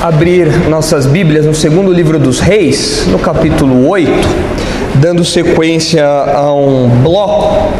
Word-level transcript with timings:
abrir 0.00 0.46
nossas 0.68 1.04
Bíblias 1.04 1.44
no 1.44 1.54
segundo 1.54 1.92
livro 1.92 2.18
dos 2.18 2.40
Reis, 2.40 3.06
no 3.08 3.18
capítulo 3.18 3.86
8, 3.86 4.10
dando 4.94 5.22
sequência 5.24 6.06
a 6.06 6.54
um 6.54 6.88
bloco 7.02 7.70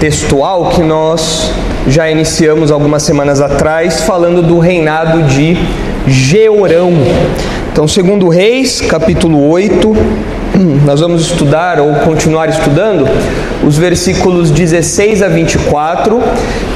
textual 0.00 0.70
que 0.70 0.82
nós 0.82 1.52
já 1.86 2.10
iniciamos 2.10 2.72
algumas 2.72 3.04
semanas 3.04 3.40
atrás, 3.40 4.00
falando 4.00 4.42
do 4.42 4.58
reinado 4.58 5.22
de 5.22 5.56
Georão. 6.08 6.92
Então, 7.72 7.86
segundo 7.86 8.28
Reis, 8.28 8.80
capítulo 8.80 9.48
8, 9.48 9.96
nós 10.84 11.00
vamos 11.00 11.22
estudar 11.22 11.78
ou 11.78 11.94
continuar 12.00 12.48
estudando 12.48 13.06
os 13.64 13.78
versículos 13.78 14.50
16 14.50 15.22
a 15.22 15.28
24, 15.28 16.20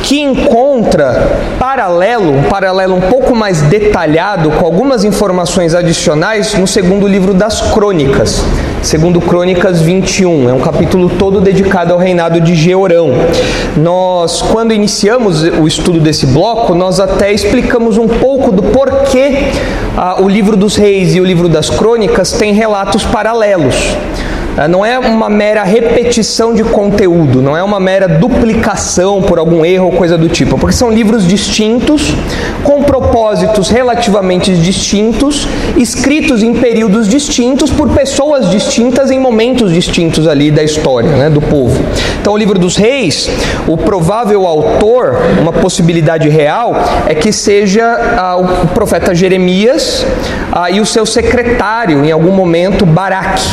que 0.03 0.21
encontra 0.21 1.41
paralelo, 1.59 2.33
um 2.33 2.43
paralelo 2.45 2.95
um 2.95 3.01
pouco 3.01 3.35
mais 3.35 3.61
detalhado, 3.63 4.51
com 4.53 4.65
algumas 4.65 5.05
informações 5.05 5.75
adicionais 5.75 6.55
no 6.55 6.67
segundo 6.67 7.07
livro 7.09 7.35
das 7.35 7.61
Crônicas, 7.61 8.43
segundo 8.83 9.21
Crônicas 9.21 9.81
21. 9.81 10.49
É 10.49 10.53
um 10.53 10.61
capítulo 10.61 11.11
todo 11.11 11.41
dedicado 11.41 11.93
ao 11.93 11.99
reinado 11.99 12.41
de 12.41 12.55
Georão. 12.55 13.11
Nós, 13.77 14.41
quando 14.43 14.73
iniciamos 14.73 15.43
o 15.43 15.67
estudo 15.67 15.99
desse 15.99 16.27
bloco, 16.27 16.75
nós 16.75 17.01
até 17.01 17.33
explicamos 17.33 17.99
um 17.99 18.07
pouco 18.07 18.53
do 18.53 18.63
porquê 18.63 19.51
ah, 19.97 20.21
o 20.21 20.29
livro 20.29 20.57
dos 20.57 20.77
reis 20.77 21.15
e 21.15 21.21
o 21.21 21.25
livro 21.25 21.49
das 21.49 21.69
crônicas 21.69 22.33
têm 22.33 22.53
relatos 22.53 23.03
paralelos. 23.05 23.97
Ah, 24.57 24.67
não 24.67 24.85
é 24.85 24.99
uma 24.99 25.29
mera 25.29 25.63
repetição 25.65 26.55
de 26.55 26.65
conteúdo, 26.65 27.43
não 27.43 27.55
é 27.55 27.63
uma 27.63 27.79
mera 27.79 28.09
duplicação 28.09 29.21
por 29.21 29.39
algum 29.39 29.65
erro 29.65 29.87
ou 29.87 29.93
coisa 29.93 30.17
do 30.17 30.31
tipo, 30.31 30.57
porque 30.57 30.75
são 30.75 30.91
livros 30.91 31.27
distintos, 31.27 32.15
com 32.65 32.83
propósitos 32.83 33.69
relativamente 33.69 34.55
distintos, 34.55 35.47
escritos 35.77 36.43
em 36.43 36.55
períodos 36.55 37.07
distintos 37.07 37.71
por 37.71 37.91
pessoas 37.91 38.51
distintas 38.51 39.11
em 39.11 39.21
momentos 39.21 39.73
distintos 39.73 40.27
ali 40.27 40.51
da 40.51 40.63
história, 40.63 41.11
né, 41.11 41.29
do 41.29 41.43
povo. 41.43 41.79
Então, 42.19 42.33
o 42.33 42.37
livro 42.37 42.59
dos 42.59 42.77
reis, 42.77 43.29
o 43.67 43.77
provável 43.77 44.47
autor, 44.47 45.19
uma 45.39 45.53
possibilidade 45.53 46.31
real, 46.31 46.75
é 47.07 47.15
que 47.15 47.31
seja 47.31 47.85
ah, 48.17 48.37
o 48.39 48.69
profeta 48.69 49.15
Jeremias 49.15 50.07
ah, 50.51 50.71
e 50.71 50.81
o 50.81 50.87
seu 50.87 51.05
secretário, 51.05 52.05
em 52.05 52.11
algum 52.11 52.33
momento, 52.33 52.87
Baraque. 52.87 53.45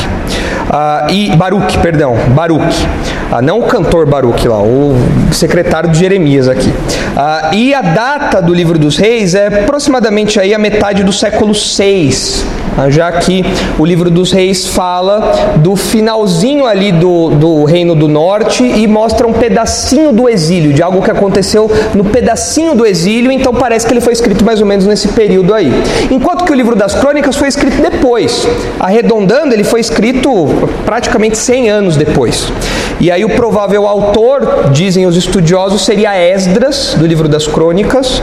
Ah, 0.70 1.08
e 1.10 1.36
Baruch, 1.36 1.78
perdão, 1.80 2.16
Baruch. 2.30 2.88
Ah, 3.32 3.42
não 3.42 3.60
o 3.60 3.64
cantor 3.64 4.06
Baruch 4.06 4.48
lá, 4.48 4.62
o 4.62 4.96
secretário 5.32 5.90
de 5.90 6.00
Jeremias 6.00 6.48
aqui. 6.48 6.72
Ah, 7.16 7.52
e 7.54 7.74
a 7.74 7.82
data 7.82 8.42
do 8.42 8.54
livro 8.54 8.78
dos 8.78 8.98
reis 8.98 9.36
é 9.36 9.48
aproximadamente 9.48 10.40
aí 10.40 10.54
a 10.54 10.60
metade 10.60 11.04
do 11.04 11.12
século 11.12 11.54
6, 11.54 12.46
já 12.90 13.12
que 13.12 13.44
o 13.78 13.86
livro 13.86 14.10
dos 14.10 14.32
reis 14.32 14.68
fala 14.68 15.32
do 15.58 15.76
finalzinho 15.76 16.66
ali 16.66 16.92
do, 16.92 17.30
do 17.32 17.64
reino 17.66 17.96
do 17.96 18.08
norte 18.08 18.64
e 18.64 18.88
mostra 18.88 19.28
um 19.28 19.34
pedacinho 19.34 20.12
do 20.12 20.28
exílio, 20.28 20.74
de 20.74 20.82
algo 20.82 21.02
que 21.02 21.12
aconteceu 21.12 21.70
no 21.94 22.06
pedacinho 22.06 22.76
do 22.76 22.86
exílio, 22.86 23.32
então 23.32 23.54
parece 23.54 23.86
que 23.86 23.94
ele 23.94 24.02
foi 24.02 24.14
escrito 24.14 24.44
mais 24.44 24.60
ou 24.60 24.66
menos 24.66 24.86
nesse 24.86 25.08
período 25.10 25.54
aí. 25.54 25.72
Enquanto 26.10 26.46
que 26.46 26.52
o 26.52 26.56
livro 26.56 26.76
das 26.76 26.96
crônicas 26.96 27.36
foi 27.36 27.48
escrito 27.48 27.82
depois, 27.82 28.48
arredondando, 28.80 29.54
ele 29.54 29.64
foi 29.64 29.80
escrito 29.80 30.48
praticamente 30.86 31.38
100 31.38 31.70
anos 31.70 31.98
depois. 31.98 32.52
E 33.00 33.12
aí 33.12 33.26
o 33.26 33.30
provável 33.30 33.88
autor, 33.88 34.70
dizem 34.72 35.06
os 35.06 35.18
estudiosos, 35.18 35.84
seria 35.84 36.16
Esdras, 36.16 36.96
do 36.98 37.06
livro 37.06 37.28
das 37.28 37.48
crônicas, 37.48 38.22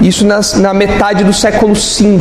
isso 0.00 0.26
nas, 0.26 0.54
na 0.54 0.72
metade 0.72 1.24
do 1.24 1.32
século 1.32 1.74
V 1.74 2.20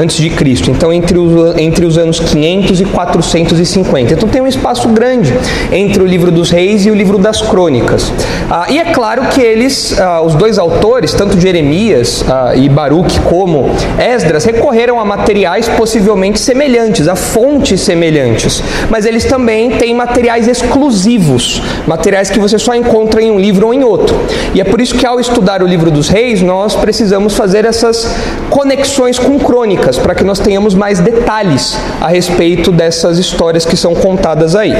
antes 0.00 0.16
de 0.16 0.30
Cristo, 0.30 0.70
então 0.70 0.90
entre 0.90 1.18
os, 1.18 1.58
entre 1.58 1.84
os 1.84 1.98
anos 1.98 2.18
500 2.18 2.80
e 2.80 2.84
450. 2.86 4.14
Então 4.14 4.28
tem 4.28 4.40
um 4.40 4.46
espaço 4.46 4.88
grande 4.88 5.32
entre 5.70 6.02
o 6.02 6.06
livro 6.06 6.30
dos 6.30 6.50
reis 6.50 6.86
e 6.86 6.90
o 6.90 6.94
livro 6.94 7.18
das 7.18 7.42
crônicas. 7.42 8.10
Ah, 8.48 8.66
e 8.70 8.78
é 8.78 8.86
claro 8.86 9.26
que 9.28 9.42
eles, 9.42 9.98
ah, 10.00 10.22
os 10.22 10.34
dois 10.34 10.58
autores, 10.58 11.12
tanto 11.12 11.38
Jeremias 11.38 12.24
ah, 12.26 12.54
e 12.56 12.68
Baruch 12.68 13.20
como 13.20 13.70
Esdras, 13.98 14.44
recorreram 14.44 14.98
a 14.98 15.04
materiais 15.04 15.68
possivelmente 15.68 16.40
semelhantes, 16.40 17.06
a 17.06 17.14
fontes 17.14 17.82
semelhantes, 17.82 18.62
mas 18.88 19.04
eles 19.04 19.24
também 19.24 19.70
têm 19.72 19.94
materiais 19.94 20.48
exclusivos, 20.48 21.62
materiais 21.86 22.30
que 22.30 22.38
você 22.38 22.58
só 22.58 22.74
encontra 22.74 23.20
em 23.20 23.30
um 23.30 23.38
livro 23.38 23.66
ou 23.66 23.74
em 23.74 23.84
outro. 23.84 24.18
E 24.54 24.60
é 24.60 24.64
por 24.64 24.80
isso 24.80 24.94
que 24.94 25.04
ao 25.04 25.20
estudar 25.20 25.62
o 25.62 25.66
livro 25.66 25.90
dos 25.90 26.08
reis, 26.08 26.40
nós 26.40 26.74
precisamos 26.74 27.34
fazer 27.34 27.66
essas 27.66 28.08
conexões 28.48 29.18
com 29.18 29.38
crônicas, 29.38 29.89
para 29.98 30.14
que 30.14 30.24
nós 30.24 30.38
tenhamos 30.38 30.74
mais 30.74 31.00
detalhes 31.00 31.78
a 32.00 32.08
respeito 32.08 32.70
dessas 32.72 33.18
histórias 33.18 33.64
que 33.64 33.76
são 33.76 33.94
contadas 33.94 34.54
aí. 34.54 34.74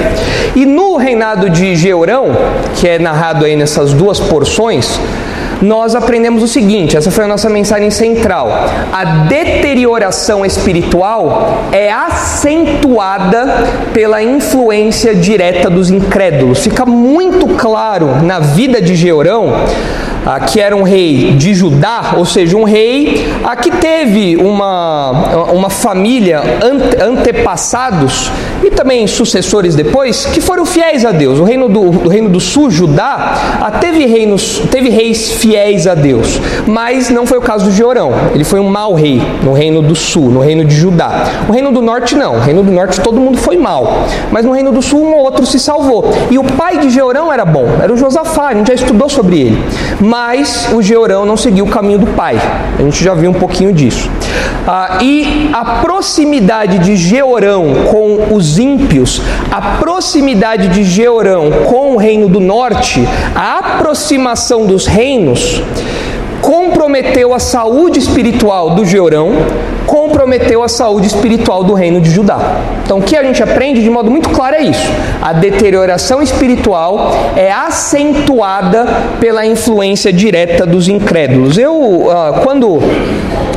E 0.54 0.66
no 0.66 0.96
reinado 0.96 1.50
de 1.50 1.74
Georão, 1.76 2.28
que 2.74 2.88
é 2.88 2.98
narrado 2.98 3.44
aí 3.44 3.56
nessas 3.56 3.92
duas 3.92 4.18
porções, 4.18 4.98
nós 5.62 5.94
aprendemos 5.94 6.42
o 6.42 6.48
seguinte: 6.48 6.96
essa 6.96 7.10
foi 7.10 7.24
a 7.24 7.28
nossa 7.28 7.48
mensagem 7.48 7.90
central. 7.90 8.48
A 8.92 9.04
deterioração 9.28 10.44
espiritual 10.44 11.68
é 11.70 11.92
acentuada 11.92 13.46
pela 13.92 14.22
influência 14.22 15.14
direta 15.14 15.68
dos 15.68 15.90
incrédulos. 15.90 16.60
Fica 16.60 16.86
muito 16.86 17.46
claro 17.56 18.22
na 18.22 18.38
vida 18.38 18.80
de 18.80 18.94
Georão 18.94 19.52
ah, 20.24 20.38
que 20.40 20.60
era 20.60 20.76
um 20.76 20.82
rei 20.82 21.32
de 21.32 21.54
Judá, 21.54 22.14
ou 22.16 22.24
seja, 22.24 22.56
um 22.56 22.64
rei 22.64 23.26
ah, 23.44 23.56
que 23.56 23.70
teve 23.70 24.36
uma, 24.36 25.10
uma 25.52 25.70
família 25.70 26.42
ante, 26.62 27.02
antepassados 27.02 28.30
e 28.62 28.70
também 28.70 29.06
sucessores 29.06 29.74
depois 29.74 30.26
que 30.26 30.40
foram 30.40 30.66
fiéis 30.66 31.04
a 31.04 31.12
Deus. 31.12 31.38
O 31.38 31.44
reino 31.44 31.68
do, 31.68 31.90
do 31.90 32.08
reino 32.08 32.28
do 32.28 32.40
sul, 32.40 32.70
Judá, 32.70 33.60
ah, 33.60 33.70
teve, 33.70 34.04
reinos, 34.06 34.60
teve 34.70 34.90
reis 34.90 35.32
fiéis 35.32 35.86
a 35.86 35.94
Deus, 35.94 36.40
mas 36.66 37.08
não 37.08 37.26
foi 37.26 37.38
o 37.38 37.42
caso 37.42 37.66
do 37.66 37.72
Georão. 37.72 38.12
Ele 38.34 38.44
foi 38.44 38.60
um 38.60 38.68
mau 38.68 38.94
rei 38.94 39.22
no 39.42 39.52
reino 39.52 39.80
do 39.80 39.94
sul, 39.94 40.30
no 40.30 40.40
reino 40.40 40.64
de 40.64 40.74
Judá. 40.74 41.24
O 41.48 41.52
reino 41.52 41.72
do 41.72 41.80
norte 41.80 42.14
não. 42.14 42.36
O 42.36 42.40
reino 42.40 42.62
do 42.62 42.70
norte 42.70 43.00
todo 43.00 43.18
mundo 43.18 43.38
foi 43.38 43.56
mal, 43.56 44.04
mas 44.30 44.44
no 44.44 44.52
reino 44.52 44.72
do 44.72 44.82
sul 44.82 45.00
um 45.00 45.14
ou 45.14 45.24
outro 45.24 45.46
se 45.46 45.58
salvou. 45.58 46.04
E 46.30 46.38
o 46.38 46.44
pai 46.44 46.78
de 46.78 46.90
Georão 46.90 47.32
era 47.32 47.44
bom, 47.44 47.66
era 47.82 47.92
o 47.92 47.96
Josafá. 47.96 48.48
A 48.48 48.54
gente 48.54 48.68
já 48.68 48.74
estudou 48.74 49.08
sobre 49.08 49.40
ele 49.40 49.58
mas 50.10 50.68
o 50.72 50.82
Georão 50.82 51.24
não 51.24 51.36
seguiu 51.36 51.64
o 51.64 51.68
caminho 51.68 52.00
do 52.00 52.06
pai. 52.08 52.36
A 52.76 52.82
gente 52.82 53.04
já 53.04 53.14
viu 53.14 53.30
um 53.30 53.34
pouquinho 53.34 53.72
disso. 53.72 54.10
Ah, 54.66 54.98
e 55.00 55.48
a 55.52 55.80
proximidade 55.82 56.80
de 56.80 56.96
Georão 56.96 57.84
com 57.88 58.34
os 58.34 58.58
ímpios, 58.58 59.22
a 59.52 59.78
proximidade 59.78 60.66
de 60.66 60.82
Georão 60.82 61.52
com 61.64 61.92
o 61.92 61.96
reino 61.96 62.28
do 62.28 62.40
norte, 62.40 63.06
a 63.36 63.58
aproximação 63.58 64.66
dos 64.66 64.84
reinos, 64.84 65.62
comprometeu 66.42 67.32
a 67.32 67.38
saúde 67.38 68.00
espiritual 68.00 68.70
do 68.70 68.84
Georão, 68.84 69.30
comprometeu 70.10 70.62
a 70.62 70.68
saúde 70.68 71.06
espiritual 71.06 71.62
do 71.62 71.72
reino 71.72 72.00
de 72.00 72.10
Judá. 72.10 72.60
Então, 72.84 72.98
o 72.98 73.02
que 73.02 73.16
a 73.16 73.22
gente 73.22 73.40
aprende 73.42 73.80
de 73.80 73.88
modo 73.88 74.10
muito 74.10 74.28
claro 74.30 74.56
é 74.56 74.62
isso: 74.62 74.90
a 75.22 75.32
deterioração 75.32 76.20
espiritual 76.20 77.12
é 77.36 77.50
acentuada 77.52 78.86
pela 79.20 79.46
influência 79.46 80.12
direta 80.12 80.66
dos 80.66 80.88
incrédulos. 80.88 81.56
Eu, 81.56 82.10
ah, 82.10 82.40
quando 82.42 82.80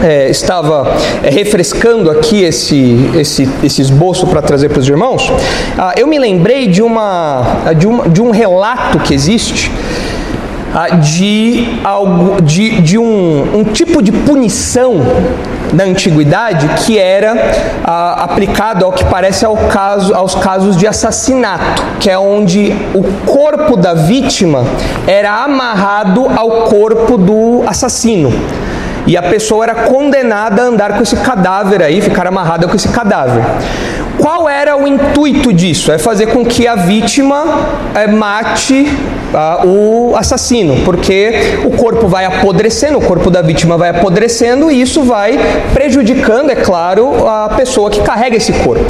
é, 0.03 0.29
estava 0.29 0.95
é, 1.23 1.29
refrescando 1.29 2.11
aqui 2.11 2.43
esse, 2.43 3.09
esse, 3.15 3.49
esse 3.63 3.81
esboço 3.81 4.27
para 4.27 4.41
trazer 4.41 4.69
para 4.69 4.79
os 4.79 4.87
irmãos, 4.87 5.31
ah, 5.77 5.93
eu 5.97 6.05
me 6.05 6.19
lembrei 6.19 6.67
de, 6.67 6.83
uma, 6.83 7.63
de, 7.75 8.11
de 8.11 8.21
um 8.21 8.29
relato 8.29 8.99
que 8.99 9.13
existe 9.13 9.71
de, 11.01 11.79
algo, 11.83 12.41
de, 12.41 12.81
de 12.81 12.97
um, 12.97 13.59
um 13.59 13.63
tipo 13.63 14.01
de 14.01 14.11
punição 14.11 15.01
da 15.73 15.83
antiguidade 15.83 16.67
que 16.85 16.97
era 16.97 17.35
ah, 17.83 18.23
aplicado 18.23 18.85
ao 18.85 18.91
que 18.91 19.03
parece 19.05 19.45
ao 19.45 19.57
caso, 19.57 20.13
aos 20.13 20.35
casos 20.35 20.77
de 20.77 20.87
assassinato, 20.87 21.83
que 21.99 22.09
é 22.09 22.17
onde 22.17 22.71
o 22.93 23.03
corpo 23.25 23.75
da 23.75 23.93
vítima 23.93 24.63
era 25.07 25.43
amarrado 25.43 26.27
ao 26.35 26.63
corpo 26.67 27.17
do 27.17 27.63
assassino. 27.67 28.31
E 29.05 29.17
a 29.17 29.21
pessoa 29.21 29.65
era 29.65 29.75
condenada 29.75 30.61
a 30.61 30.65
andar 30.65 30.93
com 30.93 31.03
esse 31.03 31.17
cadáver 31.17 31.83
aí, 31.83 32.01
ficar 32.01 32.25
amarrada 32.25 32.67
com 32.67 32.75
esse 32.75 32.87
cadáver. 32.87 33.43
Qual 34.17 34.47
era 34.47 34.77
o 34.77 34.87
intuito 34.87 35.51
disso? 35.51 35.91
É 35.91 35.97
fazer 35.97 36.27
com 36.27 36.45
que 36.45 36.65
a 36.65 36.75
vítima 36.75 37.43
é, 37.93 38.07
mate 38.07 38.85
uh, 39.33 39.67
o 39.67 40.15
assassino, 40.15 40.83
porque 40.85 41.33
o 41.65 41.71
corpo 41.71 42.07
vai 42.07 42.25
apodrecendo, 42.25 42.97
o 42.97 43.01
corpo 43.01 43.29
da 43.29 43.41
vítima 43.41 43.77
vai 43.77 43.89
apodrecendo 43.89 44.71
e 44.71 44.81
isso 44.81 45.03
vai 45.03 45.37
prejudicando, 45.73 46.51
é 46.51 46.55
claro, 46.55 47.27
a 47.27 47.49
pessoa 47.49 47.89
que 47.89 48.01
carrega 48.01 48.37
esse 48.37 48.53
corpo. 48.53 48.85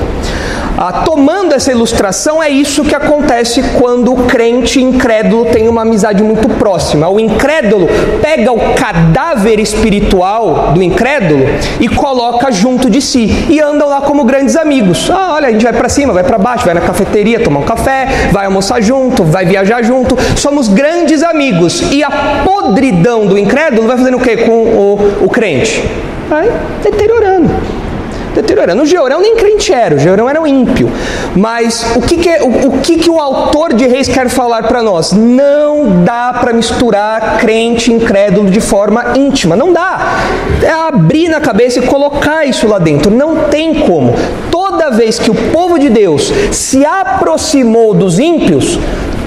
Ah, 0.85 1.03
tomando 1.06 1.56
essa 1.56 1.71
ilustração, 1.71 2.44
é 2.44 2.50
isso 2.50 2.83
que 2.83 2.94
acontece 2.94 3.63
quando 3.80 4.12
o 4.12 4.25
crente 4.25 4.81
incrédulo 4.81 5.45
tem 5.45 5.69
uma 5.69 5.83
amizade 5.83 6.21
muito 6.21 6.50
próxima. 6.57 7.07
O 7.07 7.21
incrédulo 7.21 7.88
pega 8.21 8.51
o 8.51 8.74
cadáver 8.74 9.62
espiritual 9.62 10.74
do 10.74 10.83
incrédulo 10.83 11.45
e 11.80 11.88
coloca 11.88 12.51
junto 12.51 12.89
de 12.89 13.00
si 13.00 13.45
e 13.47 13.62
andam 13.62 13.88
lá 13.88 14.01
como 14.01 14.25
grandes 14.25 14.57
amigos. 14.57 15.09
Ah, 15.09 15.35
olha, 15.35 15.47
a 15.47 15.51
gente 15.51 15.63
vai 15.63 15.71
para 15.71 15.88
cima, 15.88 16.12
vai 16.12 16.25
para 16.25 16.38
baixo, 16.38 16.65
vai 16.65 16.74
na 16.74 16.81
cafeteria 16.81 17.39
tomar 17.39 17.62
um 17.62 17.65
café, 17.65 18.06
vai 18.33 18.45
almoçar 18.45 18.81
junto, 18.81 19.24
vai 19.24 19.45
viajar 19.45 19.81
junto. 19.83 20.18
Somos 20.35 20.68
grandes 20.68 21.24
amigos. 21.24 21.94
E 21.94 22.03
a 22.03 22.44
podridão 22.44 23.25
do 23.25 23.38
incrédulo 23.38 23.88
vai 23.88 23.95
fazendo 23.95 24.18
o 24.18 24.19
que 24.19 24.35
com 24.35 24.51
o, 24.51 25.24
o 25.24 25.30
crente? 25.30 25.81
Vai 26.27 26.51
deteriorando 26.83 27.73
deteriorando. 28.33 28.83
O 28.83 28.85
Georão 28.85 29.21
nem 29.21 29.35
crente 29.35 29.71
era, 29.71 29.95
o 29.95 30.00
Georão 30.00 30.30
era 30.30 30.41
um 30.41 30.47
ímpio. 30.47 30.89
Mas 31.35 31.95
o 31.95 32.01
que, 32.01 32.18
que, 32.18 32.30
é, 32.30 32.41
o, 32.41 32.68
o, 32.68 32.81
que, 32.81 32.97
que 32.97 33.09
o 33.09 33.19
autor 33.19 33.74
de 33.74 33.88
Reis 33.88 34.07
quer 34.07 34.30
falar 34.30 34.63
para 34.63 34.81
nós? 34.81 35.12
Não 35.12 36.03
dá 36.03 36.33
para 36.33 36.53
misturar 36.53 37.38
crente 37.38 37.91
e 37.91 37.94
incrédulo 37.94 38.50
de 38.50 38.59
forma 38.59 39.13
íntima. 39.15 39.56
Não 39.56 39.71
dá. 39.71 40.18
É 40.62 40.71
abrir 40.71 41.30
na 41.30 41.39
cabeça 41.39 41.80
e 41.80 41.83
colocar 41.83 42.45
isso 42.45 42.68
lá 42.68 42.80
dentro. 42.80 43.12
Não 43.12 43.50
tem 43.50 43.74
como. 43.74 44.13
Toda 44.51 44.91
vez 44.91 45.19
que 45.19 45.31
o 45.31 45.35
povo 45.51 45.77
de 45.77 45.89
Deus 45.89 46.31
se 46.51 46.85
aproximou 46.85 47.94
dos 47.94 48.19
ímpios, 48.19 48.80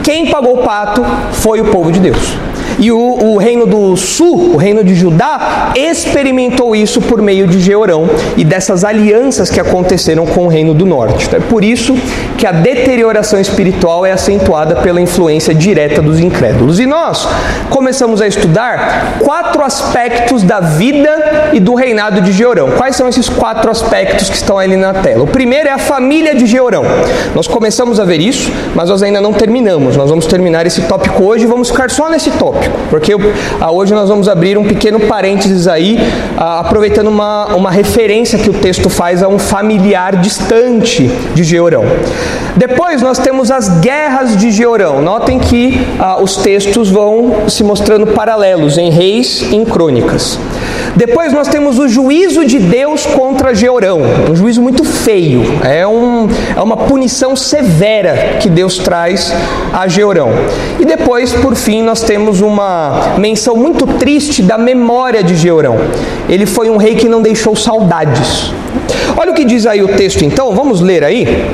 quem 0.03 0.27
pagou 0.27 0.61
o 0.61 0.63
pato 0.63 1.05
foi 1.33 1.61
o 1.61 1.67
povo 1.67 1.91
de 1.91 2.01
Deus. 2.01 2.37
E 2.79 2.93
o, 2.93 2.99
o, 2.99 3.37
reino 3.39 3.67
do 3.67 3.97
sul, 3.97 4.55
o 4.55 4.57
reino 4.57 4.85
de 4.85 4.95
Judá, 4.95 5.73
experimentou 5.75 6.77
isso 6.77 7.01
por 7.01 7.23
meio 7.23 7.47
de 7.47 7.59
Georão 7.59 8.09
e 8.37 8.45
dessas 8.45 8.85
alianças 8.85 9.51
que 9.51 9.59
aconteceram 9.59 10.27
com 10.27 10.45
o 10.45 10.49
reino 10.49 10.75
do 10.75 10.85
norte. 10.85 11.27
Então, 11.27 11.39
é 11.39 11.43
por 11.43 11.65
isso 11.65 11.97
que 12.37 12.47
a 12.47 12.53
deterioração 12.53 13.41
espiritual 13.41 14.05
é 14.05 14.13
acentuada 14.13 14.77
pela 14.77 15.01
influência 15.01 15.55
direta 15.55 16.03
dos 16.03 16.21
incrédulos. 16.21 16.79
E 16.79 16.87
nós 16.87 17.27
começamos 17.71 18.21
a 18.21 18.27
estudar 18.27 19.19
quatro 19.21 19.65
aspectos 19.65 20.43
da 20.43 20.61
vida 20.61 21.51
e 21.55 21.61
do 21.61 21.75
reinado 21.75 22.21
de 22.21 22.33
Georão. 22.33 22.73
Quais 22.73 22.95
são 22.95 23.09
esses 23.09 23.29
quatro 23.29 23.71
aspectos 23.71 24.29
que 24.29 24.37
estão 24.37 24.59
ali 24.59 24.77
na 24.77 24.93
tela? 24.93 25.25
O 25.25 25.27
primeiro 25.27 25.69
é 25.69 25.73
a 25.73 25.79
família 25.79 26.35
de 26.35 26.45
Georão. 26.45 26.85
Nós 27.35 27.47
começamos 27.47 27.99
a 27.99 28.05
ver 28.05 28.21
isso, 28.21 28.53
mas 28.75 28.91
nós 28.91 29.03
ainda 29.03 29.21
não 29.21 29.33
terminamos. 29.33 29.97
Nós 29.97 30.11
vamos 30.11 30.27
terminar 30.27 30.67
esse 30.67 30.83
tópico 30.83 31.25
hoje 31.25 31.45
e 31.45 31.47
vamos 31.47 31.71
ficar 31.71 31.91
só 31.91 32.11
nesse 32.11 32.31
tópico 32.33 32.56
tópico, 32.57 32.79
porque 32.91 33.13
ah, 33.61 33.71
hoje 33.71 33.95
nós 33.95 34.09
vamos 34.09 34.29
abrir 34.29 34.57
um 34.59 34.65
pequeno 34.65 35.01
parênteses 35.01 35.69
aí, 35.69 35.99
ah, 36.37 36.61
aproveitando 36.61 37.09
uma, 37.09 37.47
uma 37.55 37.71
referência 37.71 38.39
que 38.39 38.51
o 38.51 38.55
texto 38.55 38.89
faz 38.89 39.23
a 39.23 39.29
um 39.29 39.39
familiar 39.39 40.17
distante 40.17 41.09
de 41.35 41.45
Georão. 41.45 41.85
Depois 42.57 43.03
nós 43.03 43.19
temos 43.19 43.51
as 43.51 43.69
guerras 43.81 44.37
de 44.37 44.51
Georão. 44.51 45.03
Notem 45.03 45.39
que 45.39 45.87
ah, 45.99 46.19
os 46.21 46.37
textos 46.37 46.91
vão 46.91 47.49
se 47.49 47.63
mostrando 47.63 48.07
paralelos 48.09 48.79
em 48.79 48.91
Reis 48.91 49.43
e 49.43 49.57
em 49.57 49.65
Crônicas. 49.65 50.39
Depois 50.97 51.31
nós 51.31 51.47
temos 51.49 51.79
o 51.79 51.87
juízo 51.87 52.45
de 52.47 52.59
Deus 52.59 53.05
contra 53.05 53.55
Georão, 53.55 54.01
um 54.31 54.35
juízo 54.35 54.63
muito 54.63 54.83
feio, 54.83 55.43
é, 55.63 55.87
um, 55.87 56.27
é 56.57 56.61
uma 56.63 56.77
punição 56.77 57.37
severa 57.37 58.39
que 58.41 58.49
Deus 58.49 58.79
traz 58.79 59.31
a 59.75 59.87
Georão. 59.87 60.31
E 60.81 60.87
depois, 60.87 61.35
por 61.35 61.55
fim, 61.55 61.83
nós 61.83 62.01
temos 62.01 62.41
uma 62.41 63.15
menção 63.19 63.55
muito 63.57 63.87
triste 63.87 64.43
da 64.43 64.57
memória 64.57 65.23
de 65.23 65.37
Georão. 65.37 65.77
Ele 66.31 66.47
foi 66.47 66.71
um 66.71 66.79
rei 66.79 66.95
que 66.95 67.11
não 67.11 67.21
deixou 67.21 67.55
saudades. 67.55 68.53
Olha 69.19 69.33
o 69.33 69.35
que 69.35 69.45
diz 69.45 69.67
aí 69.67 69.83
o 69.83 69.89
texto 69.89 70.25
então, 70.25 70.55
vamos 70.55 70.81
ler 70.81 71.05
aí? 71.05 71.47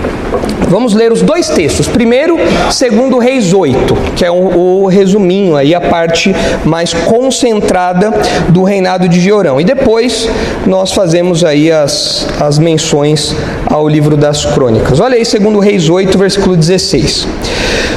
Vamos 0.72 0.94
ler 0.94 1.12
os 1.12 1.20
dois 1.20 1.50
textos. 1.50 1.86
Primeiro, 1.86 2.38
segundo 2.70 3.18
Reis 3.18 3.52
8, 3.52 3.94
que 4.16 4.24
é 4.24 4.30
o, 4.30 4.84
o 4.84 4.86
resuminho 4.86 5.54
aí, 5.54 5.74
a 5.74 5.80
parte 5.82 6.34
mais 6.64 6.94
concentrada 6.94 8.10
do 8.48 8.62
reinado 8.62 9.06
de 9.06 9.20
Georão. 9.20 9.60
E 9.60 9.64
depois 9.64 10.26
nós 10.66 10.90
fazemos 10.90 11.44
aí 11.44 11.70
as, 11.70 12.26
as 12.40 12.58
menções 12.58 13.36
ao 13.72 13.88
livro 13.88 14.18
das 14.18 14.44
crônicas. 14.44 15.00
Olha 15.00 15.16
aí, 15.16 15.24
segundo 15.24 15.58
Reis 15.58 15.88
8, 15.88 16.18
versículo 16.18 16.54
16. 16.56 17.26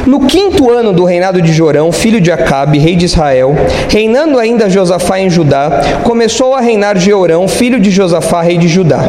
No 0.06 0.22
quinto 0.22 0.72
ano 0.72 0.94
do 0.94 1.04
reinado 1.04 1.42
de 1.42 1.52
Jorão, 1.52 1.92
filho 1.92 2.22
de 2.22 2.32
Acabe, 2.32 2.80
rei 2.80 2.96
de 2.96 3.06
Israel, 3.06 3.56
reinando 3.90 4.40
ainda 4.40 4.70
Josafá 4.70 5.20
em 5.20 5.30
Judá, 5.30 5.82
começou 6.04 6.56
a 6.56 6.62
reinar 6.62 6.98
Jeorão, 6.98 7.48
filho 7.48 7.80
de 7.80 7.92
Josafá, 7.92 8.42
rei 8.42 8.58
de 8.58 8.70
Judá. 8.70 9.04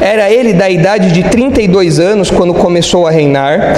Era 0.00 0.30
ele 0.30 0.52
da 0.52 0.68
idade 0.68 1.12
de 1.12 1.22
32 1.22 2.00
anos 2.00 2.30
quando 2.30 2.54
começou 2.54 3.06
a 3.06 3.10
reinar 3.10 3.76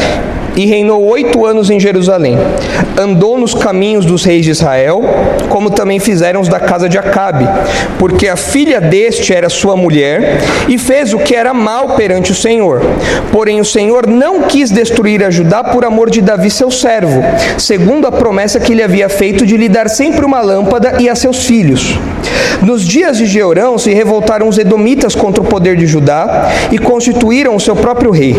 e 0.56 0.66
reinou 0.66 1.04
oito 1.06 1.44
anos 1.46 1.70
em 1.70 1.81
Jerusalém. 1.81 2.38
Andou 2.99 3.38
nos 3.38 3.54
caminhos 3.54 4.04
dos 4.04 4.25
reis 4.25 4.44
de 4.44 4.50
Israel, 4.50 5.02
como 5.49 5.70
também 5.70 5.99
fizeram 5.99 6.40
os 6.40 6.49
da 6.49 6.60
casa 6.60 6.88
de 6.88 6.99
Acabe, 6.99 7.49
porque 7.99 8.28
a 8.28 8.37
filha 8.37 8.81
deste 8.81 9.32
era 9.32 9.49
sua 9.49 9.76
mulher, 9.76 10.38
e 10.69 10.78
fez 10.78 11.12
o 11.12 11.19
que 11.19 11.34
era 11.34 11.54
mal 11.54 11.90
perante 11.90 12.32
o 12.32 12.34
Senhor. 12.34 12.82
Porém, 13.31 13.60
o 13.60 13.64
Senhor 13.64 14.06
não 14.06 14.43
quis 14.43 14.70
destruir 14.70 15.25
a 15.25 15.31
Judá 15.31 15.64
por 15.64 15.84
amor 15.84 16.10
de 16.10 16.20
Davi, 16.20 16.50
seu 16.50 16.70
servo, 16.70 17.22
segundo 17.58 18.06
a 18.06 18.12
promessa 18.12 18.60
que 18.60 18.75
lhe 18.75 18.82
havia 18.82 19.08
feito 19.08 19.46
de 19.46 19.56
lhe 19.56 19.69
dar 19.69 19.88
sempre 19.88 20.25
uma 20.25 20.40
lâmpada 20.40 20.96
e 21.00 21.08
a 21.08 21.14
seus 21.14 21.46
filhos. 21.46 21.98
Nos 22.62 22.87
dias 22.87 23.19
de 23.19 23.26
Jeorão 23.26 23.78
se 23.78 23.93
revoltaram 23.93 24.48
os 24.48 24.58
edomitas 24.58 25.14
contra 25.14 25.43
o 25.43 25.46
poder 25.46 25.76
de 25.76 25.87
Judá 25.87 26.50
e 26.70 26.78
constituíram 26.78 27.56
o 27.56 27.60
seu 27.60 27.75
próprio 27.75 28.10
rei 28.10 28.37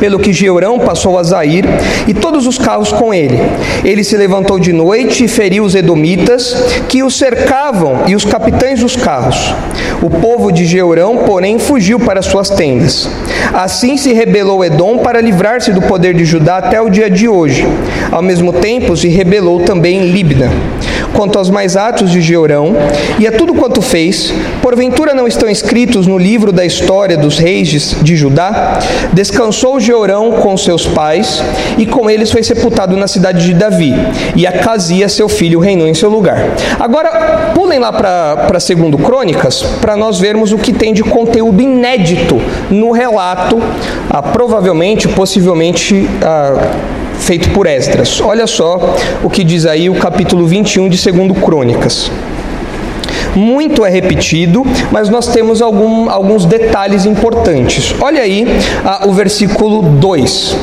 pelo 0.00 0.18
que 0.18 0.32
Georão 0.32 0.78
passou 0.78 1.18
a 1.18 1.22
Zair 1.22 1.64
e 2.08 2.14
todos 2.14 2.46
os 2.46 2.58
carros 2.58 2.90
com 2.90 3.14
ele. 3.14 3.38
Ele 3.84 4.02
se 4.02 4.16
levantou 4.16 4.58
de 4.58 4.72
noite 4.72 5.24
e 5.24 5.28
feriu 5.28 5.62
os 5.62 5.74
edomitas 5.74 6.56
que 6.88 7.02
o 7.02 7.10
cercavam 7.10 8.04
e 8.08 8.16
os 8.16 8.24
capitães 8.24 8.80
dos 8.80 8.96
carros. 8.96 9.54
O 10.02 10.08
povo 10.08 10.50
de 10.50 10.64
Georão, 10.64 11.18
porém, 11.18 11.58
fugiu 11.58 12.00
para 12.00 12.22
suas 12.22 12.48
tendas. 12.48 13.08
Assim 13.52 13.96
se 13.96 14.12
rebelou 14.12 14.64
Edom 14.64 14.98
para 14.98 15.20
livrar-se 15.20 15.72
do 15.72 15.82
poder 15.82 16.14
de 16.14 16.24
Judá 16.24 16.56
até 16.56 16.80
o 16.80 16.88
dia 16.88 17.10
de 17.10 17.28
hoje. 17.28 17.66
Ao 18.10 18.22
mesmo 18.22 18.52
tempo 18.52 18.96
se 18.96 19.08
rebelou 19.08 19.60
também 19.60 20.10
Libna. 20.10 20.50
Quanto 21.14 21.38
aos 21.38 21.50
mais 21.50 21.76
atos 21.76 22.10
de 22.10 22.20
Georão 22.20 22.74
e 23.18 23.26
a 23.26 23.32
tudo 23.32 23.54
quanto 23.54 23.82
fez, 23.82 24.32
porventura 24.62 25.12
não 25.12 25.26
estão 25.26 25.48
escritos 25.48 26.06
no 26.06 26.16
livro 26.16 26.52
da 26.52 26.64
história 26.64 27.16
dos 27.16 27.38
reis 27.38 27.96
de 28.00 28.16
Judá? 28.16 28.78
Descansou 29.12 29.80
Jeorão 29.80 30.32
com 30.32 30.56
seus 30.56 30.86
pais, 30.86 31.42
e 31.76 31.84
com 31.86 32.08
eles 32.08 32.30
foi 32.30 32.42
sepultado 32.42 32.96
na 32.96 33.06
cidade 33.06 33.44
de 33.44 33.54
Davi, 33.54 33.94
e 34.34 34.46
Acazia, 34.46 35.08
seu 35.08 35.28
filho, 35.28 35.60
reinou 35.60 35.86
em 35.86 35.94
seu 35.94 36.08
lugar. 36.08 36.38
Agora, 36.78 37.50
pulem 37.54 37.78
lá 37.78 37.92
para 37.92 38.60
segundo 38.60 38.96
Crônicas, 38.98 39.62
para 39.80 39.96
nós 39.96 40.18
vermos 40.18 40.52
o 40.52 40.58
que 40.58 40.72
tem 40.72 40.92
de 40.92 41.02
conteúdo 41.02 41.60
inédito 41.60 42.40
no 42.70 42.92
relato, 42.92 43.60
ah, 44.08 44.22
provavelmente, 44.22 45.08
possivelmente, 45.08 46.08
ah, 46.22 46.54
feito 47.20 47.50
por 47.50 47.66
Esdras. 47.66 48.20
Olha 48.20 48.46
só 48.46 48.96
o 49.22 49.30
que 49.30 49.44
diz 49.44 49.66
aí 49.66 49.88
o 49.88 49.94
capítulo 49.94 50.46
21 50.46 50.88
de 50.88 50.98
segundo 50.98 51.34
Crônicas. 51.34 52.10
Muito 53.36 53.84
é 53.84 53.90
repetido, 53.90 54.64
mas 54.90 55.08
nós 55.08 55.28
temos 55.28 55.62
algum, 55.62 56.10
alguns 56.10 56.44
detalhes 56.44 57.06
importantes. 57.06 57.94
Olha 58.00 58.22
aí 58.22 58.46
ah, 58.84 59.04
o 59.06 59.12
versículo 59.12 59.82
2. 59.82 60.56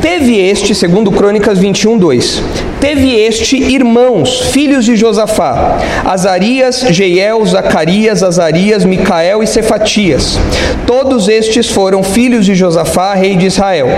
Teve 0.00 0.38
este, 0.38 0.74
segundo 0.74 1.10
Crônicas 1.10 1.58
21, 1.58 1.98
2, 1.98 2.42
teve 2.80 3.14
este 3.14 3.56
irmãos, 3.56 4.40
filhos 4.52 4.84
de 4.84 4.96
Josafá, 4.96 5.78
Azarias, 6.04 6.80
Jeiel, 6.90 7.44
Zacarias, 7.44 8.22
Azarias, 8.22 8.84
Micael 8.84 9.42
e 9.42 9.46
Cefatias. 9.46 10.38
Todos 10.86 11.28
estes 11.28 11.68
foram 11.68 12.02
filhos 12.02 12.46
de 12.46 12.54
Josafá, 12.54 13.14
rei 13.14 13.36
de 13.36 13.46
Israel. 13.46 13.88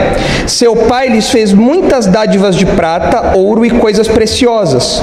Seu 0.47 0.75
pai 0.75 1.09
lhes 1.09 1.31
fez 1.31 1.53
muitas 1.53 2.07
dádivas 2.07 2.57
de 2.57 2.67
prata, 2.67 3.37
ouro 3.37 3.65
e 3.65 3.71
coisas 3.71 4.09
preciosas, 4.09 5.03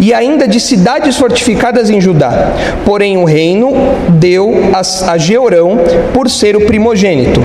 e 0.00 0.12
ainda 0.12 0.48
de 0.48 0.58
cidades 0.58 1.16
fortificadas 1.16 1.90
em 1.90 2.00
Judá. 2.00 2.52
Porém 2.84 3.18
o 3.18 3.24
reino 3.24 3.72
deu 4.08 4.52
a, 4.72 5.18
Georão 5.18 5.78
por 6.12 6.30
ser 6.30 6.56
o 6.56 6.62
primogênito. 6.62 7.44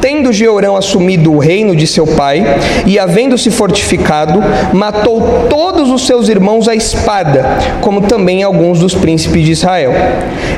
Tendo 0.00 0.32
Jeorão 0.32 0.76
assumido 0.76 1.32
o 1.32 1.38
reino 1.38 1.74
de 1.74 1.86
seu 1.86 2.06
pai 2.06 2.44
e 2.86 2.98
havendo-se 2.98 3.50
fortificado, 3.50 4.42
matou 4.72 5.46
todos 5.48 5.90
os 5.90 6.06
seus 6.06 6.28
irmãos 6.28 6.68
à 6.68 6.74
espada, 6.74 7.44
como 7.80 8.02
também 8.02 8.42
alguns 8.42 8.80
dos 8.80 8.94
príncipes 8.94 9.44
de 9.44 9.52
Israel. 9.52 9.92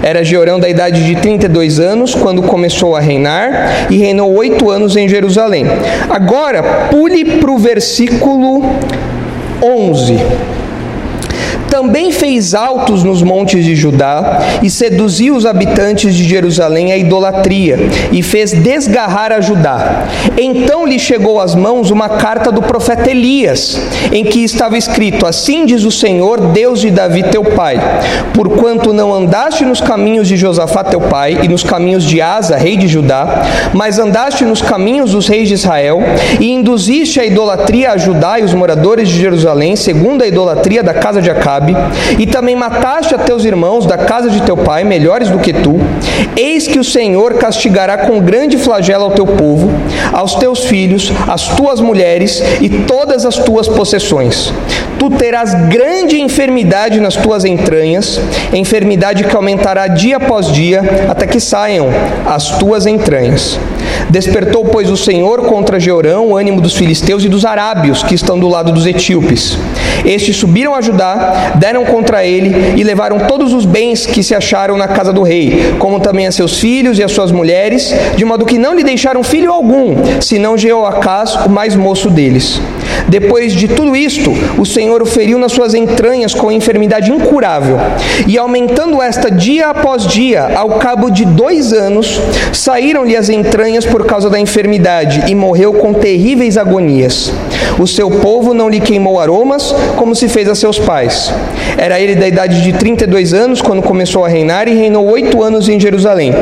Era 0.02 0.24
Jeorão 0.24 0.58
da 0.58 0.68
idade 0.68 1.04
de 1.04 1.16
32 1.16 1.80
anos 1.80 2.14
quando 2.14 2.42
começou 2.42 2.96
a 2.96 3.00
reinar 3.00 3.86
e 3.90 3.96
reinou 3.96 4.32
oito 4.34 4.70
anos 4.70 4.96
em 4.96 5.08
Jerusalém. 5.08 5.66
Agora, 6.08 6.88
pule 6.90 7.24
para 7.24 7.50
o 7.50 7.58
versículo 7.58 8.62
11. 9.62 10.16
Também 11.78 12.10
fez 12.10 12.54
altos 12.56 13.04
nos 13.04 13.22
montes 13.22 13.64
de 13.64 13.76
Judá 13.76 14.40
e 14.64 14.68
seduziu 14.68 15.36
os 15.36 15.46
habitantes 15.46 16.12
de 16.12 16.24
Jerusalém 16.24 16.90
à 16.90 16.96
idolatria 16.96 17.78
e 18.10 18.20
fez 18.20 18.50
desgarrar 18.50 19.30
a 19.30 19.40
Judá. 19.40 20.04
Então 20.36 20.84
lhe 20.84 20.98
chegou 20.98 21.40
às 21.40 21.54
mãos 21.54 21.92
uma 21.92 22.08
carta 22.08 22.50
do 22.50 22.60
profeta 22.60 23.08
Elias, 23.08 23.80
em 24.10 24.24
que 24.24 24.42
estava 24.42 24.76
escrito: 24.76 25.24
Assim 25.24 25.64
diz 25.66 25.84
o 25.84 25.90
Senhor, 25.92 26.48
Deus 26.48 26.80
de 26.80 26.90
Davi 26.90 27.22
teu 27.22 27.44
pai: 27.44 27.78
Porquanto 28.34 28.92
não 28.92 29.14
andaste 29.14 29.64
nos 29.64 29.80
caminhos 29.80 30.26
de 30.26 30.36
Josafá 30.36 30.82
teu 30.82 31.00
pai 31.00 31.38
e 31.44 31.48
nos 31.48 31.62
caminhos 31.62 32.02
de 32.02 32.20
Asa, 32.20 32.56
rei 32.56 32.76
de 32.76 32.88
Judá, 32.88 33.44
mas 33.72 34.00
andaste 34.00 34.44
nos 34.44 34.60
caminhos 34.60 35.12
dos 35.12 35.28
reis 35.28 35.46
de 35.46 35.54
Israel 35.54 36.00
e 36.40 36.50
induziste 36.50 37.20
a 37.20 37.24
idolatria 37.24 37.92
a 37.92 37.96
Judá 37.96 38.40
e 38.40 38.42
os 38.42 38.52
moradores 38.52 39.08
de 39.08 39.16
Jerusalém, 39.20 39.76
segundo 39.76 40.24
a 40.24 40.26
idolatria 40.26 40.82
da 40.82 40.92
casa 40.92 41.22
de 41.22 41.30
Acabe, 41.30 41.67
e 42.18 42.26
também 42.26 42.56
mataste 42.56 43.14
a 43.14 43.18
teus 43.18 43.44
irmãos 43.44 43.86
da 43.86 43.96
casa 43.98 44.30
de 44.30 44.42
teu 44.42 44.56
pai, 44.56 44.84
melhores 44.84 45.30
do 45.30 45.38
que 45.38 45.52
tu, 45.52 45.78
eis 46.36 46.66
que 46.66 46.78
o 46.78 46.84
Senhor 46.84 47.34
castigará 47.34 47.98
com 47.98 48.20
grande 48.20 48.56
flagelo 48.56 49.04
ao 49.04 49.10
teu 49.10 49.26
povo, 49.26 49.70
aos 50.12 50.34
teus 50.34 50.64
filhos, 50.64 51.12
às 51.26 51.48
tuas 51.48 51.80
mulheres 51.80 52.42
e 52.60 52.68
todas 52.68 53.24
as 53.24 53.36
tuas 53.36 53.68
possessões. 53.68 54.52
Tu 54.98 55.10
terás 55.10 55.54
grande 55.68 56.20
enfermidade 56.20 57.00
nas 57.00 57.14
tuas 57.14 57.44
entranhas, 57.44 58.20
enfermidade 58.52 59.24
que 59.24 59.36
aumentará 59.36 59.86
dia 59.86 60.16
após 60.16 60.50
dia, 60.52 60.82
até 61.08 61.26
que 61.26 61.40
saiam 61.40 61.88
as 62.26 62.58
tuas 62.58 62.86
entranhas. 62.86 63.58
Despertou, 64.10 64.64
pois, 64.64 64.90
o 64.90 64.96
Senhor 64.96 65.42
contra 65.42 65.78
Jeorão 65.80 66.28
o 66.28 66.36
ânimo 66.36 66.60
dos 66.60 66.76
filisteus 66.76 67.24
e 67.24 67.28
dos 67.28 67.44
arábios, 67.44 68.02
que 68.02 68.14
estão 68.14 68.38
do 68.38 68.48
lado 68.48 68.72
dos 68.72 68.86
etíopes. 68.86 69.58
Estes 70.04 70.36
subiram 70.36 70.74
a 70.74 70.80
Judá, 70.80 71.52
deram 71.56 71.84
contra 71.84 72.24
ele 72.24 72.74
e 72.76 72.84
levaram 72.84 73.20
todos 73.20 73.52
os 73.52 73.64
bens 73.64 74.06
que 74.06 74.22
se 74.22 74.34
acharam 74.34 74.76
na 74.76 74.88
casa 74.88 75.12
do 75.12 75.22
rei, 75.22 75.74
como 75.78 76.00
também 76.00 76.26
a 76.26 76.32
seus 76.32 76.58
filhos 76.58 76.98
e 76.98 77.02
as 77.02 77.12
suas 77.12 77.32
mulheres, 77.32 77.94
de 78.16 78.24
modo 78.24 78.46
que 78.46 78.58
não 78.58 78.74
lhe 78.74 78.84
deixaram 78.84 79.22
filho 79.22 79.52
algum, 79.52 79.96
senão 80.20 80.56
Jeoacás, 80.56 81.34
o 81.46 81.50
mais 81.50 81.74
moço 81.74 82.10
deles. 82.10 82.60
Depois 83.08 83.52
de 83.52 83.68
tudo 83.68 83.96
isto, 83.96 84.32
o 84.58 84.66
Senhor 84.66 85.02
o 85.02 85.06
feriu 85.06 85.38
nas 85.38 85.52
suas 85.52 85.74
entranhas 85.74 86.34
com 86.34 86.52
enfermidade 86.52 87.10
incurável, 87.10 87.78
e 88.26 88.36
aumentando 88.36 89.02
esta 89.02 89.30
dia 89.30 89.68
após 89.68 90.06
dia, 90.06 90.50
ao 90.54 90.78
cabo 90.78 91.10
de 91.10 91.24
dois 91.24 91.72
anos, 91.72 92.20
saíram-lhe 92.52 93.16
as 93.16 93.28
entranhas 93.28 93.84
por 93.84 94.04
causa 94.04 94.28
da 94.30 94.38
enfermidade, 94.38 95.24
e 95.28 95.34
morreu 95.34 95.74
com 95.74 95.92
terríveis 95.92 96.56
agonias. 96.56 97.32
O 97.78 97.86
seu 97.86 98.10
povo 98.10 98.52
não 98.52 98.68
lhe 98.68 98.80
queimou 98.80 99.20
aromas, 99.20 99.74
como 99.96 100.14
se 100.14 100.28
fez 100.28 100.48
a 100.48 100.54
seus 100.54 100.78
pais. 100.78 101.32
Era 101.76 102.00
ele 102.00 102.14
da 102.14 102.26
idade 102.26 102.62
de 102.62 102.72
32 102.72 103.32
anos 103.32 103.62
quando 103.62 103.82
começou 103.82 104.24
a 104.24 104.28
reinar, 104.28 104.68
e 104.68 104.74
reinou 104.74 105.06
oito 105.10 105.42
anos 105.42 105.68
em 105.68 105.78
Jerusalém. 105.78 106.32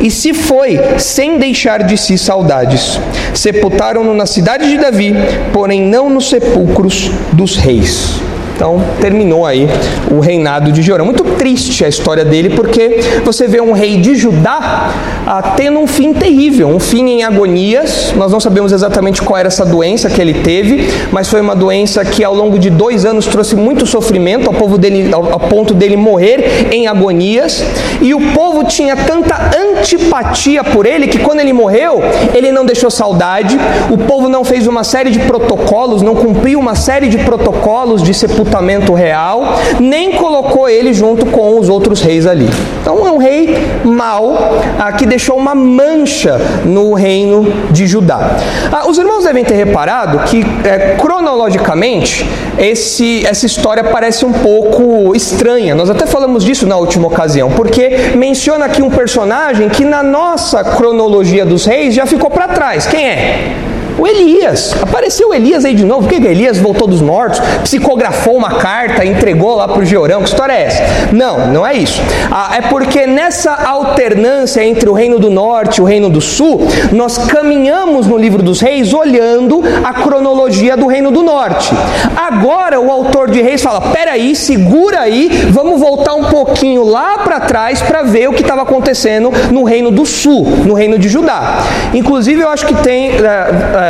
E 0.00 0.10
se 0.10 0.32
foi, 0.32 0.78
sem 0.98 1.38
deixar 1.38 1.82
de 1.82 1.96
si 1.96 2.16
saudades. 2.16 2.98
Sepultaram-no 3.34 4.14
na 4.14 4.26
cidade 4.26 4.68
de 4.68 4.78
Davi, 4.78 5.14
porém 5.52 5.82
não 5.82 5.95
nos 6.04 6.28
sepulcros 6.28 7.10
dos 7.32 7.56
reis. 7.56 8.20
Então 8.56 8.82
terminou 9.02 9.44
aí 9.44 9.68
o 10.10 10.18
reinado 10.18 10.72
de 10.72 10.80
Jorão. 10.80 11.04
Muito 11.04 11.22
triste 11.36 11.84
a 11.84 11.88
história 11.88 12.24
dele, 12.24 12.50
porque 12.50 13.00
você 13.22 13.46
vê 13.46 13.60
um 13.60 13.72
rei 13.72 13.98
de 13.98 14.14
Judá 14.14 14.90
ah, 15.26 15.54
tendo 15.54 15.78
um 15.78 15.86
fim 15.86 16.14
terrível, 16.14 16.68
um 16.68 16.80
fim 16.80 17.06
em 17.06 17.22
agonias. 17.22 18.14
Nós 18.16 18.32
não 18.32 18.40
sabemos 18.40 18.72
exatamente 18.72 19.20
qual 19.20 19.38
era 19.38 19.48
essa 19.48 19.64
doença 19.64 20.08
que 20.08 20.20
ele 20.22 20.32
teve, 20.32 20.88
mas 21.12 21.28
foi 21.28 21.42
uma 21.42 21.54
doença 21.54 22.02
que 22.02 22.24
ao 22.24 22.34
longo 22.34 22.58
de 22.58 22.70
dois 22.70 23.04
anos 23.04 23.26
trouxe 23.26 23.54
muito 23.54 23.84
sofrimento 23.84 24.48
ao 24.48 24.54
povo 24.54 24.78
dele, 24.78 25.10
ao, 25.12 25.38
ponto 25.38 25.74
dele 25.74 25.96
morrer 25.96 26.68
em 26.72 26.86
agonias. 26.86 27.62
E 28.00 28.14
o 28.14 28.32
povo 28.32 28.64
tinha 28.64 28.96
tanta 28.96 29.50
antipatia 29.54 30.64
por 30.64 30.86
ele 30.86 31.08
que 31.08 31.18
quando 31.18 31.40
ele 31.40 31.52
morreu, 31.52 32.00
ele 32.34 32.50
não 32.50 32.64
deixou 32.64 32.90
saudade. 32.90 33.58
O 33.90 33.98
povo 33.98 34.30
não 34.30 34.42
fez 34.44 34.66
uma 34.66 34.82
série 34.82 35.10
de 35.10 35.18
protocolos, 35.18 36.00
não 36.00 36.14
cumpriu 36.14 36.58
uma 36.58 36.74
série 36.74 37.08
de 37.08 37.18
protocolos 37.18 38.02
de 38.02 38.14
sepultura 38.14 38.45
sepultamento 38.46 38.94
real, 38.94 39.58
nem 39.80 40.12
colocou 40.12 40.68
ele 40.68 40.94
junto 40.94 41.26
com 41.26 41.58
os 41.58 41.68
outros 41.68 42.00
reis 42.00 42.26
ali. 42.26 42.48
Então 42.80 43.06
é 43.06 43.10
um 43.10 43.18
rei 43.18 43.56
mau 43.84 44.60
ah, 44.78 44.92
que 44.92 45.04
deixou 45.04 45.36
uma 45.36 45.54
mancha 45.54 46.38
no 46.64 46.94
reino 46.94 47.52
de 47.70 47.86
Judá. 47.86 48.38
Ah, 48.72 48.88
os 48.88 48.96
irmãos 48.96 49.24
devem 49.24 49.44
ter 49.44 49.54
reparado 49.54 50.18
que 50.20 50.44
é, 50.64 50.96
cronologicamente 50.96 52.24
esse, 52.58 53.26
essa 53.26 53.44
história 53.44 53.82
parece 53.82 54.24
um 54.24 54.32
pouco 54.32 55.14
estranha. 55.14 55.74
Nós 55.74 55.90
até 55.90 56.06
falamos 56.06 56.44
disso 56.44 56.66
na 56.66 56.76
última 56.76 57.08
ocasião, 57.08 57.50
porque 57.50 58.12
menciona 58.14 58.66
aqui 58.66 58.80
um 58.80 58.90
personagem 58.90 59.68
que 59.68 59.84
na 59.84 60.02
nossa 60.02 60.62
cronologia 60.62 61.44
dos 61.44 61.66
reis 61.66 61.94
já 61.94 62.06
ficou 62.06 62.30
para 62.30 62.48
trás. 62.48 62.86
Quem 62.86 63.06
é? 63.06 63.65
O 63.98 64.06
Elias. 64.06 64.74
Apareceu 64.82 65.32
Elias 65.32 65.64
aí 65.64 65.74
de 65.74 65.84
novo. 65.84 66.02
Por 66.02 66.10
que, 66.10 66.20
que 66.20 66.26
Elias 66.26 66.58
voltou 66.58 66.86
dos 66.86 67.00
mortos, 67.00 67.40
psicografou 67.62 68.36
uma 68.36 68.56
carta, 68.56 69.04
entregou 69.04 69.56
lá 69.56 69.66
para 69.66 69.80
o 69.80 69.84
Georão? 69.84 70.22
Que 70.22 70.28
história 70.28 70.52
é 70.52 70.62
essa? 70.64 70.82
Não, 71.12 71.48
não 71.48 71.66
é 71.66 71.74
isso. 71.74 72.02
Ah, 72.30 72.56
é 72.56 72.60
porque 72.62 73.06
nessa 73.06 73.52
alternância 73.52 74.62
entre 74.62 74.88
o 74.88 74.92
reino 74.92 75.18
do 75.18 75.30
norte 75.30 75.78
e 75.78 75.80
o 75.80 75.84
reino 75.84 76.10
do 76.10 76.20
sul, 76.20 76.60
nós 76.92 77.16
caminhamos 77.16 78.06
no 78.06 78.18
livro 78.18 78.42
dos 78.42 78.60
reis 78.60 78.92
olhando 78.92 79.62
a 79.82 79.94
cronologia 79.94 80.76
do 80.76 80.86
reino 80.86 81.10
do 81.10 81.22
norte. 81.22 81.70
Agora 82.14 82.80
o 82.80 82.90
autor 82.90 83.30
de 83.30 83.40
reis 83.40 83.62
fala: 83.62 83.80
peraí, 83.92 84.36
segura 84.36 85.00
aí, 85.00 85.28
vamos 85.50 85.80
voltar 85.80 86.14
um 86.14 86.24
pouquinho 86.24 86.84
lá 86.84 87.18
para 87.18 87.40
trás 87.40 87.80
para 87.80 88.02
ver 88.02 88.28
o 88.28 88.32
que 88.32 88.42
estava 88.42 88.62
acontecendo 88.62 89.30
no 89.50 89.64
reino 89.64 89.90
do 89.90 90.04
sul, 90.04 90.44
no 90.64 90.74
reino 90.74 90.98
de 90.98 91.08
Judá. 91.08 91.64
Inclusive, 91.94 92.42
eu 92.42 92.48
acho 92.48 92.66
que 92.66 92.74
tem. 92.74 93.10
Uh, 93.10 93.14
uh, 93.14 93.85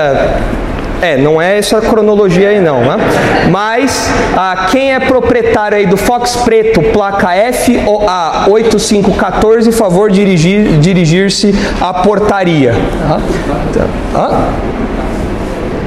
é, 1.03 1.17
não 1.19 1.41
é 1.41 1.59
essa 1.59 1.81
cronologia 1.81 2.49
aí 2.49 2.61
não, 2.61 2.81
né? 2.81 2.97
Mas 3.51 4.11
ah, 4.37 4.69
quem 4.71 4.95
é 4.95 5.01
proprietário 5.01 5.77
aí 5.79 5.87
do 5.87 5.97
Fox 5.97 6.37
Preto, 6.37 6.81
placa 6.93 7.29
FOA 7.53 8.49
8514, 8.49 9.73
favor 9.73 10.11
dirigir 10.11 10.79
dirigir-se 10.79 11.55
à 11.81 11.93
portaria. 11.93 12.75
Ah, 14.15 14.51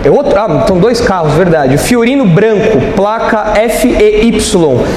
É 0.05 0.09
outro, 0.09 0.39
ah, 0.39 0.61
então 0.63 0.77
dois 0.77 1.01
carros, 1.01 1.33
verdade. 1.33 1.77
Fiorino 1.77 2.25
branco, 2.25 2.79
placa 2.95 3.53
FEY 3.69 4.39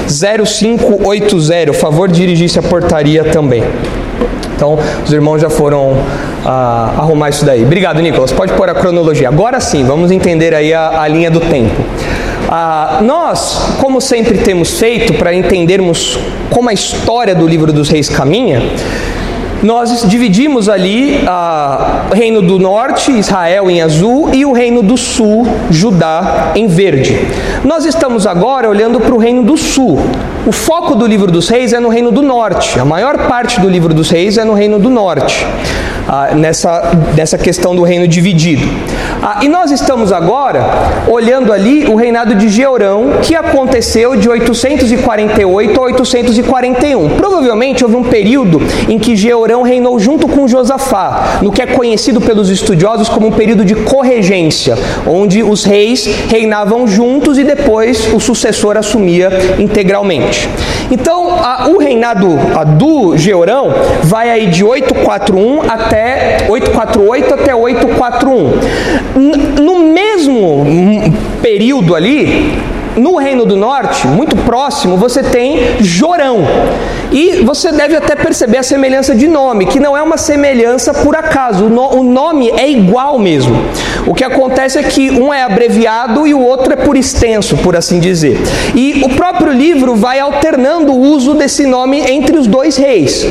0580, 0.07 1.73
favor 1.73 2.07
dirigir-se 2.07 2.57
à 2.59 2.61
portaria 2.61 3.25
também. 3.25 3.63
Então, 4.63 4.79
os 5.03 5.11
irmãos 5.11 5.41
já 5.41 5.49
foram 5.49 5.93
ah, 6.45 6.93
arrumar 6.99 7.27
isso 7.27 7.43
daí. 7.43 7.65
Obrigado, 7.65 7.99
Nicolas. 8.01 8.31
Pode 8.31 8.53
pôr 8.53 8.69
a 8.69 8.73
cronologia. 8.73 9.27
Agora 9.27 9.59
sim, 9.59 9.83
vamos 9.83 10.09
entender 10.09 10.55
aí 10.55 10.73
a, 10.73 11.01
a 11.01 11.07
linha 11.09 11.29
do 11.29 11.41
tempo. 11.41 11.75
Ah, 12.49 12.99
nós, 13.01 13.59
como 13.81 13.99
sempre 13.99 14.37
temos 14.37 14.79
feito 14.79 15.15
para 15.15 15.33
entendermos 15.33 16.17
como 16.49 16.69
a 16.69 16.73
história 16.73 17.35
do 17.35 17.45
livro 17.45 17.73
dos 17.73 17.89
reis 17.89 18.07
caminha, 18.07 18.61
nós 19.63 20.03
dividimos 20.07 20.67
ali 20.67 21.23
o 22.11 22.13
reino 22.13 22.41
do 22.41 22.59
norte, 22.59 23.11
Israel 23.11 23.71
em 23.71 23.81
azul, 23.81 24.29
e 24.33 24.45
o 24.45 24.51
reino 24.51 24.83
do 24.83 24.97
sul, 24.97 25.47
Judá 25.71 26.51
em 26.53 26.67
verde. 26.67 27.17
Nós 27.63 27.85
estamos 27.85 28.27
agora 28.27 28.69
olhando 28.69 28.99
para 28.99 29.15
o 29.15 29.17
reino 29.17 29.41
do 29.41 29.55
sul. 29.55 29.99
O 30.45 30.51
foco 30.51 30.95
do 30.95 31.07
livro 31.07 31.31
dos 31.31 31.47
reis 31.47 31.71
é 31.71 31.79
no 31.79 31.87
reino 31.87 32.11
do 32.11 32.21
norte. 32.21 32.77
A 32.77 32.83
maior 32.83 33.27
parte 33.29 33.61
do 33.61 33.69
livro 33.69 33.93
dos 33.93 34.09
reis 34.09 34.37
é 34.37 34.43
no 34.43 34.53
reino 34.53 34.77
do 34.77 34.89
norte 34.89 35.45
ah, 36.15 36.35
nessa, 36.35 36.91
nessa 37.15 37.39
questão 37.39 37.75
do 37.75 37.81
reino 37.81 38.07
dividido. 38.07 38.61
Ah, 39.19 39.39
e 39.41 39.47
nós 39.47 39.71
estamos 39.71 40.11
agora 40.11 40.63
olhando 41.07 41.51
ali 41.51 41.85
o 41.85 41.95
reinado 41.95 42.35
de 42.35 42.49
Georão, 42.49 43.13
que 43.23 43.33
aconteceu 43.33 44.15
de 44.15 44.29
848 44.29 45.79
a 45.79 45.83
841. 45.83 47.17
Provavelmente 47.17 47.83
houve 47.83 47.95
um 47.95 48.03
período 48.03 48.61
em 48.87 48.99
que 48.99 49.15
Georão 49.15 49.63
reinou 49.63 49.97
junto 49.97 50.27
com 50.27 50.47
Josafá, 50.47 51.39
no 51.41 51.51
que 51.51 51.63
é 51.63 51.65
conhecido 51.65 52.21
pelos 52.21 52.51
estudiosos 52.51 53.09
como 53.09 53.29
um 53.29 53.31
período 53.31 53.65
de 53.65 53.73
corregência, 53.73 54.77
onde 55.07 55.41
os 55.41 55.63
reis 55.63 56.05
reinavam 56.29 56.85
juntos 56.85 57.39
e 57.39 57.43
depois 57.43 58.13
o 58.13 58.19
sucessor 58.19 58.77
assumia 58.77 59.31
integralmente. 59.57 60.47
Então, 60.91 61.39
a, 61.39 61.67
o 61.69 61.79
reinado 61.79 62.27
a, 62.55 62.63
do 62.63 63.17
Georão 63.17 63.73
vai 64.03 64.29
aí 64.29 64.45
de 64.47 64.63
841 64.63 65.61
até 65.67 66.02
848 66.49 67.33
até 67.33 67.55
841. 67.55 68.51
No 69.61 69.79
mesmo 69.79 70.65
período 71.41 71.95
ali, 71.95 72.57
no 72.95 73.15
Reino 73.17 73.45
do 73.45 73.55
Norte, 73.55 74.05
muito 74.07 74.35
próximo, 74.37 74.97
você 74.97 75.23
tem 75.23 75.77
Jorão. 75.79 76.45
E 77.13 77.43
você 77.43 77.71
deve 77.71 77.95
até 77.95 78.15
perceber 78.15 78.57
a 78.57 78.63
semelhança 78.63 79.15
de 79.15 79.27
nome, 79.27 79.67
que 79.67 79.79
não 79.79 79.95
é 79.95 80.01
uma 80.01 80.17
semelhança 80.17 80.93
por 80.93 81.15
acaso, 81.15 81.65
o, 81.65 81.69
no, 81.69 81.99
o 81.99 82.03
nome 82.03 82.49
é 82.49 82.69
igual 82.69 83.19
mesmo. 83.19 83.55
O 84.07 84.13
que 84.13 84.23
acontece 84.23 84.79
é 84.79 84.83
que 84.83 85.11
um 85.11 85.33
é 85.33 85.43
abreviado 85.43 86.27
e 86.27 86.33
o 86.33 86.41
outro 86.41 86.73
é 86.73 86.75
por 86.75 86.97
extenso, 86.97 87.55
por 87.57 87.75
assim 87.75 87.99
dizer. 87.99 88.37
E 88.75 89.03
o 89.05 89.09
próprio 89.09 89.51
livro 89.51 89.95
vai 89.95 90.19
alternando 90.19 90.91
o 90.91 90.99
uso 90.99 91.35
desse 91.35 91.65
nome 91.65 91.99
entre 92.01 92.35
os 92.37 92.47
dois 92.47 92.75
reis. 92.75 93.25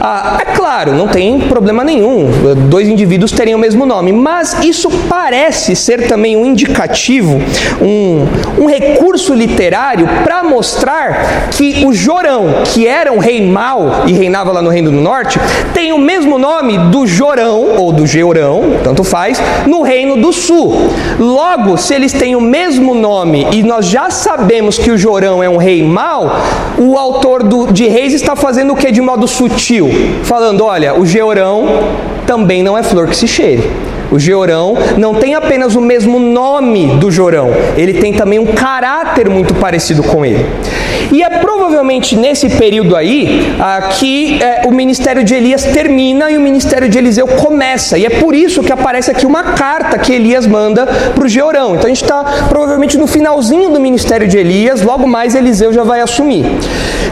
Ah, 0.00 0.38
é 0.40 0.44
claro, 0.54 0.92
não 0.92 1.08
tem 1.08 1.40
problema 1.40 1.82
nenhum 1.82 2.30
dois 2.68 2.88
indivíduos 2.88 3.32
terem 3.32 3.54
o 3.54 3.58
mesmo 3.58 3.86
nome, 3.86 4.12
mas 4.12 4.56
isso 4.62 4.90
parece 5.08 5.74
ser 5.74 6.06
também 6.06 6.36
um 6.36 6.44
indicativo, 6.44 7.40
um, 7.80 8.62
um 8.62 8.66
recurso 8.66 9.34
literário 9.34 10.08
para 10.22 10.42
mostrar 10.42 11.48
que 11.50 11.84
o 11.84 11.92
Jorão, 11.92 12.62
que 12.64 12.86
era 12.86 13.12
um 13.12 13.18
rei 13.22 13.40
mau 13.40 14.02
e 14.06 14.12
reinava 14.12 14.50
lá 14.52 14.60
no 14.60 14.68
Reino 14.68 14.90
do 14.90 15.00
Norte, 15.00 15.38
tem 15.72 15.92
o 15.92 15.98
mesmo 15.98 16.38
nome 16.38 16.76
do 16.90 17.06
Jorão, 17.06 17.76
ou 17.78 17.92
do 17.92 18.06
Georão, 18.06 18.78
tanto 18.82 19.04
faz, 19.04 19.40
no 19.66 19.82
Reino 19.82 20.16
do 20.16 20.32
Sul. 20.32 20.74
Logo, 21.18 21.76
se 21.76 21.94
eles 21.94 22.12
têm 22.12 22.34
o 22.34 22.40
mesmo 22.40 22.94
nome 22.94 23.46
e 23.52 23.62
nós 23.62 23.86
já 23.86 24.10
sabemos 24.10 24.76
que 24.76 24.90
o 24.90 24.98
Jorão 24.98 25.42
é 25.42 25.48
um 25.48 25.56
rei 25.56 25.82
mau, 25.82 26.30
o 26.76 26.98
autor 26.98 27.44
do, 27.44 27.72
de 27.72 27.86
Reis 27.86 28.12
está 28.12 28.34
fazendo 28.34 28.72
o 28.72 28.76
que 28.76 28.90
de 28.90 29.00
modo 29.00 29.28
sutil? 29.28 29.88
Falando, 30.24 30.64
olha, 30.64 30.98
o 30.98 31.06
Georão 31.06 31.66
também 32.26 32.62
não 32.62 32.76
é 32.76 32.82
flor 32.82 33.06
que 33.06 33.16
se 33.16 33.28
cheire. 33.28 33.70
O 34.12 34.18
Georão 34.18 34.76
não 34.98 35.14
tem 35.14 35.34
apenas 35.34 35.74
o 35.74 35.80
mesmo 35.80 36.18
nome 36.18 36.96
do 36.96 37.10
Jorão, 37.10 37.48
ele 37.78 37.94
tem 37.94 38.12
também 38.12 38.38
um 38.38 38.44
caráter 38.44 39.30
muito 39.30 39.54
parecido 39.54 40.02
com 40.02 40.22
ele. 40.22 40.44
E 41.10 41.22
é 41.22 41.30
provavelmente 41.30 42.14
nesse 42.14 42.50
período 42.50 42.94
aí 42.94 43.54
ah, 43.58 43.88
que 43.98 44.42
é, 44.42 44.62
o 44.66 44.70
ministério 44.70 45.24
de 45.24 45.34
Elias 45.34 45.64
termina 45.64 46.30
e 46.30 46.36
o 46.36 46.40
ministério 46.40 46.90
de 46.90 46.98
Eliseu 46.98 47.26
começa. 47.26 47.96
E 47.96 48.04
é 48.04 48.10
por 48.10 48.34
isso 48.34 48.62
que 48.62 48.72
aparece 48.72 49.10
aqui 49.10 49.24
uma 49.24 49.42
carta 49.42 49.98
que 49.98 50.12
Elias 50.12 50.46
manda 50.46 50.86
para 50.86 51.24
o 51.24 51.28
Georão. 51.28 51.74
Então 51.74 51.86
a 51.86 51.88
gente 51.88 52.02
está 52.02 52.22
provavelmente 52.50 52.98
no 52.98 53.06
finalzinho 53.06 53.70
do 53.70 53.80
ministério 53.80 54.28
de 54.28 54.36
Elias, 54.36 54.82
logo 54.82 55.06
mais 55.06 55.34
Eliseu 55.34 55.72
já 55.72 55.84
vai 55.84 56.00
assumir. 56.00 56.44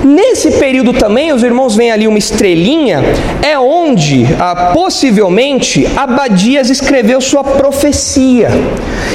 Nesse 0.04 0.52
período 0.52 0.92
também, 0.92 1.32
os 1.32 1.42
irmãos 1.42 1.74
veem 1.74 1.92
ali 1.92 2.06
uma 2.06 2.18
estrelinha, 2.18 3.02
é 3.42 3.58
onde 3.58 4.26
ah, 4.38 4.70
possivelmente 4.74 5.86
Abadias 5.96 6.68
escreveu 6.68 6.89
sua 7.20 7.44
profecia. 7.44 8.50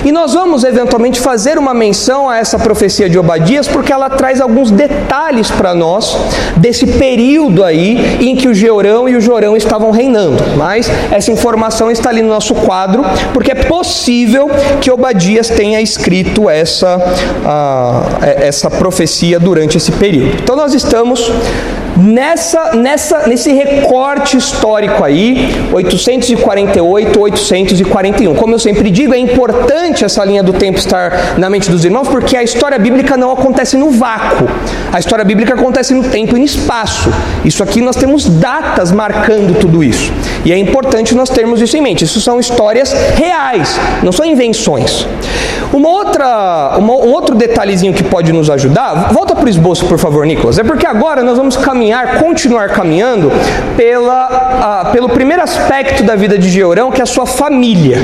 E 0.03 0.11
nós 0.11 0.33
vamos 0.33 0.63
eventualmente 0.63 1.19
fazer 1.19 1.57
uma 1.57 1.73
menção 1.73 2.29
a 2.29 2.37
essa 2.37 2.57
profecia 2.57 3.09
de 3.09 3.17
Obadias, 3.17 3.67
porque 3.67 3.91
ela 3.91 4.09
traz 4.09 4.39
alguns 4.39 4.71
detalhes 4.71 5.49
para 5.51 5.73
nós 5.73 6.15
desse 6.57 6.85
período 6.85 7.63
aí 7.63 8.17
em 8.21 8.35
que 8.35 8.47
o 8.47 8.53
Georão 8.53 9.09
e 9.09 9.15
o 9.15 9.21
Jorão 9.21 9.57
estavam 9.57 9.91
reinando. 9.91 10.43
Mas 10.57 10.89
essa 11.11 11.31
informação 11.31 11.91
está 11.91 12.09
ali 12.09 12.21
no 12.21 12.29
nosso 12.29 12.55
quadro, 12.55 13.03
porque 13.33 13.51
é 13.51 13.55
possível 13.55 14.49
que 14.79 14.91
Obadias 14.91 15.49
tenha 15.49 15.81
escrito 15.81 16.49
essa, 16.49 16.97
uh, 16.97 18.23
essa 18.23 18.69
profecia 18.69 19.39
durante 19.39 19.77
esse 19.77 19.91
período. 19.91 20.37
Então 20.41 20.55
nós 20.55 20.73
estamos 20.73 21.31
nessa, 21.97 22.73
nessa, 22.73 23.27
nesse 23.27 23.51
recorte 23.51 24.37
histórico 24.37 25.03
aí, 25.03 25.53
848, 25.71 27.19
841. 27.19 28.35
Como 28.35 28.53
eu 28.53 28.59
sempre 28.59 28.89
digo, 28.89 29.13
é 29.13 29.17
importante 29.17 30.03
essa 30.03 30.23
linha 30.23 30.43
do 30.43 30.53
tempo 30.53 30.77
estar 30.77 31.37
na 31.37 31.49
mente 31.49 31.69
dos 31.69 31.85
irmãos, 31.85 32.07
porque 32.07 32.35
a 32.35 32.43
história 32.43 32.77
bíblica 32.77 33.17
não 33.17 33.31
acontece 33.31 33.77
no 33.77 33.89
vácuo. 33.89 34.47
A 34.91 34.99
história 34.99 35.23
bíblica 35.23 35.53
acontece 35.53 35.93
no 35.93 36.03
tempo 36.03 36.35
e 36.35 36.39
no 36.39 36.45
espaço. 36.45 37.11
Isso 37.43 37.63
aqui 37.63 37.81
nós 37.81 37.95
temos 37.95 38.27
datas 38.27 38.91
marcando 38.91 39.57
tudo 39.59 39.83
isso. 39.83 40.11
E 40.43 40.51
é 40.51 40.57
importante 40.57 41.15
nós 41.15 41.29
termos 41.29 41.61
isso 41.61 41.77
em 41.77 41.81
mente. 41.81 42.03
Isso 42.03 42.19
são 42.21 42.39
histórias 42.39 42.93
reais, 43.15 43.79
não 44.03 44.11
são 44.11 44.25
invenções. 44.25 45.07
Uma 45.73 45.89
outra, 45.89 46.77
uma, 46.77 46.93
um 46.93 47.11
outro 47.11 47.35
detalhezinho 47.35 47.93
que 47.93 48.03
pode 48.03 48.31
nos 48.31 48.49
ajudar, 48.49 49.11
volta 49.11 49.35
para 49.35 49.45
o 49.45 49.49
esboço, 49.49 49.85
por 49.85 49.97
favor, 49.97 50.25
Nicolas. 50.25 50.57
É 50.57 50.63
porque 50.63 50.85
agora 50.85 51.21
nós 51.21 51.37
vamos 51.37 51.57
caminhar, 51.57 51.84
continuar 52.19 52.69
caminhando 52.69 53.31
pela, 53.75 54.89
pelo 54.91 55.09
primeiro 55.09 55.41
aspecto 55.41 56.03
da 56.03 56.15
vida 56.15 56.37
de 56.37 56.49
Georão, 56.49 56.91
que 56.91 57.01
é 57.01 57.03
a 57.03 57.07
sua 57.07 57.25
família. 57.25 57.97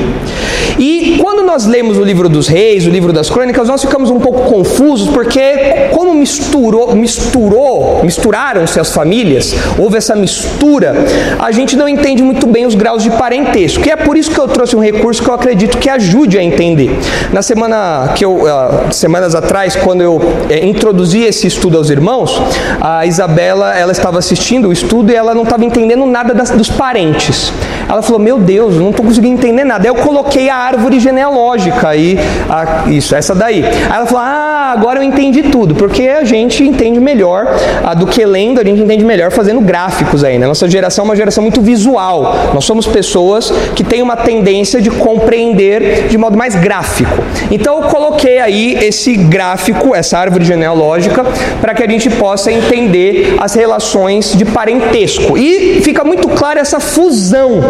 E 0.78 1.18
quando 1.20 1.42
nós 1.42 1.66
lemos 1.66 1.98
o 1.98 2.02
livro 2.02 2.28
dos 2.28 2.48
reis, 2.48 2.86
o 2.86 2.90
livro 2.90 3.12
das 3.12 3.28
crônicas, 3.28 3.68
nós 3.68 3.80
ficamos 3.80 4.10
um 4.10 4.18
pouco 4.18 4.50
confusos, 4.50 5.08
porque 5.08 5.88
como 5.90 6.14
misturou, 6.14 6.94
misturou, 6.94 8.00
misturaram-se 8.02 8.80
as 8.80 8.92
famílias, 8.92 9.54
houve 9.78 9.98
essa 9.98 10.14
mistura, 10.14 10.94
a 11.38 11.52
gente 11.52 11.76
não 11.76 11.88
entende 11.88 12.22
muito 12.22 12.46
bem 12.46 12.66
os 12.66 12.74
graus 12.74 13.02
de 13.02 13.10
parentesco. 13.10 13.86
E 13.86 13.90
é 13.90 13.96
por 13.96 14.16
isso 14.16 14.30
que 14.30 14.38
eu 14.38 14.48
trouxe 14.48 14.76
um 14.76 14.80
recurso 14.80 15.22
que 15.22 15.28
eu 15.28 15.34
acredito 15.34 15.78
que 15.78 15.90
ajude 15.90 16.38
a 16.38 16.42
entender. 16.42 16.90
Na 17.32 17.42
semana 17.42 18.12
que 18.14 18.24
eu, 18.24 18.42
uh, 18.42 18.92
semanas 18.92 19.34
atrás, 19.34 19.76
quando 19.76 20.00
eu 20.00 20.16
uh, 20.16 20.64
introduzi 20.64 21.22
esse 21.22 21.46
estudo 21.46 21.76
aos 21.76 21.90
irmãos, 21.90 22.40
a 22.80 23.04
Isabela, 23.06 23.71
ela 23.76 23.92
estava 23.92 24.18
assistindo 24.18 24.68
o 24.68 24.72
estudo 24.72 25.10
e 25.10 25.14
ela 25.14 25.34
não 25.34 25.42
estava 25.42 25.64
entendendo 25.64 26.06
nada 26.06 26.34
das, 26.34 26.50
dos 26.50 26.70
parentes. 26.70 27.52
Ela 27.88 28.02
falou: 28.02 28.18
Meu 28.18 28.38
Deus, 28.38 28.76
não 28.76 28.90
estou 28.90 29.04
conseguindo 29.04 29.34
entender 29.34 29.64
nada. 29.64 29.84
Aí 29.84 29.88
eu 29.88 29.94
coloquei 29.94 30.48
a 30.48 30.56
árvore 30.56 31.00
genealógica 31.00 31.88
aí, 31.88 32.18
a, 32.48 32.90
isso, 32.90 33.14
essa 33.14 33.34
daí. 33.34 33.64
Aí 33.64 33.96
ela 33.96 34.06
falou: 34.06 34.22
Ah, 34.24 34.72
agora 34.76 34.98
eu 34.98 35.02
entendi 35.02 35.44
tudo, 35.44 35.74
porque 35.74 36.08
a 36.08 36.24
gente 36.24 36.62
entende 36.62 37.00
melhor 37.00 37.46
a, 37.84 37.94
do 37.94 38.06
que 38.06 38.24
lendo, 38.24 38.60
a 38.60 38.64
gente 38.64 38.80
entende 38.80 39.04
melhor 39.04 39.30
fazendo 39.30 39.60
gráficos 39.60 40.24
aí. 40.24 40.38
Né? 40.38 40.46
Nossa 40.46 40.68
geração 40.68 41.04
é 41.04 41.08
uma 41.08 41.16
geração 41.16 41.42
muito 41.42 41.60
visual. 41.60 42.50
Nós 42.54 42.64
somos 42.64 42.86
pessoas 42.86 43.50
que 43.74 43.84
têm 43.84 44.02
uma 44.02 44.16
tendência 44.16 44.80
de 44.80 44.90
compreender 44.90 46.08
de 46.08 46.18
modo 46.18 46.36
mais 46.36 46.54
gráfico. 46.54 47.22
Então 47.50 47.82
eu 47.82 47.88
coloquei 47.88 48.38
aí 48.38 48.78
esse 48.82 49.14
gráfico, 49.16 49.94
essa 49.94 50.18
árvore 50.18 50.44
genealógica, 50.44 51.24
para 51.60 51.74
que 51.74 51.82
a 51.82 51.88
gente 51.88 52.08
possa 52.10 52.50
entender 52.50 53.36
as 53.38 53.54
relações 53.54 54.32
de 54.36 54.44
parentesco. 54.44 55.36
E 55.36 55.80
fica 55.82 56.04
muito 56.04 56.28
clara 56.28 56.60
essa 56.60 56.80
fusão 56.80 57.60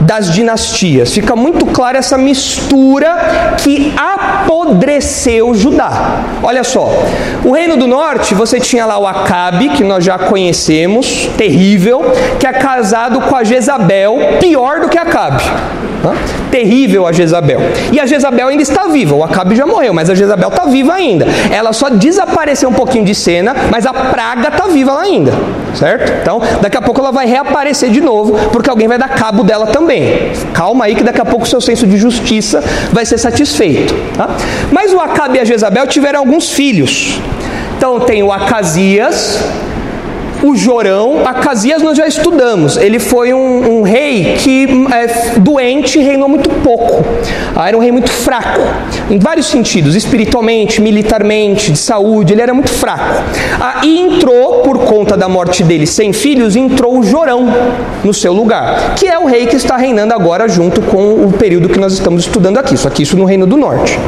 das 0.00 0.32
dinastias. 0.32 1.12
Fica 1.12 1.36
muito 1.36 1.66
clara 1.66 1.98
essa 1.98 2.18
mistura 2.18 3.54
que 3.58 3.94
apodreceu 3.96 5.54
Judá. 5.54 6.22
Olha 6.42 6.64
só, 6.64 6.90
o 7.44 7.52
reino 7.52 7.76
do 7.76 7.86
norte, 7.86 8.34
você 8.34 8.58
tinha 8.58 8.84
lá 8.84 8.98
o 8.98 9.06
Acabe, 9.06 9.70
que 9.70 9.84
nós 9.84 10.04
já 10.04 10.18
conhecemos, 10.18 11.28
terrível, 11.36 12.02
que 12.38 12.46
é 12.46 12.52
casado 12.52 13.20
com 13.20 13.36
a 13.36 13.44
Jezabel, 13.44 14.18
pior 14.40 14.80
do 14.80 14.88
que 14.88 14.98
Acabe. 14.98 15.42
Terrível 16.50 17.06
a 17.06 17.12
Jezabel. 17.12 17.60
E 17.92 18.00
a 18.00 18.06
Jezabel 18.06 18.48
ainda 18.48 18.62
está 18.62 18.88
viva. 18.88 19.14
O 19.14 19.24
Acabe 19.24 19.54
já 19.54 19.66
morreu, 19.66 19.94
mas 19.94 20.10
a 20.10 20.14
Jezabel 20.14 20.48
está 20.48 20.64
viva 20.64 20.94
ainda. 20.94 21.26
Ela 21.50 21.72
só 21.72 21.88
desapareceu 21.88 22.68
um 22.68 22.72
pouquinho 22.72 23.04
de 23.04 23.14
cena, 23.14 23.54
mas 23.70 23.86
a 23.86 23.92
praga 23.92 24.48
está 24.48 24.66
viva 24.66 24.92
lá 24.92 25.02
ainda. 25.02 25.32
Certo? 25.74 26.12
Então, 26.20 26.40
daqui 26.60 26.76
a 26.76 26.82
pouco 26.82 27.00
ela 27.00 27.10
vai 27.12 27.26
reaparecer 27.26 27.90
de 27.90 28.00
novo, 28.00 28.34
porque 28.50 28.68
alguém 28.68 28.88
vai 28.88 28.98
dar 28.98 29.08
cabo 29.08 29.42
dela 29.42 29.66
também. 29.66 30.32
Calma 30.52 30.84
aí 30.84 30.94
que 30.94 31.02
daqui 31.02 31.20
a 31.20 31.24
pouco 31.24 31.44
o 31.44 31.48
seu 31.48 31.60
senso 31.60 31.86
de 31.86 31.96
justiça 31.96 32.62
vai 32.92 33.06
ser 33.06 33.18
satisfeito. 33.18 33.94
Tá? 34.16 34.28
Mas 34.70 34.92
o 34.92 35.00
Acabe 35.00 35.38
e 35.38 35.40
a 35.40 35.44
Jezabel 35.44 35.86
tiveram 35.86 36.20
alguns 36.20 36.50
filhos. 36.50 37.20
Então 37.76 38.00
tem 38.00 38.22
o 38.22 38.30
Acasias, 38.30 39.40
o 40.42 40.56
Jorão, 40.56 41.22
Acasias 41.24 41.82
nós 41.82 41.96
já 41.96 42.06
estudamos, 42.06 42.76
ele 42.76 42.98
foi 42.98 43.32
um, 43.32 43.78
um 43.78 43.82
rei 43.82 44.34
que 44.38 44.66
é, 44.92 45.38
doente 45.38 45.98
reinou 46.00 46.28
muito 46.28 46.50
pouco, 46.50 47.04
ah, 47.54 47.68
era 47.68 47.76
um 47.76 47.80
rei 47.80 47.92
muito 47.92 48.10
fraco, 48.10 48.60
em 49.08 49.18
vários 49.18 49.46
sentidos, 49.46 49.94
espiritualmente, 49.94 50.80
militarmente, 50.80 51.70
de 51.70 51.78
saúde, 51.78 52.32
ele 52.32 52.42
era 52.42 52.52
muito 52.52 52.70
fraco. 52.70 53.22
Ah, 53.60 53.82
e 53.84 54.00
entrou, 54.00 54.62
por 54.62 54.78
conta 54.80 55.16
da 55.16 55.28
morte 55.28 55.62
dele 55.62 55.86
sem 55.86 56.12
filhos, 56.12 56.56
entrou 56.56 56.98
o 56.98 57.02
Jorão 57.04 57.46
no 58.02 58.12
seu 58.12 58.32
lugar, 58.32 58.94
que 58.96 59.06
é 59.06 59.18
o 59.18 59.26
rei 59.26 59.46
que 59.46 59.56
está 59.56 59.76
reinando 59.76 60.12
agora 60.12 60.48
junto 60.48 60.80
com 60.82 61.24
o 61.24 61.32
período 61.38 61.68
que 61.68 61.78
nós 61.78 61.92
estamos 61.92 62.24
estudando 62.24 62.58
aqui, 62.58 62.76
só 62.76 62.90
que 62.90 63.02
isso 63.02 63.16
no 63.16 63.24
Reino 63.24 63.46
do 63.46 63.56
Norte. 63.56 63.98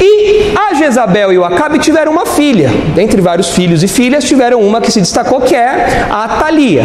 E 0.00 0.52
a 0.56 0.74
Jezabel 0.74 1.32
e 1.32 1.38
o 1.38 1.44
Acabe 1.44 1.78
tiveram 1.78 2.12
uma 2.12 2.26
filha, 2.26 2.70
dentre 2.94 3.20
vários 3.20 3.50
filhos 3.50 3.82
e 3.82 3.88
filhas, 3.88 4.24
tiveram 4.24 4.60
uma 4.60 4.80
que 4.80 4.90
se 4.90 5.00
destacou 5.00 5.40
que 5.40 5.54
é 5.54 5.71
a 6.10 6.28
Thalia. 6.40 6.84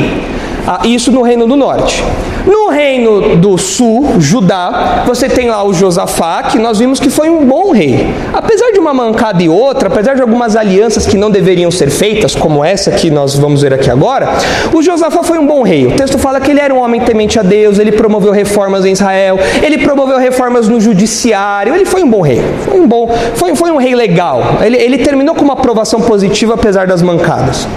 Isso 0.84 1.12
no 1.12 1.22
Reino 1.22 1.48
do 1.48 1.56
Norte. 1.56 2.04
No 2.48 2.70
reino 2.70 3.36
do 3.36 3.58
sul, 3.58 4.22
Judá, 4.22 5.04
você 5.06 5.28
tem 5.28 5.50
lá 5.50 5.66
o 5.66 5.74
Josafá, 5.74 6.44
que 6.44 6.58
nós 6.58 6.80
vimos 6.80 6.98
que 6.98 7.10
foi 7.10 7.30
um 7.30 7.46
bom 7.46 7.74
rei. 7.74 8.08
Apesar 8.34 8.72
de 8.72 8.80
uma 8.80 8.94
mancada 8.94 9.44
e 9.44 9.50
outra, 9.50 9.90
apesar 9.90 10.16
de 10.16 10.22
algumas 10.22 10.56
alianças 10.56 11.06
que 11.06 11.18
não 11.18 11.30
deveriam 11.30 11.70
ser 11.70 11.90
feitas, 11.90 12.36
como 12.36 12.64
essa 12.64 12.92
que 12.92 13.10
nós 13.10 13.38
vamos 13.38 13.64
ver 13.64 13.74
aqui 13.74 13.92
agora, 13.92 14.30
o 14.74 14.82
Josafá 14.82 15.24
foi 15.24 15.38
um 15.38 15.46
bom 15.46 15.62
rei. 15.62 15.88
O 15.88 15.92
texto 15.92 16.18
fala 16.18 16.40
que 16.40 16.50
ele 16.50 16.62
era 16.62 16.74
um 16.74 16.82
homem 16.82 17.02
temente 17.02 17.38
a 17.38 17.44
Deus, 17.44 17.80
ele 17.80 17.92
promoveu 17.92 18.32
reformas 18.32 18.86
em 18.86 18.94
Israel, 18.94 19.38
ele 19.62 19.80
promoveu 19.80 20.18
reformas 20.18 20.70
no 20.70 20.80
judiciário, 20.80 21.76
ele 21.76 21.86
foi 21.86 22.02
um 22.02 22.10
bom 22.10 22.22
rei. 22.22 22.42
Foi 22.64 22.80
um 22.80 22.88
bom, 22.88 23.10
foi, 23.36 23.56
foi 23.58 23.72
um 23.72 23.78
rei 23.78 23.94
legal. 23.94 24.60
Ele, 24.62 24.78
ele 24.78 25.00
terminou 25.00 25.36
com 25.36 25.44
uma 25.44 25.54
aprovação 25.54 26.00
positiva 26.00 26.54
apesar 26.54 26.88
das 26.88 27.02
mancadas. 27.02 27.68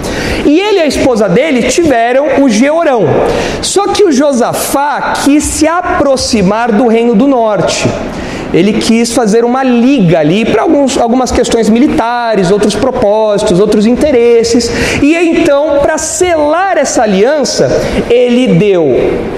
E 0.45 0.59
ele 0.59 0.79
e 0.79 0.81
a 0.81 0.87
esposa 0.87 1.27
dele 1.27 1.63
tiveram 1.63 2.41
o 2.41 2.49
Georão. 2.49 3.03
Só 3.61 3.87
que 3.87 4.03
o 4.05 4.11
Josafá 4.11 4.60
quis 5.23 5.43
se 5.43 5.67
aproximar 5.67 6.71
do 6.71 6.87
reino 6.87 7.15
do 7.15 7.27
norte 7.27 7.87
ele 8.53 8.73
quis 8.73 9.13
fazer 9.13 9.45
uma 9.45 9.63
liga 9.63 10.19
ali 10.19 10.43
para 10.43 10.63
algumas 10.63 11.31
questões 11.31 11.69
militares, 11.69 12.51
outros 12.51 12.75
propósitos, 12.75 13.59
outros 13.59 13.85
interesses. 13.85 14.69
E 15.01 15.15
então, 15.15 15.79
para 15.81 15.97
selar 15.97 16.77
essa 16.77 17.03
aliança, 17.03 17.69
ele 18.09 18.55
deu 18.55 18.93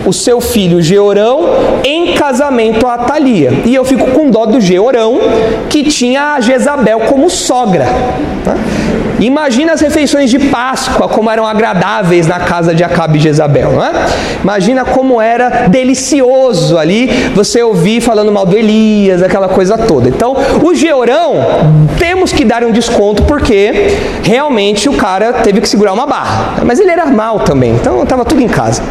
o 0.05 0.11
seu 0.11 0.41
filho 0.41 0.81
Georão 0.81 1.45
em 1.83 2.13
casamento 2.13 2.87
a 2.87 2.95
Atalia. 2.95 3.53
E 3.65 3.75
eu 3.75 3.85
fico 3.85 4.11
com 4.11 4.29
dó 4.29 4.45
do 4.45 4.59
Georão, 4.59 5.19
que 5.69 5.83
tinha 5.83 6.33
a 6.33 6.41
Jezabel 6.41 7.01
como 7.01 7.29
sogra. 7.29 7.85
Tá? 8.43 8.55
Imagina 9.25 9.71
as 9.71 9.79
refeições 9.79 10.29
de 10.29 10.37
Páscoa, 10.37 11.07
como 11.07 11.29
eram 11.29 11.47
agradáveis 11.47 12.27
na 12.27 12.39
casa 12.39 12.75
de 12.75 12.83
Acabe 12.83 13.17
e 13.17 13.21
Jezabel, 13.21 13.71
não 13.71 13.85
é? 13.85 13.91
Imagina 14.43 14.83
como 14.83 15.21
era 15.21 15.67
delicioso 15.69 16.77
ali 16.77 17.07
você 17.33 17.63
ouvir 17.63 18.01
falando 18.01 18.31
mal 18.33 18.45
do 18.45 18.57
Elias, 18.57 19.23
aquela 19.23 19.47
coisa 19.47 19.77
toda. 19.77 20.09
Então, 20.09 20.35
o 20.61 20.75
Georão, 20.75 21.35
temos 21.97 22.33
que 22.33 22.43
dar 22.43 22.65
um 22.65 22.71
desconto 22.71 23.23
porque 23.23 23.95
realmente 24.23 24.89
o 24.89 24.93
cara 24.93 25.31
teve 25.31 25.61
que 25.61 25.69
segurar 25.69 25.93
uma 25.93 26.05
barra. 26.05 26.55
Mas 26.65 26.79
ele 26.79 26.91
era 26.91 27.05
mal 27.05 27.39
também, 27.39 27.71
então 27.71 28.03
estava 28.03 28.25
tudo 28.25 28.41
em 28.41 28.49
casa. 28.49 28.83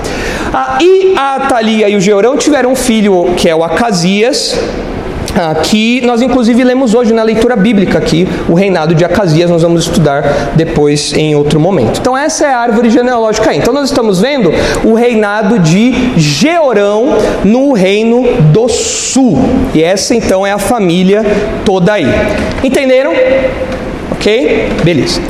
Ah, 0.52 0.78
e 0.80 1.14
a 1.14 1.36
Atalia 1.36 1.90
e 1.90 1.96
o 1.96 2.00
Georão 2.00 2.38
tiveram 2.38 2.72
um 2.72 2.76
filho 2.76 3.34
que 3.36 3.48
é 3.48 3.54
o 3.54 3.62
Acasias, 3.62 4.58
que 5.62 6.00
nós 6.02 6.22
inclusive 6.22 6.62
lemos 6.64 6.94
hoje 6.94 7.12
na 7.12 7.22
leitura 7.22 7.56
bíblica 7.56 7.98
aqui, 7.98 8.28
o 8.48 8.54
reinado 8.54 8.94
de 8.94 9.04
Acasias, 9.04 9.50
nós 9.50 9.62
vamos 9.62 9.82
estudar 9.82 10.52
depois 10.54 11.12
em 11.14 11.34
outro 11.34 11.58
momento. 11.58 12.00
Então 12.00 12.16
essa 12.16 12.46
é 12.46 12.52
a 12.52 12.58
árvore 12.58 12.90
genealógica 12.90 13.50
aí. 13.50 13.58
Então 13.58 13.72
nós 13.72 13.88
estamos 13.88 14.20
vendo 14.20 14.52
o 14.84 14.94
reinado 14.94 15.58
de 15.58 15.92
Georão 16.16 17.16
no 17.44 17.72
reino 17.72 18.24
do 18.52 18.68
sul. 18.68 19.38
E 19.74 19.82
essa 19.82 20.14
então 20.14 20.46
é 20.46 20.52
a 20.52 20.58
família 20.58 21.24
toda 21.64 21.92
aí. 21.92 22.06
Entenderam? 22.62 23.12
Ok? 24.12 24.68
Beleza. 24.84 25.20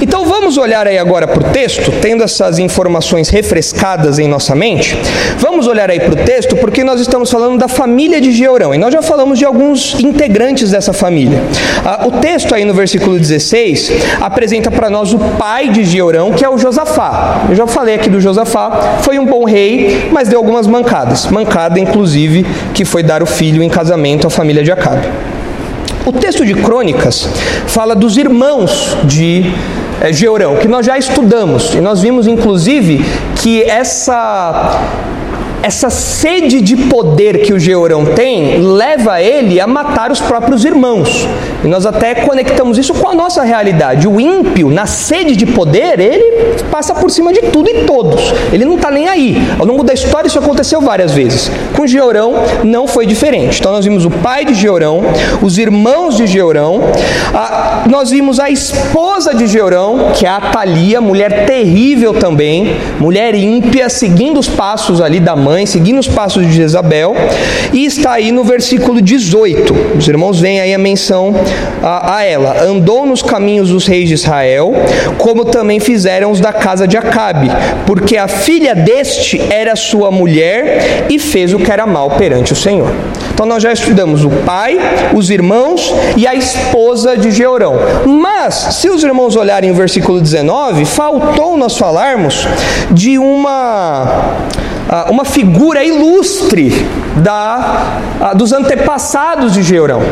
Então 0.00 0.24
vamos 0.24 0.56
olhar 0.56 0.86
aí 0.86 0.96
agora 0.96 1.28
para 1.28 1.40
o 1.40 1.52
texto, 1.52 1.92
tendo 2.00 2.24
essas 2.24 2.58
informações 2.58 3.28
refrescadas 3.28 4.18
em 4.18 4.26
nossa 4.26 4.54
mente. 4.54 4.96
Vamos 5.36 5.66
olhar 5.66 5.90
aí 5.90 6.00
para 6.00 6.14
o 6.14 6.16
texto 6.24 6.56
porque 6.56 6.82
nós 6.82 7.00
estamos 7.02 7.30
falando 7.30 7.58
da 7.58 7.68
família 7.68 8.18
de 8.18 8.32
Georão 8.32 8.74
e 8.74 8.78
nós 8.78 8.94
já 8.94 9.02
falamos 9.02 9.38
de 9.38 9.44
alguns 9.44 10.00
integrantes 10.00 10.70
dessa 10.70 10.94
família. 10.94 11.42
Ah, 11.84 12.06
o 12.06 12.12
texto 12.12 12.54
aí 12.54 12.64
no 12.64 12.72
versículo 12.72 13.18
16 13.18 13.92
apresenta 14.22 14.70
para 14.70 14.88
nós 14.88 15.12
o 15.12 15.18
pai 15.18 15.68
de 15.68 15.84
Georão, 15.84 16.32
que 16.32 16.44
é 16.44 16.48
o 16.48 16.56
Josafá. 16.56 17.44
Eu 17.50 17.54
já 17.54 17.66
falei 17.66 17.96
aqui 17.96 18.08
do 18.08 18.22
Josafá, 18.22 19.00
foi 19.02 19.18
um 19.18 19.26
bom 19.26 19.44
rei, 19.44 20.08
mas 20.10 20.28
deu 20.28 20.38
algumas 20.38 20.66
mancadas. 20.66 21.26
Mancada, 21.26 21.78
inclusive, 21.78 22.46
que 22.72 22.86
foi 22.86 23.02
dar 23.02 23.22
o 23.22 23.26
filho 23.26 23.62
em 23.62 23.68
casamento 23.68 24.26
à 24.26 24.30
família 24.30 24.64
de 24.64 24.72
Acabe. 24.72 25.06
O 26.06 26.12
texto 26.12 26.46
de 26.46 26.54
Crônicas 26.54 27.28
fala 27.66 27.94
dos 27.94 28.16
irmãos 28.16 28.96
de 29.04 29.52
é, 30.00 30.12
Georão, 30.12 30.56
que 30.56 30.66
nós 30.66 30.86
já 30.86 30.96
estudamos, 30.96 31.74
e 31.74 31.80
nós 31.80 32.00
vimos 32.00 32.26
inclusive 32.26 33.04
que 33.36 33.62
essa 33.62 34.80
essa 35.62 35.90
sede 35.90 36.60
de 36.60 36.76
poder 36.76 37.42
que 37.42 37.52
o 37.52 37.58
Georão 37.58 38.04
tem 38.06 38.58
leva 38.58 39.20
ele 39.20 39.60
a 39.60 39.66
matar 39.66 40.10
os 40.10 40.20
próprios 40.20 40.64
irmãos. 40.64 41.28
E 41.62 41.68
nós 41.68 41.84
até 41.84 42.14
conectamos 42.14 42.78
isso 42.78 42.94
com 42.94 43.08
a 43.08 43.14
nossa 43.14 43.42
realidade. 43.42 44.08
O 44.08 44.18
ímpio, 44.18 44.70
na 44.70 44.86
sede 44.86 45.36
de 45.36 45.44
poder, 45.44 46.00
ele 46.00 46.62
passa 46.70 46.94
por 46.94 47.10
cima 47.10 47.32
de 47.32 47.42
tudo 47.42 47.68
e 47.68 47.84
todos. 47.84 48.32
Ele 48.52 48.64
não 48.64 48.76
está 48.76 48.90
nem 48.90 49.08
aí. 49.08 49.36
Ao 49.58 49.66
longo 49.66 49.82
da 49.82 49.92
história 49.92 50.28
isso 50.28 50.38
aconteceu 50.38 50.80
várias 50.80 51.12
vezes. 51.12 51.50
Com 51.76 51.86
Georão 51.86 52.34
não 52.64 52.86
foi 52.86 53.04
diferente. 53.04 53.60
Então 53.60 53.72
nós 53.72 53.84
vimos 53.84 54.06
o 54.06 54.10
pai 54.10 54.44
de 54.44 54.54
Georão, 54.54 55.02
os 55.42 55.58
irmãos 55.58 56.16
de 56.16 56.26
Georão, 56.26 56.80
a, 57.34 57.84
nós 57.88 58.10
vimos 58.10 58.40
a 58.40 58.48
esposa 58.48 59.34
de 59.34 59.46
Georão, 59.46 60.12
que 60.14 60.24
é 60.24 60.28
a 60.28 60.36
Atalia, 60.36 61.00
mulher 61.00 61.44
terrível 61.44 62.14
também, 62.14 62.76
mulher 62.98 63.34
ímpia, 63.34 63.88
seguindo 63.88 64.40
os 64.40 64.48
passos 64.48 65.00
ali 65.00 65.20
da 65.20 65.36
mãe 65.36 65.49
mãe, 65.50 65.66
seguindo 65.66 65.98
os 65.98 66.06
passos 66.06 66.46
de 66.46 66.52
Jezabel, 66.52 67.16
e 67.72 67.84
está 67.84 68.12
aí 68.12 68.30
no 68.30 68.44
versículo 68.44 69.02
18. 69.02 69.74
Os 69.98 70.06
irmãos 70.06 70.38
veem 70.38 70.60
aí 70.60 70.72
a 70.72 70.78
menção 70.78 71.34
a, 71.82 72.18
a 72.18 72.22
ela: 72.22 72.62
andou 72.62 73.04
nos 73.04 73.20
caminhos 73.20 73.70
dos 73.70 73.84
reis 73.86 74.08
de 74.08 74.14
Israel, 74.14 74.72
como 75.18 75.44
também 75.44 75.80
fizeram 75.80 76.30
os 76.30 76.38
da 76.38 76.52
casa 76.52 76.86
de 76.86 76.96
Acabe, 76.96 77.50
porque 77.84 78.16
a 78.16 78.28
filha 78.28 78.76
deste 78.76 79.40
era 79.50 79.74
sua 79.74 80.10
mulher 80.12 81.06
e 81.10 81.18
fez 81.18 81.52
o 81.52 81.58
que 81.58 81.72
era 81.72 81.84
mal 81.84 82.10
perante 82.10 82.52
o 82.52 82.56
Senhor. 82.56 82.92
Então 83.34 83.44
nós 83.46 83.62
já 83.62 83.72
estudamos 83.72 84.24
o 84.24 84.30
pai, 84.30 84.78
os 85.14 85.30
irmãos 85.30 85.92
e 86.16 86.26
a 86.26 86.34
esposa 86.34 87.16
de 87.16 87.30
Georão. 87.30 87.74
Mas, 88.06 88.54
se 88.54 88.88
os 88.88 89.02
irmãos 89.02 89.34
olharem 89.34 89.70
o 89.70 89.74
versículo 89.74 90.20
19, 90.20 90.84
faltou 90.84 91.56
nós 91.56 91.76
falarmos 91.76 92.46
de 92.92 93.18
uma 93.18 94.36
uma 95.10 95.24
figura 95.24 95.84
ilustre 95.84 96.72
da, 97.16 98.00
ah, 98.20 98.34
dos 98.34 98.52
antepassados 98.52 99.52
de 99.52 99.62
Georão. 99.62 100.02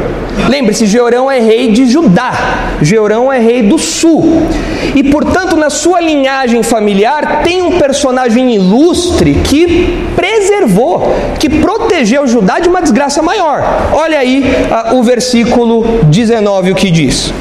Lembre-se, 0.48 0.86
Georão 0.86 1.28
é 1.30 1.40
rei 1.40 1.72
de 1.72 1.86
Judá, 1.86 2.32
Georão 2.80 3.32
é 3.32 3.40
rei 3.40 3.62
do 3.62 3.76
sul. 3.76 4.46
E, 4.94 5.02
portanto, 5.02 5.56
na 5.56 5.68
sua 5.68 6.00
linhagem 6.00 6.62
familiar 6.62 7.42
tem 7.42 7.60
um 7.60 7.78
personagem 7.78 8.54
ilustre 8.54 9.34
que 9.44 9.98
preservou, 10.14 11.12
que 11.40 11.48
protegeu 11.48 12.26
Judá 12.26 12.60
de 12.60 12.68
uma 12.68 12.80
desgraça 12.80 13.20
maior. 13.20 13.62
Olha 13.92 14.18
aí 14.18 14.44
uh, 14.92 14.96
o 14.96 15.02
versículo 15.02 16.04
19 16.04 16.72
o 16.72 16.74
que 16.74 16.90
diz. 16.90 17.32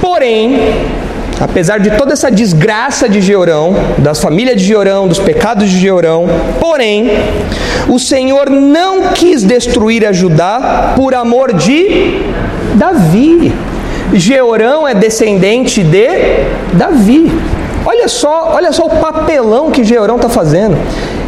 Porém, 0.00 0.58
apesar 1.42 1.80
de 1.80 1.90
toda 1.90 2.12
essa 2.12 2.30
desgraça 2.30 3.08
de 3.08 3.20
Georão, 3.20 3.74
das 3.98 4.20
famílias 4.20 4.60
de 4.60 4.64
Georão, 4.64 5.08
dos 5.08 5.18
pecados 5.18 5.68
de 5.68 5.76
Georão, 5.76 6.26
porém, 6.60 7.10
o 7.88 7.98
Senhor 7.98 8.48
não 8.48 9.08
quis 9.08 9.42
destruir 9.42 10.06
a 10.06 10.12
Judá 10.12 10.92
por 10.94 11.14
amor 11.14 11.52
de 11.52 12.22
Davi. 12.74 13.52
Georão 14.14 14.86
é 14.86 14.94
descendente 14.94 15.82
de 15.82 16.08
Davi. 16.74 17.28
Olha 17.84 18.06
só, 18.06 18.52
olha 18.54 18.70
só 18.70 18.86
o 18.86 18.90
papelão 18.90 19.72
que 19.72 19.82
Georão 19.82 20.16
está 20.16 20.28
fazendo. 20.28 20.76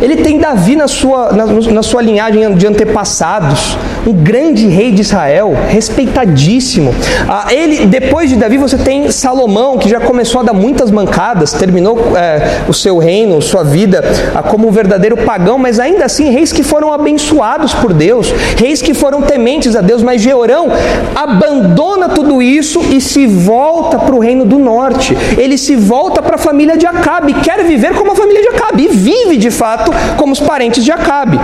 Ele 0.01 0.17
tem 0.17 0.39
Davi 0.39 0.77
na 0.77 0.89
sua, 0.89 1.33
na, 1.33 1.47
na, 1.47 1.83
sua 1.83 2.03
linhagem 2.03 2.55
de 2.55 2.67
antepassados, 2.67 3.77
um 4.07 4.13
grande 4.13 4.67
rei 4.67 4.93
de 4.93 5.01
Israel, 5.01 5.55
respeitadíssimo. 5.69 6.95
Ah, 7.29 7.47
ele, 7.53 7.87
depois 7.87 8.29
de 8.29 8.37
Davi, 8.37 8.59
você 8.59 8.77
tem 8.77 9.11
Salomão, 9.11 9.79
que 9.79 9.89
já 9.89 10.01
começou 10.01 10.41
a 10.41 10.45
dar 10.45 10.53
muitas 10.53 10.91
mancadas, 10.91 11.53
terminou 11.53 12.17
é, 12.17 12.63
o 12.69 12.75
seu 12.75 12.99
reino, 12.99 13.41
sua 13.41 13.65
vida 13.65 14.03
ah, 14.35 14.43
como 14.43 14.69
um 14.69 14.71
verdadeiro 14.71 15.17
pagão, 15.19 15.59
mas 15.59 15.79
ainda 15.79 16.05
assim, 16.05 16.31
reis 16.31 16.53
que 16.53 16.63
foram 16.63 16.93
abençoados 16.93 17.73
por 17.75 17.93
Deus, 17.93 18.33
reis 18.57 18.83
que 18.83 18.95
foram 18.95 19.23
tementes 19.23 19.77
a 19.77 19.81
Deus, 19.81 20.03
mas 20.03 20.21
Georão 20.21 20.69
abandona 21.15 22.09
tudo 22.09 22.43
isso 22.43 22.81
e 22.91 23.01
se 23.01 23.27
volta 23.27 23.99
para 23.99 24.15
o 24.15 24.19
reino 24.19 24.45
do 24.45 24.59
norte. 24.59 25.17
Ele 25.39 25.57
se 25.57 25.77
volta 25.77 26.21
para 26.21 26.37
a 26.37 26.39
família 26.39 26.77
de 26.77 26.87
Acabe, 26.87 27.35
quer 27.35 27.65
viver 27.65 27.95
como 27.95 28.13
a 28.13 28.17
família 28.17 28.43
de 28.43 28.49
Acabe, 28.49 28.85
e 28.85 28.89
vive 28.89 29.37
de 29.37 29.51
fato 29.51 29.84
como 30.17 30.33
os 30.33 30.41
parentes 30.41 30.85
de 30.85 30.93
Acabe. 30.93 31.39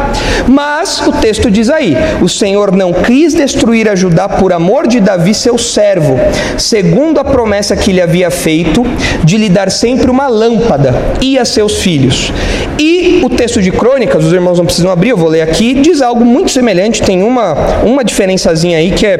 Mas 0.48 1.00
o 1.06 1.12
texto 1.12 1.50
diz 1.50 1.70
aí: 1.70 1.96
o 2.20 2.28
Senhor 2.28 2.72
não 2.72 2.92
quis 2.92 3.34
destruir 3.34 3.88
a 3.88 3.94
Judá 3.94 4.28
por 4.28 4.52
amor 4.52 4.86
de 4.86 5.00
Davi, 5.00 5.34
seu 5.34 5.58
servo, 5.58 6.18
segundo 6.58 7.18
a 7.18 7.24
promessa 7.24 7.76
que 7.76 7.92
lhe 7.92 8.00
havia 8.00 8.30
feito 8.30 8.84
de 9.24 9.36
lhe 9.36 9.48
dar 9.48 9.70
sempre 9.70 10.10
uma 10.10 10.28
lâmpada 10.28 10.94
e 11.20 11.38
a 11.38 11.44
seus 11.44 11.80
filhos. 11.80 12.32
E 12.78 13.20
o 13.22 13.28
texto 13.28 13.60
de 13.60 13.70
Crônicas, 13.70 14.24
os 14.24 14.32
irmãos 14.32 14.58
não 14.58 14.64
precisam 14.64 14.90
abrir, 14.90 15.10
eu 15.10 15.16
vou 15.16 15.28
ler 15.28 15.42
aqui, 15.42 15.74
diz 15.74 16.00
algo 16.00 16.24
muito 16.24 16.50
semelhante, 16.50 17.02
tem 17.02 17.22
uma, 17.22 17.52
uma 17.84 18.02
diferençazinha 18.02 18.78
aí 18.78 18.90
que 18.90 19.04
é 19.04 19.18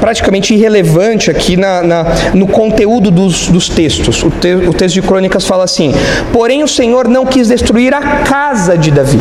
praticamente 0.00 0.52
irrelevante 0.52 1.30
aqui 1.30 1.56
na, 1.56 1.82
na, 1.82 2.04
no 2.34 2.46
conteúdo 2.48 3.10
dos, 3.10 3.48
dos 3.48 3.68
textos. 3.68 4.22
O, 4.24 4.30
te, 4.30 4.54
o 4.54 4.72
texto 4.72 4.94
de 4.94 5.02
Crônicas 5.02 5.46
fala 5.46 5.64
assim: 5.64 5.92
Porém, 6.32 6.62
o 6.62 6.68
Senhor 6.68 7.08
não 7.08 7.24
quis 7.24 7.48
destruir 7.48 7.94
a 7.94 8.00
casa 8.32 8.78
de 8.78 8.90
Davi 8.90 9.20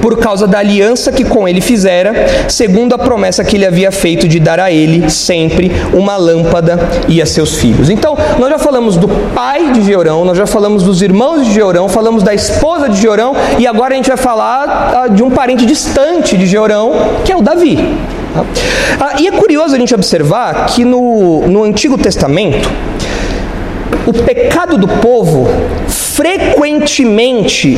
por 0.00 0.18
causa 0.18 0.46
da 0.46 0.60
aliança 0.60 1.12
que 1.12 1.24
com 1.24 1.46
ele 1.46 1.60
fizera, 1.60 2.14
segundo 2.48 2.94
a 2.94 2.98
promessa 2.98 3.44
que 3.44 3.56
ele 3.56 3.66
havia 3.66 3.90
feito 3.90 4.26
de 4.26 4.40
dar 4.40 4.58
a 4.58 4.70
ele 4.70 5.10
sempre 5.10 5.70
uma 5.92 6.16
lâmpada 6.16 6.78
e 7.06 7.20
a 7.20 7.26
seus 7.26 7.56
filhos. 7.56 7.90
Então, 7.90 8.16
nós 8.38 8.48
já 8.48 8.58
falamos 8.58 8.96
do 8.96 9.08
pai 9.34 9.72
de 9.72 9.82
Georão, 9.82 10.24
nós 10.24 10.38
já 10.38 10.46
falamos 10.46 10.84
dos 10.84 11.02
irmãos 11.02 11.44
de 11.44 11.52
Georão, 11.52 11.86
falamos 11.86 12.22
da 12.22 12.32
esposa 12.32 12.88
de 12.88 12.98
Georão 12.98 13.34
e 13.58 13.66
agora 13.66 13.92
a 13.92 13.96
gente 13.96 14.08
vai 14.08 14.16
falar 14.16 15.02
ah, 15.04 15.08
de 15.08 15.22
um 15.22 15.30
parente 15.30 15.66
distante 15.66 16.36
de 16.36 16.46
Georão, 16.46 16.92
que 17.26 17.32
é 17.32 17.36
o 17.36 17.42
Davi. 17.42 17.78
Ah, 18.98 19.20
e 19.20 19.26
é 19.26 19.32
curioso 19.32 19.74
a 19.74 19.78
gente 19.78 19.94
observar 19.94 20.66
que 20.66 20.82
no, 20.82 21.46
no 21.46 21.62
Antigo 21.62 21.98
Testamento, 21.98 22.70
o 24.06 24.12
pecado 24.12 24.78
do 24.78 24.86
povo 24.86 25.48
frequentemente 26.16 27.76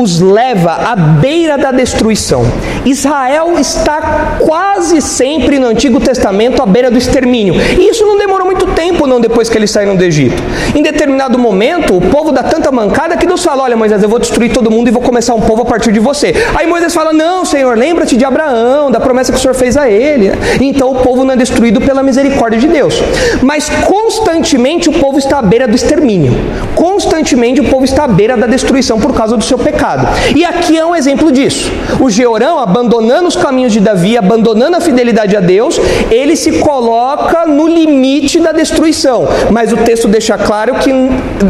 os 0.00 0.20
leva 0.20 0.72
à 0.72 0.94
beira 0.94 1.56
da 1.56 1.72
destruição. 1.72 2.44
Israel 2.84 3.58
está 3.58 4.36
quase 4.40 5.00
sempre 5.00 5.58
no 5.58 5.66
Antigo 5.66 5.98
Testamento 5.98 6.62
à 6.62 6.66
beira 6.66 6.90
do 6.90 6.98
extermínio. 6.98 7.54
E 7.54 7.90
isso 7.90 8.04
não 8.04 8.18
demorou 8.18 8.46
muito 8.46 8.66
tempo, 8.68 9.06
não, 9.06 9.20
depois 9.20 9.48
que 9.48 9.56
eles 9.56 9.70
saíram 9.70 9.96
do 9.96 10.04
Egito. 10.04 10.42
Em 10.74 10.82
determinado 10.82 11.38
momento, 11.38 11.96
o 11.96 12.00
povo 12.00 12.30
dá 12.30 12.42
tanta 12.42 12.70
mancada 12.70 13.16
que 13.16 13.26
Deus 13.26 13.42
fala: 13.42 13.62
Olha, 13.62 13.76
Moisés, 13.76 14.02
eu 14.02 14.08
vou 14.08 14.18
destruir 14.18 14.52
todo 14.52 14.70
mundo 14.70 14.88
e 14.88 14.90
vou 14.90 15.02
começar 15.02 15.34
um 15.34 15.40
povo 15.40 15.62
a 15.62 15.64
partir 15.64 15.92
de 15.92 16.00
você. 16.00 16.34
Aí 16.54 16.66
Moisés 16.66 16.92
fala: 16.94 17.12
Não, 17.12 17.44
Senhor, 17.44 17.76
lembra-te 17.76 18.16
de 18.16 18.24
Abraão, 18.24 18.90
da 18.90 19.00
promessa 19.00 19.32
que 19.32 19.38
o 19.38 19.40
Senhor 19.40 19.54
fez 19.54 19.76
a 19.76 19.88
ele. 19.88 20.32
Então 20.60 20.92
o 20.92 20.96
povo 20.96 21.24
não 21.24 21.34
é 21.34 21.36
destruído 21.36 21.80
pela 21.80 22.02
misericórdia 22.02 22.58
de 22.58 22.68
Deus. 22.68 23.02
Mas 23.42 23.68
constantemente 23.86 24.88
o 24.88 24.92
povo 24.92 25.18
está 25.18 25.38
à 25.38 25.42
beira 25.42 25.66
do 25.66 25.74
extermínio. 25.74 26.32
Constantemente 26.74 27.60
o 27.60 27.64
povo 27.64 27.84
está 27.84 28.04
à 28.04 28.08
beira 28.08 28.36
da 28.36 28.46
destruição 28.46 29.00
por 29.00 29.14
causa 29.14 29.36
do 29.36 29.44
seu 29.44 29.58
pecado 29.58 29.85
pecado. 29.86 30.08
E 30.34 30.44
aqui 30.44 30.76
é 30.76 30.84
um 30.84 30.94
exemplo 30.94 31.30
disso. 31.30 31.70
O 32.00 32.10
Georão, 32.10 32.58
abandonando 32.58 33.28
os 33.28 33.36
caminhos 33.36 33.72
de 33.72 33.80
Davi, 33.80 34.18
abandonando 34.18 34.76
a 34.76 34.80
fidelidade 34.80 35.36
a 35.36 35.40
Deus, 35.40 35.78
ele 36.10 36.34
se 36.34 36.58
coloca 36.58 37.46
no 37.46 37.68
limite 37.68 38.40
da 38.40 38.52
destruição. 38.52 39.28
Mas 39.50 39.72
o 39.72 39.76
texto 39.76 40.08
deixa 40.08 40.36
claro 40.36 40.74
que 40.76 40.90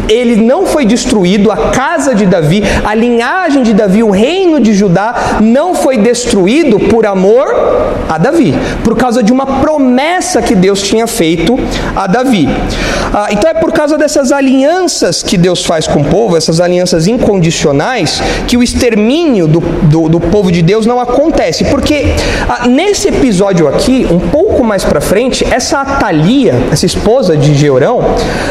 ele 0.09 0.37
não 0.37 0.67
foi 0.67 0.85
destruído, 0.85 1.51
a 1.51 1.71
casa 1.71 2.15
de 2.15 2.27
Davi, 2.27 2.63
a 2.85 2.95
linhagem 2.95 3.63
de 3.63 3.73
Davi, 3.73 4.03
o 4.03 4.11
reino 4.11 4.61
de 4.61 4.75
Judá 4.75 5.39
não 5.41 5.75
foi 5.75 5.97
destruído 5.97 6.79
por 6.79 7.07
amor 7.07 7.47
a 8.09 8.19
Davi, 8.19 8.55
por 8.85 8.97
causa 8.97 9.23
de 9.23 9.33
uma 9.33 9.47
promessa 9.61 10.43
que 10.43 10.55
Deus 10.55 10.83
tinha 10.83 11.07
feito 11.07 11.59
a 11.95 12.07
Davi. 12.07 12.49
Ah, 13.13 13.29
então 13.31 13.51
é 13.51 13.55
por 13.55 13.73
causa 13.73 13.97
dessas 13.97 14.33
alianças 14.33 15.23
que 15.23 15.37
Deus 15.37 15.65
faz 15.65 15.87
com 15.87 16.01
o 16.01 16.05
povo, 16.05 16.37
essas 16.37 16.61
alianças 16.61 17.07
incondicionais, 17.07 18.21
que 18.47 18.57
o 18.57 18.63
extermínio 18.63 19.47
do, 19.47 19.61
do, 19.61 20.09
do 20.09 20.21
povo 20.21 20.51
de 20.51 20.63
Deus 20.63 20.87
não 20.87 21.01
acontece. 21.01 21.65
Porque 21.65 22.05
ah, 22.49 22.67
nesse 22.69 23.09
episódio 23.09 23.69
aqui, 23.69 24.07
um 24.11 24.19
pouco 24.19 24.63
mais 24.65 24.85
para 24.85 25.01
frente, 25.01 25.47
essa 25.51 25.81
Atalia, 25.81 26.55
essa 26.73 26.87
esposa 26.87 27.37
de 27.37 27.55
Georão, 27.55 28.01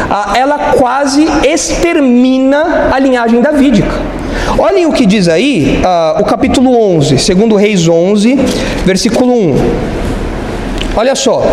ah, 0.10 0.34
ela 0.36 0.58
quase 0.78 1.26
extermina 1.44 2.90
a 2.92 3.00
linhagem 3.00 3.42
davídica. 3.42 3.96
Olhem 4.58 4.86
o 4.86 4.92
que 4.92 5.06
diz 5.06 5.28
aí, 5.28 5.82
ah, 5.84 6.18
o 6.20 6.24
capítulo 6.24 6.80
11, 6.96 7.18
segundo 7.18 7.56
Reis 7.56 7.88
11, 7.88 8.36
versículo 8.86 9.34
1. 9.34 9.56
Olha 10.96 11.16
só. 11.16 11.44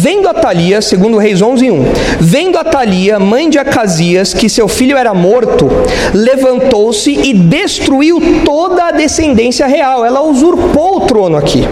Vendo 0.00 0.28
a 0.28 0.34
Thalia, 0.34 0.80
segundo 0.80 1.18
Reis 1.18 1.42
11, 1.42 1.72
1, 1.72 1.84
vendo 2.20 2.56
a 2.56 2.62
Thalia, 2.62 3.18
mãe 3.18 3.50
de 3.50 3.58
Acasias, 3.58 4.32
que 4.32 4.48
seu 4.48 4.68
filho 4.68 4.96
era 4.96 5.12
morto, 5.12 5.68
levantou-se 6.14 7.10
e 7.10 7.34
destruiu 7.34 8.20
toda 8.44 8.84
a 8.84 8.90
descendência 8.92 9.66
real. 9.66 10.04
Ela 10.04 10.22
usurpou 10.22 10.98
o 10.98 11.00
trono 11.00 11.36
aqui. 11.36 11.66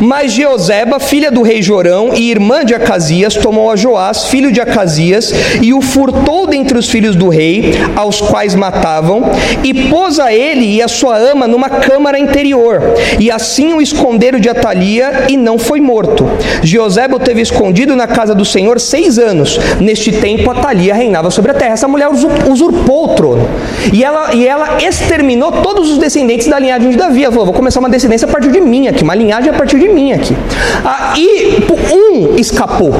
Mas 0.00 0.32
Jeoseba, 0.32 1.00
filha 1.00 1.30
do 1.30 1.40
rei 1.40 1.62
Jorão 1.62 2.10
e 2.14 2.30
irmã 2.30 2.62
de 2.62 2.74
Acasias, 2.74 3.36
tomou 3.36 3.70
a 3.70 3.76
Joás, 3.76 4.24
filho 4.26 4.52
de 4.52 4.60
Acasias, 4.60 5.32
e 5.62 5.72
o 5.72 5.80
furtou 5.80 6.46
dentre 6.46 6.76
os 6.76 6.90
filhos 6.90 7.16
do 7.16 7.30
rei, 7.30 7.72
aos 7.96 8.20
quais 8.20 8.54
matavam, 8.54 9.22
e 9.64 9.88
pôs 9.88 10.18
a 10.20 10.30
ele 10.30 10.66
e 10.66 10.82
a 10.82 10.88
sua 10.88 11.16
ama 11.16 11.48
numa 11.48 11.70
câmara 11.70 12.18
interior. 12.18 12.82
E 13.18 13.30
assim 13.30 13.72
o 13.72 13.80
esconderam 13.80 14.38
de 14.38 14.50
Atalia 14.50 15.24
e 15.30 15.38
não 15.38 15.58
foi 15.58 15.80
morto. 15.80 16.28
Jeoseba 16.62 17.18
teve 17.18 17.40
escondido 17.40 17.61
na 17.96 18.06
casa 18.06 18.34
do 18.34 18.44
Senhor 18.44 18.80
seis 18.80 19.18
anos. 19.18 19.58
Neste 19.80 20.12
tempo, 20.12 20.50
Atalia 20.50 20.94
reinava 20.94 21.30
sobre 21.30 21.50
a 21.50 21.54
terra. 21.54 21.72
Essa 21.74 21.88
mulher 21.88 22.08
usurpou 22.08 23.12
o 23.12 23.14
trono. 23.14 23.48
E 23.92 24.02
ela, 24.02 24.34
e 24.34 24.46
ela 24.46 24.82
exterminou 24.82 25.52
todos 25.52 25.90
os 25.90 25.98
descendentes 25.98 26.46
da 26.46 26.58
linhagem 26.58 26.90
de 26.90 26.96
Davi. 26.96 27.24
Ela 27.24 27.32
falou: 27.32 27.46
vou 27.46 27.54
começar 27.54 27.80
uma 27.80 27.88
descendência 27.88 28.26
a 28.26 28.30
partir 28.30 28.50
de 28.50 28.60
mim 28.60 28.88
aqui, 28.88 29.02
uma 29.02 29.14
linhagem 29.14 29.50
a 29.50 29.54
partir 29.54 29.78
de 29.78 29.88
mim 29.88 30.12
aqui. 30.12 30.36
Ah, 30.84 31.14
e 31.16 31.62
um 31.92 32.36
escapou. 32.36 32.92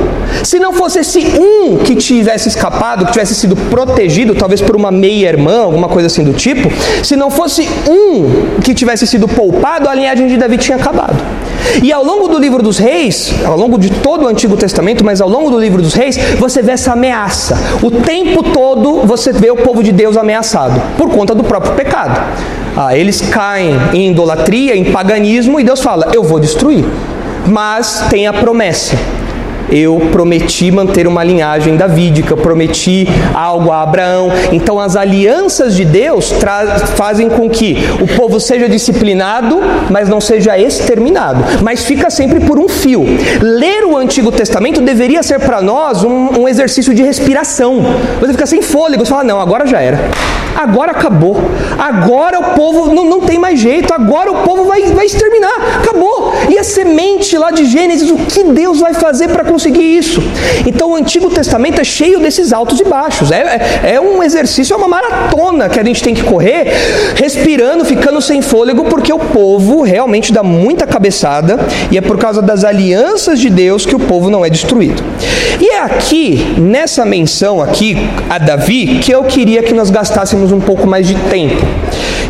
Se 0.44 0.58
não 0.58 0.72
fosse 0.72 1.00
esse 1.00 1.20
um 1.20 1.78
que 1.78 1.96
tivesse 1.96 2.48
escapado, 2.48 3.06
que 3.06 3.12
tivesse 3.12 3.34
sido 3.34 3.56
protegido, 3.56 4.34
talvez 4.34 4.60
por 4.60 4.76
uma 4.76 4.90
meia-irmã, 4.90 5.62
alguma 5.62 5.88
coisa 5.88 6.06
assim 6.06 6.24
do 6.24 6.32
tipo, 6.32 6.70
se 7.02 7.16
não 7.16 7.30
fosse 7.30 7.68
um 7.88 8.60
que 8.60 8.74
tivesse 8.74 9.06
sido 9.06 9.28
poupado, 9.28 9.88
a 9.88 9.94
linhagem 9.94 10.26
de 10.26 10.36
Davi 10.36 10.58
tinha 10.58 10.76
acabado. 10.76 11.16
E 11.82 11.92
ao 11.92 12.04
longo 12.04 12.28
do 12.28 12.38
livro 12.38 12.62
dos 12.62 12.78
reis, 12.78 13.32
ao 13.44 13.56
longo 13.56 13.78
de 13.78 13.90
todo 13.90 14.24
o 14.24 14.28
Antigo 14.28 14.51
Testamento, 14.56 15.04
mas 15.04 15.20
ao 15.20 15.28
longo 15.28 15.50
do 15.50 15.58
livro 15.58 15.82
dos 15.82 15.94
reis, 15.94 16.16
você 16.38 16.62
vê 16.62 16.72
essa 16.72 16.92
ameaça. 16.92 17.58
O 17.82 17.90
tempo 17.90 18.42
todo 18.42 19.02
você 19.06 19.32
vê 19.32 19.50
o 19.50 19.56
povo 19.56 19.82
de 19.82 19.92
Deus 19.92 20.16
ameaçado, 20.16 20.80
por 20.96 21.10
conta 21.10 21.34
do 21.34 21.44
próprio 21.44 21.74
pecado. 21.74 22.20
Ah, 22.76 22.96
eles 22.96 23.20
caem 23.20 23.76
em 23.92 24.10
idolatria, 24.10 24.76
em 24.76 24.84
paganismo, 24.84 25.60
e 25.60 25.64
Deus 25.64 25.80
fala: 25.80 26.10
Eu 26.12 26.22
vou 26.22 26.40
destruir. 26.40 26.84
Mas 27.46 28.04
tem 28.08 28.26
a 28.26 28.32
promessa 28.32 28.96
eu 29.72 30.08
prometi 30.12 30.70
manter 30.70 31.06
uma 31.06 31.24
linhagem 31.24 31.76
davídica, 31.76 32.32
eu 32.32 32.36
prometi 32.36 33.08
algo 33.34 33.70
a 33.70 33.82
Abraão. 33.82 34.30
Então 34.52 34.78
as 34.78 34.94
alianças 34.96 35.74
de 35.74 35.84
Deus 35.84 36.32
fazem 36.94 37.28
com 37.28 37.48
que 37.48 37.76
o 38.00 38.06
povo 38.06 38.38
seja 38.38 38.68
disciplinado, 38.68 39.60
mas 39.90 40.08
não 40.08 40.20
seja 40.20 40.58
exterminado, 40.58 41.42
mas 41.62 41.84
fica 41.84 42.10
sempre 42.10 42.40
por 42.40 42.58
um 42.58 42.68
fio. 42.68 43.04
Ler 43.40 43.84
o 43.84 43.96
Antigo 43.96 44.30
Testamento 44.30 44.80
deveria 44.80 45.22
ser 45.22 45.40
para 45.40 45.62
nós 45.62 46.04
um, 46.04 46.40
um, 46.40 46.48
exercício 46.48 46.94
de 46.94 47.02
respiração. 47.02 47.80
Você 48.20 48.32
fica 48.32 48.46
sem 48.46 48.60
fôlego, 48.60 49.04
você 49.04 49.10
fala, 49.10 49.24
não, 49.24 49.40
agora 49.40 49.66
já 49.66 49.80
era. 49.80 49.98
Agora 50.56 50.92
acabou. 50.92 51.36
Agora 51.78 52.38
o 52.38 52.54
povo 52.54 52.92
não, 52.92 53.04
não 53.04 53.20
tem 53.20 53.38
mais 53.38 53.58
jeito. 53.58 53.92
Agora 53.92 54.30
o 54.30 54.42
povo 54.42 54.64
vai, 54.64 54.82
vai 54.82 55.06
exterminar. 55.06 55.80
Acabou. 55.82 56.32
E 56.48 56.58
a 56.58 56.64
semente 56.64 57.36
lá 57.36 57.50
de 57.50 57.64
Gênesis, 57.64 58.10
o 58.10 58.16
que 58.16 58.44
Deus 58.44 58.80
vai 58.80 58.94
fazer 58.94 59.28
para 59.28 59.44
conseguir 59.62 59.96
isso? 59.96 60.20
Então 60.66 60.90
o 60.90 60.96
Antigo 60.96 61.30
Testamento 61.30 61.80
é 61.80 61.84
cheio 61.84 62.18
desses 62.18 62.52
altos 62.52 62.80
e 62.80 62.84
baixos. 62.84 63.30
É, 63.30 63.80
é, 63.84 63.94
é 63.94 64.00
um 64.00 64.20
exercício, 64.22 64.74
é 64.74 64.76
uma 64.76 64.88
maratona 64.88 65.68
que 65.68 65.78
a 65.78 65.84
gente 65.84 66.02
tem 66.02 66.14
que 66.14 66.22
correr, 66.22 66.66
respirando, 67.14 67.84
ficando 67.84 68.20
sem 68.20 68.42
fôlego, 68.42 68.84
porque 68.86 69.12
o 69.12 69.18
povo 69.18 69.82
realmente 69.82 70.32
dá 70.32 70.42
muita 70.42 70.84
cabeçada 70.84 71.58
e 71.92 71.98
é 71.98 72.00
por 72.00 72.18
causa 72.18 72.42
das 72.42 72.64
alianças 72.64 73.38
de 73.38 73.48
Deus 73.48 73.86
que 73.86 73.94
o 73.94 74.00
povo 74.00 74.28
não 74.28 74.44
é 74.44 74.50
destruído. 74.50 75.02
E 75.60 75.70
é 75.70 75.80
aqui, 75.82 76.56
nessa 76.58 77.04
menção 77.04 77.62
aqui 77.62 77.96
a 78.28 78.38
Davi, 78.38 78.98
que 79.00 79.12
eu 79.12 79.22
queria 79.22 79.62
que 79.62 79.72
nós 79.72 79.90
gastássemos 79.90 80.50
um 80.50 80.60
pouco 80.60 80.88
mais 80.88 81.06
de 81.06 81.14
tempo. 81.30 81.62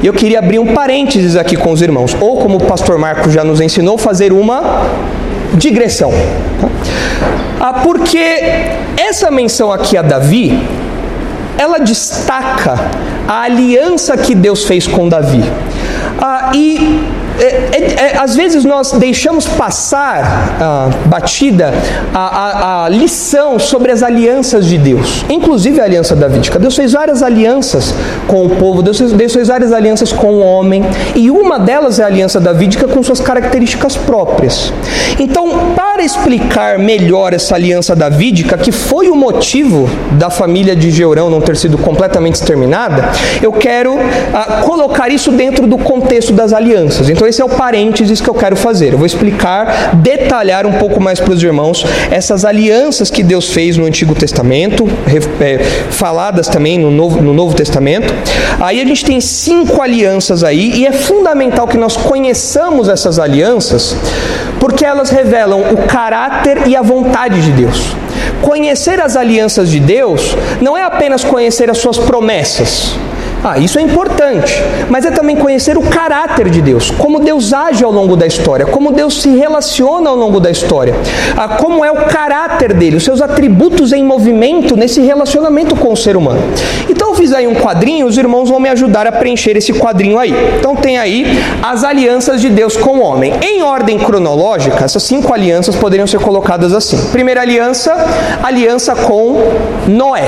E 0.03 0.07
eu 0.07 0.13
queria 0.13 0.41
abrir 0.41 0.59
um 0.59 0.75
parênteses 0.75 1.37
aqui 1.37 1.57
com 1.57 1.71
os 1.71 1.81
irmãos, 1.81 2.15
ou 2.21 2.37
como 2.39 2.57
o 2.57 2.65
pastor 2.65 2.99
Marcos 2.99 3.33
já 3.33 3.43
nos 3.43 3.61
ensinou, 3.61 3.97
fazer 3.97 4.33
uma 4.33 4.83
digressão. 5.55 6.13
Ah, 7.61 7.75
porque 7.75 8.19
essa 8.97 9.31
menção 9.31 9.71
aqui 9.73 9.97
a 9.97 10.03
Davi, 10.03 10.59
ela 11.57 11.79
destaca 11.79 12.77
a 13.29 13.43
aliança 13.43 14.17
que 14.17 14.35
Deus 14.35 14.65
fez 14.65 14.87
com 14.87 15.09
Davi. 15.09 15.45
Ah, 16.21 16.51
e 16.55 17.01
é, 17.39 17.45
é, 17.45 18.13
é, 18.13 18.19
às 18.19 18.37
vezes 18.37 18.65
nós 18.65 18.93
deixamos 18.93 19.47
passar 19.47 20.57
ah, 20.61 20.91
batida 21.07 21.73
a, 22.15 22.19
a, 22.21 22.85
a, 22.85 22.89
lição 22.89 23.59
sobre 23.59 23.91
as 23.91 24.03
alianças 24.03 24.67
de 24.67 24.79
Deus, 24.79 25.25
inclusive 25.29 25.81
a 25.81 25.85
aliança 25.85 26.15
davídica. 26.15 26.59
Deus 26.59 26.77
fez 26.77 26.93
várias 26.93 27.23
alianças 27.23 27.95
com 28.27 28.47
o 28.47 28.51
povo, 28.51 28.83
Deus 28.83 28.99
fez, 28.99 29.13
Deus 29.13 29.33
fez 29.33 29.49
várias 29.49 29.73
alianças 29.73 30.13
com 30.13 30.35
o 30.35 30.41
homem, 30.41 30.85
e 31.15 31.31
uma 31.31 31.59
delas 31.59 31.99
é 31.99 32.05
a 32.05 32.07
aliança 32.07 32.39
davídica 32.39 32.87
com 32.87 33.03
suas 33.03 33.21
características 33.21 33.97
próprias. 33.97 34.73
Então, 35.19 35.75
para 35.75 36.03
explicar 36.03 36.79
melhor 36.79 37.33
essa 37.33 37.55
aliança 37.55 37.95
davídica, 37.97 38.57
que 38.57 38.73
foi 38.73 39.09
o 39.09 39.17
motivo 39.17 39.89
da 40.13 40.31
família 40.31 40.77
de 40.77 40.91
Georão 40.91 41.31
não 41.31 41.41
ter 41.41 41.57
sido 41.57 41.79
completamente 41.79 42.35
exterminada, 42.35 43.11
eu 43.43 43.53
quero 43.53 43.99
ah, 44.33 44.63
colocar 44.65 45.11
isso 45.11 45.31
dentro 45.31 45.67
do 45.67 45.79
contexto 45.79 46.33
das 46.33 46.53
alianças. 46.53 47.09
Então, 47.09 47.22
Então 47.23 47.29
esse 47.29 47.41
é 47.41 47.45
o 47.45 47.49
parênteses 47.49 48.21
que 48.21 48.29
eu 48.29 48.35
quero 48.35 48.57
fazer. 48.57 48.95
Eu 48.95 48.99
vou 48.99 49.07
explicar, 49.07 49.95
detalhar 49.95 50.67
um 50.67 50.73
pouco 50.73 51.01
mais 51.01 51.21
para 51.21 51.33
os 51.33 51.41
irmãos 51.41 51.87
essas 52.11 52.45
alianças 52.45 53.13
que 53.13 53.23
Deus 53.23 53.49
fez 53.53 53.77
no 53.77 53.85
Antigo 53.85 54.13
Testamento, 54.13 54.89
é, 55.41 55.61
faladas 55.89 56.49
também 56.49 56.81
no 56.81 56.91
Novo, 56.91 57.23
no 57.23 57.33
Novo 57.33 57.55
Testamento. 57.55 58.13
Aí 58.61 58.81
a 58.81 58.85
gente 58.85 59.05
tem 59.05 59.21
cinco 59.21 59.81
alianças 59.81 60.43
aí 60.43 60.73
e 60.75 60.85
é 60.85 60.91
fundamental 60.91 61.69
que 61.69 61.77
nós 61.77 61.97
conheçamos 61.97 62.89
essas 62.89 63.21
alianças, 63.21 63.95
porque 64.59 64.85
elas 64.85 65.09
revelam 65.09 65.61
o 65.61 65.87
caráter 65.87 66.67
e 66.67 66.75
a 66.75 66.83
vontade 66.83 67.41
de 67.41 67.53
Deus. 67.53 67.95
Conhecer 68.41 68.99
as 68.99 69.15
alianças 69.15 69.71
de 69.71 69.79
Deus 69.79 70.37
não 70.61 70.77
é 70.77 70.83
apenas 70.83 71.23
conhecer 71.23 71.71
as 71.71 71.79
suas 71.79 71.99
promessas. 71.99 72.97
Ah, 73.45 73.59
isso 73.59 73.77
é 73.77 73.83
importante, 73.83 74.63
mas 74.89 75.05
é 75.05 75.11
também 75.11 75.35
conhecer 75.35 75.77
o 75.77 75.83
caráter 75.83 76.49
de 76.49 76.63
Deus, 76.63 76.93
como 76.93 77.19
Deus 77.19 77.53
age 77.53 77.83
ao 77.83 77.91
longo 77.91 78.15
da 78.15 78.25
história, 78.25 78.67
como 78.67 78.93
Deus 78.93 79.21
se 79.21 79.31
relaciona 79.31 80.09
ao 80.09 80.15
longo 80.15 80.39
da 80.39 80.49
história, 80.49 80.95
ah, 81.37 81.49
como 81.49 81.85
é 81.85 81.91
o 81.91 82.07
caráter 82.07 82.73
dele, 82.73 82.97
os 82.97 83.05
seus 83.05 83.21
atributos 83.21 83.93
em 83.93 84.05
movimento 84.05 84.77
nesse 84.77 85.01
relacionamento 85.01 85.75
com 85.75 85.93
o 85.93 85.97
ser 85.97 86.17
humano. 86.17 86.41
Eu 87.13 87.17
fiz 87.17 87.33
aí 87.35 87.47
um 87.47 87.55
quadrinho, 87.55 88.07
os 88.07 88.17
irmãos 88.17 88.49
vão 88.49 88.59
me 88.59 88.71
ajudar 88.71 89.07
a 89.07 89.13
preencher 89.13 89.55
esse 89.55 89.71
quadrinho 89.75 90.19
aí. 90.19 90.33
Então 90.59 90.75
tem 90.75 90.97
aí 90.97 91.27
as 91.63 91.85
alianças 91.85 92.41
de 92.41 92.49
Deus 92.49 92.75
com 92.75 93.01
o 93.01 93.03
homem. 93.03 93.35
Em 93.43 93.63
ordem 93.63 93.99
cronológica, 93.99 94.83
essas 94.83 95.03
cinco 95.03 95.33
alianças 95.35 95.77
poderiam 95.77 96.07
ser 96.07 96.21
colocadas 96.21 96.73
assim. 96.73 96.97
Primeira 97.11 97.43
aliança, 97.43 97.95
aliança 98.43 98.95
com 98.95 99.37
Noé. 99.87 100.25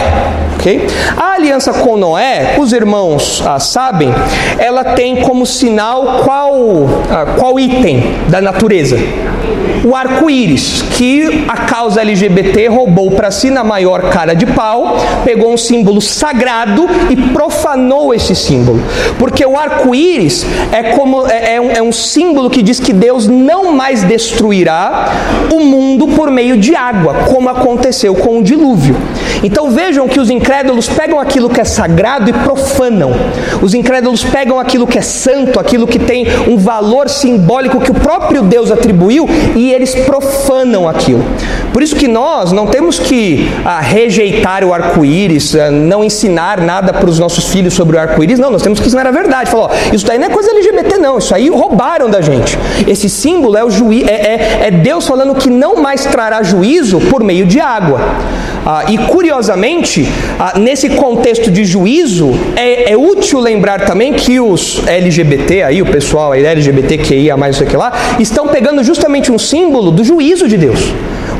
ok? 0.56 0.86
A 1.16 1.32
aliança 1.32 1.72
com 1.72 1.96
Noé, 1.96 2.56
os 2.58 2.70
irmãos 2.72 2.84
irmãos 2.84 3.42
ah, 3.46 3.58
sabem, 3.58 4.10
ela 4.58 4.84
tem 4.84 5.16
como 5.16 5.46
sinal 5.46 6.20
qual, 6.22 6.54
ah, 7.10 7.34
qual 7.38 7.58
item 7.58 8.02
da 8.28 8.40
natureza? 8.40 8.96
O 9.84 9.94
arco-íris, 9.94 10.80
que 10.96 11.44
a 11.46 11.58
causa 11.58 12.00
LGBT 12.00 12.68
roubou 12.68 13.10
para 13.10 13.30
si 13.30 13.50
na 13.50 13.62
maior 13.62 14.08
cara 14.08 14.32
de 14.32 14.46
pau, 14.46 14.96
pegou 15.24 15.52
um 15.52 15.58
símbolo 15.58 16.00
sagrado 16.00 16.88
e 17.10 17.16
profanou 17.16 18.14
esse 18.14 18.34
símbolo. 18.34 18.80
Porque 19.18 19.44
o 19.44 19.58
arco-íris 19.58 20.46
é, 20.72 20.94
como, 20.94 21.26
é, 21.26 21.56
é, 21.56 21.60
um, 21.60 21.70
é 21.70 21.82
um 21.82 21.92
símbolo 21.92 22.48
que 22.48 22.62
diz 22.62 22.80
que 22.80 22.94
Deus 22.94 23.28
não 23.28 23.72
mais 23.72 24.02
destruirá 24.02 25.12
o 25.52 25.60
mundo 25.60 26.08
por 26.08 26.30
meio 26.30 26.56
de 26.56 26.74
água, 26.74 27.14
como 27.30 27.50
aconteceu 27.50 28.14
com 28.14 28.38
o 28.38 28.42
dilúvio. 28.42 28.96
Então 29.42 29.70
vejam 29.70 30.08
que 30.08 30.18
os 30.18 30.30
incrédulos 30.30 30.88
pegam 30.88 31.20
aquilo 31.20 31.50
que 31.50 31.60
é 31.60 31.64
sagrado 31.64 32.30
e 32.30 32.32
profanam. 32.32 33.12
Os 33.60 33.74
incrédulos 33.74 34.24
pegam 34.24 34.58
aquilo 34.58 34.86
que 34.86 34.98
é 34.98 35.02
santo, 35.02 35.60
aquilo 35.60 35.86
que 35.86 35.98
tem 35.98 36.26
um 36.48 36.56
valor 36.56 37.10
simbólico 37.10 37.80
que 37.80 37.90
o 37.90 37.94
próprio 37.94 38.42
Deus 38.42 38.70
atribuiu 38.70 39.28
e 39.54 39.73
eles 39.74 39.94
profanam 39.94 40.88
aquilo. 40.88 41.24
Por 41.72 41.82
isso 41.82 41.96
que 41.96 42.06
nós 42.06 42.52
não 42.52 42.66
temos 42.66 42.98
que 42.98 43.48
ah, 43.64 43.80
rejeitar 43.80 44.64
o 44.64 44.72
arco-íris, 44.72 45.54
ah, 45.56 45.70
não 45.70 46.04
ensinar 46.04 46.60
nada 46.60 46.92
para 46.92 47.08
os 47.08 47.18
nossos 47.18 47.48
filhos 47.48 47.74
sobre 47.74 47.96
o 47.96 48.00
arco-íris, 48.00 48.38
não, 48.38 48.50
nós 48.50 48.62
temos 48.62 48.78
que 48.78 48.86
ensinar 48.86 49.06
a 49.06 49.10
verdade. 49.10 49.50
Falar, 49.50 49.64
ó, 49.64 49.70
isso 49.92 50.06
daí 50.06 50.18
não 50.18 50.26
é 50.26 50.30
coisa 50.30 50.50
LGBT, 50.50 50.98
não, 50.98 51.18
isso 51.18 51.34
aí 51.34 51.48
roubaram 51.48 52.08
da 52.08 52.20
gente. 52.20 52.58
Esse 52.86 53.08
símbolo 53.08 53.56
é, 53.56 53.64
o 53.64 53.70
juí 53.70 54.04
é, 54.04 54.12
é, 54.12 54.66
é 54.68 54.70
Deus 54.70 55.06
falando 55.06 55.34
que 55.34 55.50
não 55.50 55.76
mais 55.76 56.04
trará 56.04 56.42
juízo 56.42 57.00
por 57.00 57.22
meio 57.22 57.46
de 57.46 57.60
água. 57.60 58.00
Ah, 58.66 58.84
e 58.88 58.96
curiosamente, 58.96 60.08
ah, 60.38 60.58
nesse 60.58 60.88
contexto 60.90 61.50
de 61.50 61.64
juízo, 61.64 62.32
é, 62.56 62.92
é, 62.92 62.96
útil 62.96 63.38
lembrar 63.38 63.84
também 63.84 64.14
que 64.14 64.40
os 64.40 64.82
LGBT, 64.86 65.64
aí, 65.64 65.82
o 65.82 65.86
pessoal 65.86 66.32
aí, 66.32 66.44
LGBTQIA, 66.44 67.36
mais 67.36 67.56
não 67.56 67.58
sei 67.58 67.66
o 67.66 67.70
que 67.70 67.76
lá, 67.76 67.92
estão 68.18 68.48
pegando 68.48 68.82
justamente 68.82 69.30
um 69.30 69.38
símbolo 69.38 69.90
do 69.90 70.02
juízo 70.02 70.48
de 70.48 70.56
Deus. 70.56 70.80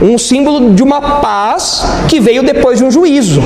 Um 0.02 0.18
símbolo 0.18 0.74
de 0.74 0.82
uma 0.82 1.00
paz 1.20 1.84
que 2.08 2.20
veio 2.20 2.42
depois 2.42 2.78
de 2.78 2.84
um 2.84 2.90
juízo. 2.90 3.42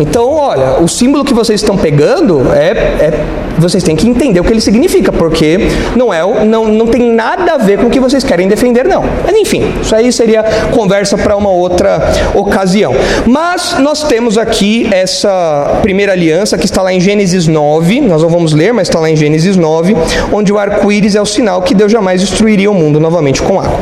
Então, 0.00 0.30
olha, 0.32 0.80
o 0.80 0.88
símbolo 0.88 1.24
que 1.24 1.34
vocês 1.34 1.60
estão 1.60 1.76
pegando 1.76 2.50
é, 2.52 2.70
é 2.70 3.24
vocês 3.60 3.82
têm 3.82 3.96
que 3.96 4.08
entender 4.08 4.40
o 4.40 4.44
que 4.44 4.52
ele 4.52 4.60
significa, 4.60 5.12
porque 5.12 5.58
não 5.96 6.12
é 6.12 6.18
não, 6.44 6.66
não 6.66 6.86
tem 6.86 7.02
nada 7.12 7.54
a 7.54 7.58
ver 7.58 7.78
com 7.78 7.86
o 7.86 7.90
que 7.90 8.00
vocês 8.00 8.24
querem 8.24 8.48
defender, 8.48 8.86
não. 8.86 9.04
Mas 9.24 9.36
enfim, 9.36 9.72
isso 9.80 9.94
aí 9.94 10.12
seria 10.12 10.42
conversa 10.72 11.16
para 11.16 11.36
uma 11.36 11.50
outra 11.50 12.00
ocasião. 12.34 12.94
Mas 13.26 13.78
nós 13.78 14.02
temos 14.04 14.36
aqui 14.36 14.88
essa 14.92 15.78
primeira 15.82 16.12
aliança 16.12 16.58
que 16.58 16.64
está 16.64 16.82
lá 16.82 16.92
em 16.92 17.00
Gênesis 17.00 17.46
9, 17.46 18.00
nós 18.00 18.22
não 18.22 18.28
vamos 18.28 18.52
ler, 18.52 18.72
mas 18.72 18.88
está 18.88 18.98
lá 18.98 19.10
em 19.10 19.16
Gênesis 19.16 19.56
9, 19.56 19.96
onde 20.32 20.52
o 20.52 20.58
arco-íris 20.58 21.14
é 21.14 21.20
o 21.20 21.26
sinal 21.26 21.62
que 21.62 21.74
Deus 21.74 21.90
jamais 21.90 22.20
destruiria 22.20 22.70
o 22.70 22.74
mundo 22.74 23.00
novamente 23.00 23.42
com 23.42 23.60
água. 23.60 23.78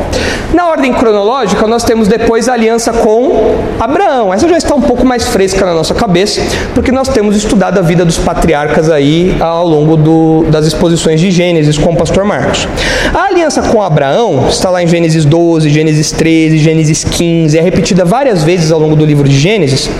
Na 0.52 0.68
ordem 0.68 0.92
cronológica, 0.92 1.66
nós 1.66 1.84
temos 1.84 2.08
depois 2.08 2.48
a 2.48 2.52
aliança 2.52 2.92
com 2.92 3.56
Abraão. 3.78 4.32
Essa 4.32 4.48
já 4.48 4.56
está 4.56 4.74
um 4.74 4.80
pouco 4.80 5.04
mais 5.04 5.26
fresca 5.28 5.66
na 5.66 5.74
nossa 5.74 5.94
cabeça, 5.94 6.40
porque 6.74 6.92
nós 6.92 7.08
temos 7.08 7.36
estudado 7.36 7.78
a 7.78 7.82
vida 7.82 8.04
dos 8.04 8.18
patriarcas 8.18 8.90
aí 8.90 9.36
ao 9.40 9.65
ao 9.66 9.70
longo 9.70 9.96
do, 9.96 10.44
das 10.48 10.66
exposições 10.66 11.20
de 11.20 11.30
Gênesis 11.30 11.76
com 11.76 11.92
o 11.92 11.96
pastor 11.96 12.24
Marcos. 12.24 12.68
A 13.12 13.24
aliança 13.24 13.62
com 13.62 13.82
Abraão 13.82 14.46
está 14.48 14.70
lá 14.70 14.82
em 14.82 14.86
Gênesis 14.86 15.24
12, 15.24 15.68
Gênesis 15.68 16.12
13, 16.12 16.58
Gênesis 16.58 17.04
15, 17.04 17.58
é 17.58 17.60
repetida 17.60 18.04
várias 18.04 18.44
vezes 18.44 18.70
ao 18.70 18.78
longo 18.78 18.94
do 18.94 19.04
livro 19.04 19.28
de 19.28 19.36
Gênesis. 19.36 19.90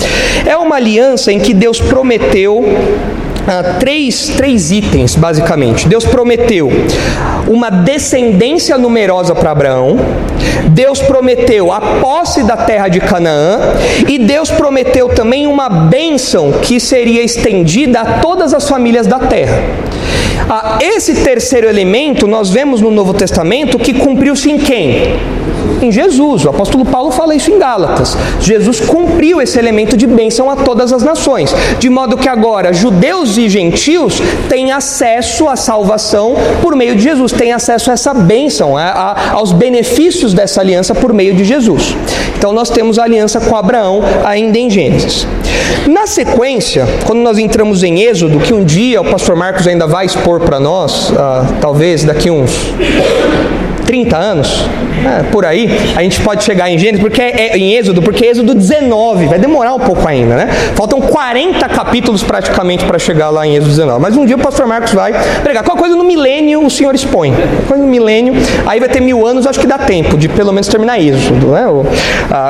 É 0.47 0.57
uma 0.57 0.77
aliança 0.77 1.33
em 1.33 1.41
que 1.41 1.53
Deus 1.53 1.81
prometeu 1.81 2.65
ah, 3.47 3.77
três, 3.79 4.29
três 4.37 4.71
itens, 4.73 5.15
basicamente. 5.15 5.89
Deus 5.89 6.05
prometeu 6.05 6.71
uma 7.47 7.71
descendência 7.71 8.77
numerosa 8.77 9.35
para 9.35 9.53
Abraão, 9.53 9.97
Deus 10.71 11.01
prometeu 11.01 11.73
a 11.73 11.81
posse 11.81 12.43
da 12.43 12.57
terra 12.57 12.89
de 12.89 13.01
Canaã, 13.01 13.61
e 14.09 14.19
Deus 14.19 14.51
prometeu 14.51 15.09
também 15.11 15.47
uma 15.47 15.69
bênção 15.69 16.53
que 16.61 16.81
seria 16.81 17.23
estendida 17.23 18.01
a 18.01 18.05
todas 18.19 18.53
as 18.53 18.69
famílias 18.69 19.07
da 19.07 19.21
terra. 19.21 19.63
Ah, 20.49 20.79
esse 20.81 21.15
terceiro 21.23 21.69
elemento 21.69 22.27
nós 22.27 22.51
vemos 22.51 22.81
no 22.81 22.91
Novo 22.91 23.15
Testamento 23.15 23.79
que 23.79 23.95
cumpriu-se 23.95 24.51
em 24.51 24.59
quem? 24.59 25.17
Em 25.83 25.91
Jesus. 25.91 26.45
O 26.45 26.51
apóstolo 26.51 26.85
Paulo 26.85 27.11
fala 27.11 27.35
isso 27.35 27.51
em 27.51 27.59
Gálatas. 27.59 28.17
Jesus 28.41 28.81
cumpriu 28.81 29.41
esse 29.41 29.59
elemento 29.59 29.97
de 29.97 30.07
bênção 30.07 30.51
a 30.51 30.57
todas 30.57 30.93
as 30.93 31.03
nações, 31.03 31.55
de 31.79 31.89
modo 31.89 32.17
que 32.17 32.29
agora 32.29 32.73
judeus 32.73 33.37
e 33.37 33.49
gentios 33.49 34.21
têm 34.49 34.73
acesso 34.73 35.49
à 35.49 35.57
salvação 35.57 36.35
por 36.63 36.75
meio 36.77 36.97
de 36.97 37.03
Jesus, 37.03 37.33
têm 37.33 37.53
acesso 37.53 37.91
a 37.91 37.95
essa 37.95 38.15
bênção, 38.15 38.77
a, 38.77 38.85
a, 38.85 39.33
aos 39.33 39.53
benefícios 39.53 40.33
dessa 40.35 40.61
aliança 40.61 40.95
por 40.95 41.13
meio 41.13 41.35
de 41.35 41.45
Jesus. 41.45 41.95
Então 42.37 42.53
nós 42.53 42.71
temos 42.71 42.99
a 42.99 43.05
aliança 43.05 43.41
com 43.41 43.57
Abraão 43.57 44.03
ainda 44.25 44.59
em 44.59 44.69
Gênesis. 44.71 45.27
Na 45.89 46.07
sequência, 46.07 46.87
quando 47.07 47.21
nós 47.21 47.39
entramos 47.39 47.83
em 47.83 48.01
Êxodo, 48.01 48.41
que 48.41 48.53
um 48.53 48.65
dia 48.65 49.01
o 49.01 49.05
pastor 49.05 49.37
Marcos 49.37 49.67
ainda 49.67 49.87
vai 49.87 50.07
expor 50.07 50.41
para 50.41 50.59
nós, 50.59 51.11
uh, 51.11 51.15
talvez 51.61 52.05
daqui 52.05 52.31
uns 52.31 52.51
30 53.87 54.17
anos, 54.17 54.69
é, 55.07 55.23
por 55.31 55.45
aí, 55.45 55.71
a 55.95 56.03
gente 56.03 56.21
pode 56.21 56.43
chegar 56.43 56.71
em 56.71 56.79
Gênesis, 56.79 57.01
porque 57.01 57.23
é, 57.23 57.53
é, 57.53 57.59
em 57.59 57.75
Êxodo, 57.75 58.03
porque 58.03 58.27
é 58.27 58.31
Êxodo 58.31 58.55
19, 58.55 59.27
vai 59.27 59.39
demorar 59.39 59.75
um 59.75 59.79
pouco 59.79 60.07
ainda, 60.07 60.35
né? 60.35 60.49
Faltam 60.75 61.01
40 61.01 61.69
capítulos 61.69 62.23
praticamente 62.23 62.85
para 62.85 62.99
chegar 62.99 63.31
lá 63.31 63.47
em 63.47 63.55
Êxodo 63.55 63.71
19. 63.71 64.01
Mas 64.01 64.17
um 64.17 64.27
dia 64.27 64.37
o 64.37 64.39
pastor 64.39 64.67
Marcos 64.67 64.93
vai 64.93 65.15
pregar. 65.43 65.63
Qual 65.63 65.77
coisa 65.77 65.95
no 65.95 66.05
milênio 66.05 66.65
o 66.65 66.71
senhor 66.71 66.95
expõe? 66.95 67.33
Coisa 67.69 67.83
no 67.83 67.89
milênio, 67.89 68.35
aí 68.67 68.81
vai 68.81 68.89
ter 68.89 69.01
mil 69.01 69.27
anos, 69.27 69.47
acho 69.47 69.61
que 69.61 69.67
dá 69.67 69.79
tempo 69.79 70.17
de 70.17 70.29
pelo 70.29 70.53
menos 70.53 70.67
terminar 70.67 71.01
Êxodo, 71.01 71.49
né? 71.49 71.65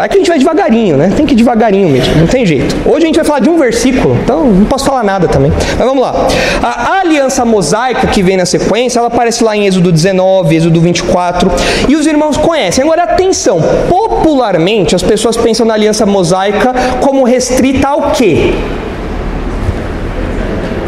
É 0.05 0.09
que 0.09 0.15
a 0.15 0.19
gente 0.19 0.29
vai 0.29 0.39
devagarinho, 0.39 0.97
né? 0.97 1.13
Tem 1.15 1.27
que 1.27 1.35
ir 1.35 1.37
devagarinho 1.37 1.89
mesmo, 1.89 2.15
não 2.17 2.27
tem 2.27 2.47
jeito. 2.47 2.75
Hoje 2.87 3.05
a 3.05 3.07
gente 3.07 3.17
vai 3.17 3.25
falar 3.25 3.41
de 3.41 3.51
um 3.51 3.59
versículo, 3.59 4.17
então 4.23 4.47
não 4.47 4.65
posso 4.65 4.85
falar 4.85 5.03
nada 5.03 5.29
também. 5.29 5.53
Mas 5.79 5.87
vamos 5.87 6.03
lá. 6.03 6.27
A, 6.63 6.97
aliança 7.01 7.45
mosaica 7.45 8.07
que 8.07 8.23
vem 8.23 8.37
na 8.37 8.47
sequência, 8.47 8.99
ela 8.99 9.09
aparece 9.09 9.45
lá 9.45 9.57
em 9.57 9.67
Êxodo 9.67 9.93
19, 9.93 10.57
Êxodo 10.57 10.81
24, 10.81 11.17
4. 11.17 11.51
E 11.89 11.97
os 11.97 12.07
irmãos 12.07 12.37
conhecem. 12.47 12.85
Agora, 12.85 13.03
atenção: 13.03 13.61
popularmente 13.89 14.95
as 14.95 15.03
pessoas 15.03 15.37
pensam 15.37 15.67
na 15.67 15.75
aliança 15.75 16.07
mosaica 16.07 16.73
como 17.01 17.25
restrita 17.25 17.89
ao 17.89 18.13
quê? 18.13 18.55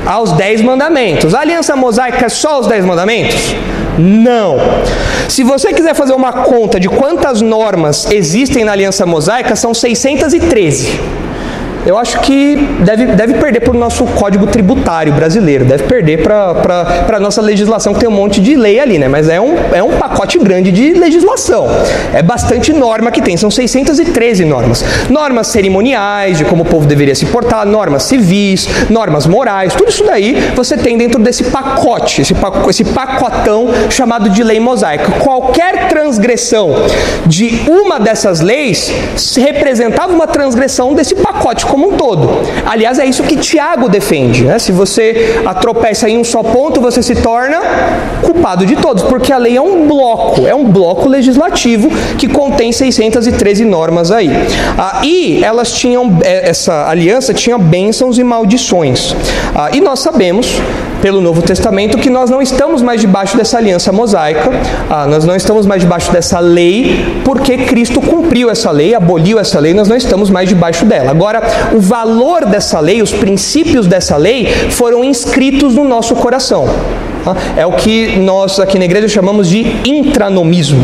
Aos 0.06 0.32
dez 0.32 0.62
mandamentos. 0.62 1.34
A 1.34 1.40
aliança 1.40 1.74
mosaica 1.76 2.26
é 2.26 2.28
só 2.28 2.60
os 2.60 2.66
dez 2.66 2.84
mandamentos? 2.84 3.54
Não. 3.98 4.56
Se 5.28 5.42
você 5.42 5.72
quiser 5.72 5.94
fazer 5.94 6.14
uma 6.14 6.32
conta 6.32 6.78
de 6.78 6.88
quantas 6.88 7.42
normas 7.42 8.10
existem 8.10 8.64
na 8.64 8.72
aliança 8.72 9.04
mosaica, 9.04 9.56
são 9.56 9.74
613. 9.74 10.98
Eu 11.86 11.96
acho 11.96 12.20
que 12.20 12.56
deve, 12.84 13.06
deve 13.06 13.34
perder 13.34 13.60
para 13.60 13.74
o 13.74 13.78
nosso 13.78 14.04
código 14.04 14.46
tributário 14.46 15.12
brasileiro, 15.12 15.64
deve 15.64 15.84
perder 15.84 16.22
para 16.22 17.06
a 17.12 17.20
nossa 17.20 17.40
legislação, 17.40 17.94
que 17.94 18.00
tem 18.00 18.08
um 18.08 18.12
monte 18.12 18.40
de 18.40 18.56
lei 18.56 18.78
ali, 18.80 18.98
né? 18.98 19.08
Mas 19.08 19.28
é 19.28 19.40
um, 19.40 19.56
é 19.72 19.82
um 19.82 19.96
pacote 19.96 20.38
grande 20.38 20.70
de 20.70 20.92
legislação. 20.92 21.66
É 22.12 22.22
bastante 22.22 22.72
norma 22.72 23.10
que 23.10 23.22
tem, 23.22 23.36
são 23.36 23.50
613 23.50 24.44
normas. 24.44 24.84
Normas 25.08 25.48
cerimoniais, 25.48 26.38
de 26.38 26.44
como 26.44 26.62
o 26.62 26.66
povo 26.66 26.86
deveria 26.86 27.14
se 27.14 27.26
portar, 27.26 27.66
normas 27.66 28.04
civis, 28.04 28.68
normas 28.90 29.26
morais, 29.26 29.74
tudo 29.74 29.90
isso 29.90 30.04
daí 30.04 30.52
você 30.54 30.76
tem 30.76 30.96
dentro 30.96 31.22
desse 31.22 31.44
pacote, 31.44 32.22
esse, 32.22 32.34
esse 32.68 32.84
pacotão 32.84 33.68
chamado 33.90 34.28
de 34.30 34.42
lei 34.42 34.60
mosaica. 34.60 35.12
Qualquer 35.20 35.88
transgressão 35.88 36.74
de 37.26 37.62
uma 37.68 37.98
dessas 37.98 38.40
leis 38.40 38.92
representava 39.36 40.12
uma 40.12 40.26
transgressão 40.26 40.94
desse 40.94 41.14
pacote 41.14 41.66
como 41.68 41.90
um 41.90 41.96
todo. 41.96 42.28
Aliás, 42.66 42.98
é 42.98 43.06
isso 43.06 43.22
que 43.22 43.36
Tiago 43.36 43.88
defende. 43.88 44.44
Né? 44.44 44.58
Se 44.58 44.72
você 44.72 45.40
atropeça 45.44 46.08
em 46.08 46.18
um 46.18 46.24
só 46.24 46.42
ponto, 46.42 46.80
você 46.80 47.02
se 47.02 47.14
torna 47.16 47.60
culpado 48.22 48.66
de 48.66 48.76
todos, 48.76 49.02
porque 49.02 49.32
a 49.32 49.38
lei 49.38 49.56
é 49.56 49.60
um 49.60 49.86
bloco, 49.86 50.46
é 50.46 50.54
um 50.54 50.64
bloco 50.64 51.08
legislativo 51.08 51.88
que 52.16 52.28
contém 52.28 52.72
613 52.72 53.64
normas 53.64 54.10
aí. 54.10 54.30
Ah, 54.76 55.00
e 55.04 55.42
elas 55.42 55.72
tinham, 55.72 56.18
é, 56.22 56.48
essa 56.50 56.88
aliança 56.88 57.32
tinha 57.32 57.58
bênçãos 57.58 58.18
e 58.18 58.24
maldições. 58.24 59.14
Ah, 59.54 59.70
e 59.72 59.80
nós 59.80 60.00
sabemos 60.00 60.60
pelo 61.00 61.20
Novo 61.20 61.42
Testamento 61.42 61.98
que 61.98 62.10
nós 62.10 62.30
não 62.30 62.42
estamos 62.42 62.82
mais 62.82 63.00
debaixo 63.00 63.36
dessa 63.36 63.58
aliança 63.58 63.92
mosaica, 63.92 64.50
ah, 64.90 65.06
nós 65.06 65.24
não 65.24 65.34
estamos 65.34 65.66
mais 65.66 65.82
debaixo 65.82 66.10
dessa 66.12 66.38
lei, 66.38 67.20
porque 67.24 67.58
Cristo 67.58 68.00
cumpriu 68.00 68.50
essa 68.50 68.70
lei, 68.70 68.94
aboliu 68.94 69.38
essa 69.38 69.58
lei, 69.58 69.74
nós 69.74 69.88
não 69.88 69.96
estamos 69.96 70.30
mais 70.30 70.48
debaixo 70.48 70.84
dela. 70.84 71.10
Agora, 71.10 71.42
o 71.72 71.80
valor 71.80 72.44
dessa 72.44 72.80
lei, 72.80 73.02
os 73.02 73.12
princípios 73.12 73.86
dessa 73.86 74.16
lei 74.16 74.46
foram 74.70 75.04
inscritos 75.04 75.74
no 75.74 75.84
nosso 75.84 76.14
coração. 76.16 76.66
É 77.56 77.66
o 77.66 77.72
que 77.72 78.16
nós 78.18 78.58
aqui 78.58 78.78
na 78.78 78.84
igreja 78.84 79.08
chamamos 79.08 79.48
de 79.48 79.60
intranomismo. 79.84 80.82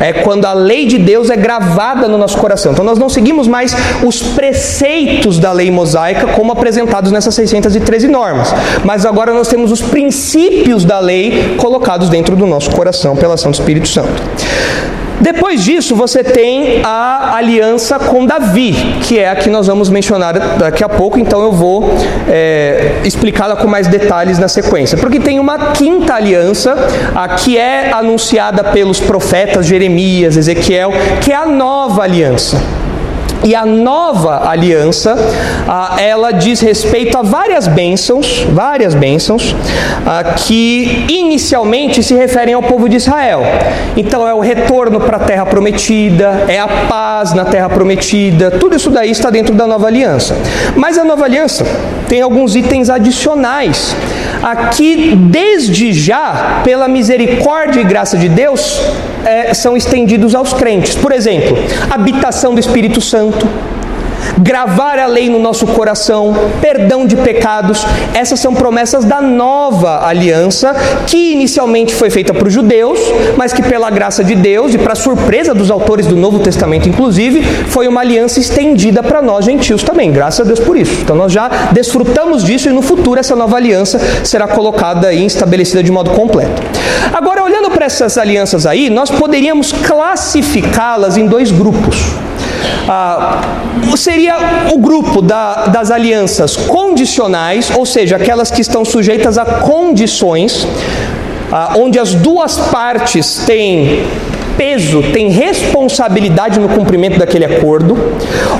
É 0.00 0.12
quando 0.12 0.44
a 0.44 0.52
lei 0.52 0.86
de 0.86 0.98
Deus 0.98 1.30
é 1.30 1.36
gravada 1.36 2.08
no 2.08 2.18
nosso 2.18 2.38
coração. 2.38 2.72
Então 2.72 2.84
nós 2.84 2.98
não 2.98 3.08
seguimos 3.08 3.46
mais 3.46 3.74
os 4.04 4.22
preceitos 4.22 5.38
da 5.38 5.52
lei 5.52 5.70
mosaica 5.70 6.28
como 6.28 6.52
apresentados 6.52 7.12
nessas 7.12 7.34
613 7.34 8.08
normas, 8.08 8.52
mas 8.84 9.04
agora 9.04 9.32
nós 9.32 9.48
temos 9.48 9.70
os 9.70 9.82
princípios 9.82 10.84
da 10.84 10.98
lei 10.98 11.54
colocados 11.56 12.08
dentro 12.08 12.36
do 12.36 12.46
nosso 12.46 12.70
coração 12.70 13.16
pela 13.16 13.34
ação 13.34 13.50
do 13.50 13.54
Espírito 13.54 13.88
Santo. 13.88 14.22
Depois 15.20 15.62
disso, 15.62 15.94
você 15.94 16.24
tem 16.24 16.80
a 16.82 17.36
aliança 17.36 17.98
com 17.98 18.24
Davi, 18.24 18.74
que 19.02 19.18
é 19.18 19.28
a 19.28 19.36
que 19.36 19.50
nós 19.50 19.66
vamos 19.66 19.90
mencionar 19.90 20.38
daqui 20.56 20.82
a 20.82 20.88
pouco, 20.88 21.18
então 21.18 21.42
eu 21.42 21.52
vou 21.52 21.94
é, 22.28 23.00
explicá-la 23.04 23.56
com 23.56 23.68
mais 23.68 23.86
detalhes 23.86 24.38
na 24.38 24.48
sequência. 24.48 24.96
Porque 24.96 25.20
tem 25.20 25.38
uma 25.38 25.72
quinta 25.72 26.14
aliança, 26.14 26.74
a 27.14 27.28
que 27.28 27.58
é 27.58 27.92
anunciada 27.92 28.64
pelos 28.64 28.98
profetas 28.98 29.66
Jeremias, 29.66 30.36
Ezequiel, 30.36 30.92
que 31.20 31.32
é 31.32 31.36
a 31.36 31.46
nova 31.46 32.02
aliança. 32.02 32.60
E 33.42 33.54
a 33.54 33.64
nova 33.64 34.48
aliança, 34.48 35.16
ela 35.98 36.30
diz 36.30 36.60
respeito 36.60 37.16
a 37.16 37.22
várias 37.22 37.66
bênçãos, 37.66 38.46
várias 38.52 38.94
bênçãos, 38.94 39.56
que 40.46 41.06
inicialmente 41.08 42.02
se 42.02 42.14
referem 42.14 42.54
ao 42.54 42.62
povo 42.62 42.88
de 42.88 42.96
Israel. 42.96 43.42
Então 43.96 44.28
é 44.28 44.34
o 44.34 44.40
retorno 44.40 45.00
para 45.00 45.16
a 45.16 45.20
terra 45.20 45.46
prometida, 45.46 46.44
é 46.48 46.58
a 46.58 46.68
paz 46.68 47.32
na 47.32 47.44
terra 47.44 47.68
prometida, 47.68 48.50
tudo 48.50 48.76
isso 48.76 48.90
daí 48.90 49.10
está 49.10 49.30
dentro 49.30 49.54
da 49.54 49.66
nova 49.66 49.86
aliança. 49.86 50.36
Mas 50.76 50.98
a 50.98 51.04
nova 51.04 51.24
aliança 51.24 51.64
tem 52.08 52.20
alguns 52.20 52.54
itens 52.54 52.90
adicionais, 52.90 53.94
aqui 54.42 55.14
desde 55.16 55.92
já, 55.92 56.60
pela 56.64 56.88
misericórdia 56.88 57.80
e 57.80 57.84
graça 57.84 58.16
de 58.16 58.28
Deus, 58.28 58.80
é, 59.24 59.52
são 59.54 59.76
estendidos 59.76 60.34
aos 60.34 60.52
crentes. 60.52 60.94
Por 60.94 61.12
exemplo, 61.12 61.56
habitação 61.90 62.54
do 62.54 62.60
Espírito 62.60 63.00
Santo, 63.00 63.46
gravar 64.38 64.98
a 64.98 65.06
lei 65.06 65.28
no 65.28 65.38
nosso 65.38 65.66
coração, 65.66 66.34
perdão 66.60 67.06
de 67.06 67.16
pecados. 67.16 67.84
Essas 68.14 68.40
são 68.40 68.54
promessas 68.54 69.04
da 69.04 69.20
nova 69.20 70.06
aliança, 70.06 70.74
que 71.06 71.32
inicialmente 71.32 71.94
foi 71.94 72.10
feita 72.10 72.32
para 72.32 72.46
os 72.46 72.52
judeus, 72.52 72.98
mas 73.36 73.52
que 73.52 73.62
pela 73.62 73.90
graça 73.90 74.22
de 74.22 74.34
Deus 74.34 74.74
e 74.74 74.78
para 74.78 74.94
surpresa 74.94 75.54
dos 75.54 75.70
autores 75.70 76.06
do 76.06 76.16
Novo 76.16 76.38
Testamento, 76.38 76.88
inclusive, 76.88 77.42
foi 77.68 77.88
uma 77.88 78.00
aliança 78.00 78.40
estendida 78.40 79.02
para 79.02 79.22
nós 79.22 79.44
gentios 79.44 79.82
também. 79.82 80.10
Graças 80.12 80.40
a 80.40 80.44
Deus 80.44 80.60
por 80.60 80.76
isso. 80.76 81.00
Então 81.02 81.16
nós 81.16 81.32
já 81.32 81.48
desfrutamos 81.72 82.44
disso 82.44 82.68
e 82.68 82.72
no 82.72 82.82
futuro 82.82 83.20
essa 83.20 83.36
nova 83.36 83.56
aliança 83.56 84.00
será 84.24 84.46
colocada 84.48 85.12
e 85.12 85.24
estabelecida 85.24 85.82
de 85.82 85.90
modo 85.90 86.10
completo. 86.10 86.62
Agora, 87.12 87.42
olhando 87.42 87.70
para 87.70 87.86
essas 87.86 88.16
alianças 88.18 88.66
aí, 88.66 88.90
nós 88.90 89.10
poderíamos 89.10 89.72
classificá-las 89.72 91.16
em 91.16 91.26
dois 91.26 91.50
grupos 91.50 91.96
ah, 92.88 93.40
seria 93.96 94.36
o 94.72 94.78
grupo 94.78 95.22
da, 95.22 95.66
das 95.66 95.90
alianças 95.90 96.56
condicionais, 96.56 97.70
ou 97.76 97.86
seja, 97.86 98.16
aquelas 98.16 98.50
que 98.50 98.60
estão 98.60 98.84
sujeitas 98.84 99.38
a 99.38 99.44
condições, 99.44 100.66
ah, 101.52 101.74
onde 101.76 101.98
as 101.98 102.14
duas 102.14 102.56
partes 102.56 103.42
têm 103.46 104.04
peso, 104.56 105.02
têm 105.12 105.30
responsabilidade 105.30 106.60
no 106.60 106.68
cumprimento 106.68 107.18
daquele 107.18 107.44
acordo, 107.44 107.96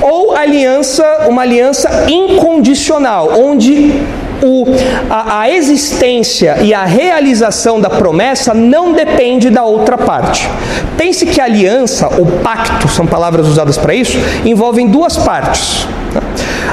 ou 0.01 0.35
aliança, 0.35 1.27
uma 1.27 1.43
aliança 1.43 2.05
incondicional, 2.09 3.33
onde 3.39 4.01
o, 4.43 4.65
a, 5.09 5.41
a 5.41 5.49
existência 5.49 6.57
e 6.61 6.73
a 6.73 6.83
realização 6.85 7.79
da 7.79 7.89
promessa 7.89 8.53
não 8.53 8.93
depende 8.93 9.49
da 9.49 9.63
outra 9.63 9.97
parte. 9.97 10.49
Pense 10.97 11.25
que 11.25 11.39
aliança, 11.39 12.07
ou 12.17 12.25
pacto, 12.43 12.87
são 12.87 13.05
palavras 13.05 13.47
usadas 13.47 13.77
para 13.77 13.93
isso, 13.93 14.17
envolvem 14.45 14.87
duas 14.87 15.17
partes. 15.17 15.87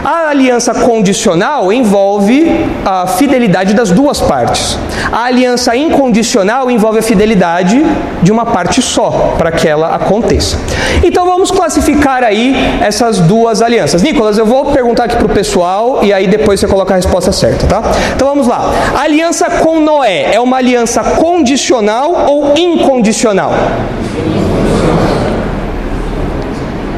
A 0.04 0.28
aliança 0.28 0.74
condicional 0.74 1.72
envolve 1.72 2.66
a 2.84 3.06
fidelidade 3.06 3.74
das 3.74 3.90
duas 3.90 4.20
partes. 4.20 4.78
A 5.10 5.24
aliança 5.24 5.74
incondicional 5.76 6.70
envolve 6.70 6.98
a 6.98 7.02
fidelidade 7.02 7.84
de 8.22 8.30
uma 8.30 8.46
parte 8.46 8.80
só, 8.82 9.34
para 9.38 9.50
que 9.50 9.66
ela 9.66 9.94
aconteça. 9.94 10.58
Então 11.02 11.24
vamos 11.26 11.50
classificar 11.50 12.22
aí 12.22 12.54
essas 12.80 13.20
duas 13.20 13.62
alianças. 13.62 14.02
Nicolas, 14.02 14.38
eu 14.38 14.46
vou 14.46 14.66
perguntar 14.66 15.04
aqui 15.04 15.16
para 15.16 15.26
o 15.26 15.30
pessoal 15.30 16.00
e 16.02 16.12
aí 16.12 16.26
depois 16.26 16.60
você 16.60 16.66
coloca 16.66 16.94
a 16.94 16.96
resposta 16.96 17.32
certa, 17.32 17.66
tá? 17.66 17.82
Então 18.14 18.28
vamos 18.28 18.46
lá. 18.46 18.72
A 18.96 19.02
aliança 19.02 19.48
com 19.50 19.80
Noé 19.80 20.34
é 20.34 20.40
uma 20.40 20.56
aliança 20.58 21.02
condicional 21.02 22.26
ou 22.28 22.54
incondicional? 22.56 23.52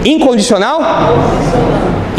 Incondicional? 0.04 0.80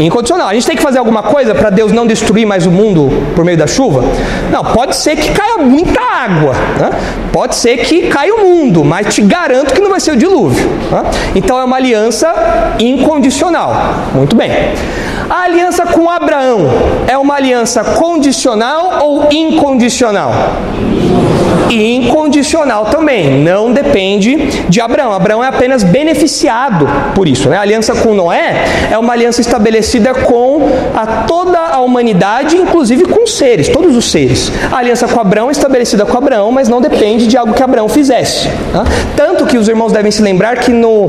Incondicional. 0.06 0.48
A 0.48 0.54
gente 0.54 0.66
tem 0.66 0.76
que 0.76 0.82
fazer 0.82 0.98
alguma 0.98 1.22
coisa 1.22 1.54
para 1.54 1.70
Deus 1.70 1.92
não 1.92 2.06
destruir 2.06 2.46
mais 2.46 2.66
o 2.66 2.70
mundo 2.70 3.10
por 3.34 3.44
meio 3.44 3.56
da 3.56 3.66
chuva? 3.66 4.04
Não, 4.50 4.64
pode 4.64 4.96
ser 4.96 5.16
que 5.16 5.30
caia 5.30 5.58
muita 5.58 6.00
água, 6.00 6.54
né? 6.78 6.90
pode 7.32 7.54
ser 7.54 7.78
que 7.78 8.08
caia 8.08 8.34
o 8.34 8.40
mundo, 8.40 8.84
mas 8.84 9.14
te 9.14 9.22
garanto 9.22 9.72
que 9.72 9.80
não 9.80 9.90
vai 9.90 10.00
ser 10.00 10.12
o 10.12 10.16
dilúvio. 10.16 10.68
Né? 10.90 11.02
Então 11.34 11.58
é 11.58 11.64
uma 11.64 11.76
aliança 11.76 12.32
incondicional. 12.78 13.74
Muito 14.14 14.34
bem. 14.34 14.50
A 15.30 15.44
aliança 15.44 15.86
com 15.86 16.10
Abraão 16.10 16.68
é 17.06 17.16
uma 17.16 17.34
aliança 17.36 17.82
condicional 17.82 18.98
ou 19.02 19.28
incondicional? 19.30 20.32
E 21.72 21.96
incondicional 21.96 22.86
também, 22.86 23.42
não 23.42 23.72
depende 23.72 24.36
de 24.68 24.80
Abraão. 24.80 25.12
Abraão 25.12 25.42
é 25.42 25.48
apenas 25.48 25.82
beneficiado 25.82 26.86
por 27.14 27.26
isso. 27.26 27.48
Né? 27.48 27.56
A 27.56 27.62
aliança 27.62 27.94
com 27.94 28.14
Noé 28.14 28.64
é 28.90 28.98
uma 28.98 29.12
aliança 29.12 29.40
estabelecida 29.40 30.12
com 30.12 30.68
a 30.94 31.24
toda 31.26 31.58
a 31.58 31.80
humanidade, 31.80 32.56
inclusive 32.56 33.04
com 33.04 33.24
os 33.24 33.34
seres, 33.34 33.68
todos 33.68 33.96
os 33.96 34.10
seres. 34.10 34.52
A 34.70 34.76
aliança 34.76 35.08
com 35.08 35.18
Abraão 35.18 35.48
é 35.48 35.52
estabelecida 35.52 36.04
com 36.04 36.16
Abraão, 36.16 36.52
mas 36.52 36.68
não 36.68 36.80
depende 36.80 37.26
de 37.26 37.36
algo 37.36 37.54
que 37.54 37.62
Abraão 37.62 37.88
fizesse. 37.88 38.48
Tá? 38.72 38.84
Tanto 39.16 39.46
que 39.46 39.56
os 39.56 39.68
irmãos 39.68 39.92
devem 39.92 40.10
se 40.10 40.22
lembrar 40.22 40.58
que 40.58 40.70
no, 40.70 41.08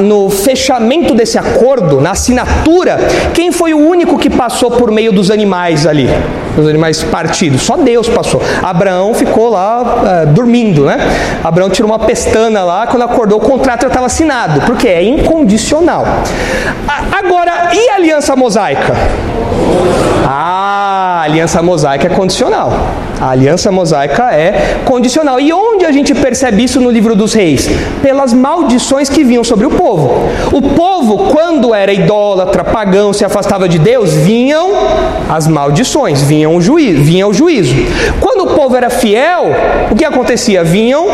no 0.00 0.30
fechamento 0.30 1.14
desse 1.14 1.38
acordo, 1.38 2.00
na 2.00 2.12
assinatura, 2.12 2.98
quem 3.34 3.52
foi 3.52 3.74
o 3.74 3.78
único 3.78 4.18
que 4.18 4.30
passou 4.30 4.70
por 4.70 4.90
meio 4.90 5.12
dos 5.12 5.30
animais 5.30 5.86
ali? 5.86 6.08
Os 6.56 6.66
animais 6.66 7.02
partidos? 7.04 7.62
Só 7.62 7.76
Deus 7.76 8.08
passou. 8.08 8.40
Abraão 8.62 9.14
ficou 9.14 9.37
lá 9.46 9.82
uh, 9.82 10.26
dormindo, 10.26 10.84
né? 10.84 10.98
Abraão 11.44 11.70
tirou 11.70 11.90
uma 11.90 11.98
pestana 11.98 12.64
lá, 12.64 12.86
quando 12.86 13.02
acordou 13.02 13.38
o 13.38 13.40
contrato 13.40 13.82
já 13.82 13.88
estava 13.88 14.06
assinado, 14.06 14.62
porque 14.62 14.88
é 14.88 15.02
incondicional. 15.02 16.04
A, 16.86 17.18
agora, 17.18 17.70
e 17.72 17.90
a 17.90 17.94
aliança 17.96 18.34
mosaica? 18.34 18.94
Ah, 20.26 21.22
aliança 21.24 21.62
mosaica 21.62 22.06
é 22.06 22.10
condicional. 22.10 22.72
A 23.20 23.30
aliança 23.30 23.72
mosaica 23.72 24.32
é 24.32 24.78
condicional. 24.84 25.40
E 25.40 25.52
onde 25.52 25.84
a 25.84 25.90
gente 25.90 26.14
percebe 26.14 26.62
isso 26.62 26.80
no 26.80 26.90
livro 26.90 27.16
dos 27.16 27.32
reis? 27.32 27.68
Pelas 28.02 28.32
maldições 28.32 29.08
que 29.08 29.24
vinham 29.24 29.42
sobre 29.42 29.66
o 29.66 29.70
povo. 29.70 30.28
O 30.52 30.62
povo, 30.62 31.30
quando 31.32 31.74
era 31.74 31.92
idólatra, 31.92 32.62
pagão, 32.62 33.12
se 33.12 33.24
afastava 33.24 33.68
de 33.68 33.78
Deus, 33.78 34.12
vinham 34.12 34.70
as 35.28 35.48
maldições, 35.48 36.22
vinham 36.22 36.54
o 36.54 36.60
juízo, 36.60 37.02
vinha 37.02 37.26
o 37.26 37.34
juízo. 37.34 37.74
Quando 38.20 38.37
povo 38.58 38.76
era 38.76 38.90
fiel, 38.90 39.52
o 39.88 39.94
que 39.94 40.04
acontecia? 40.04 40.64
Vinham 40.64 41.06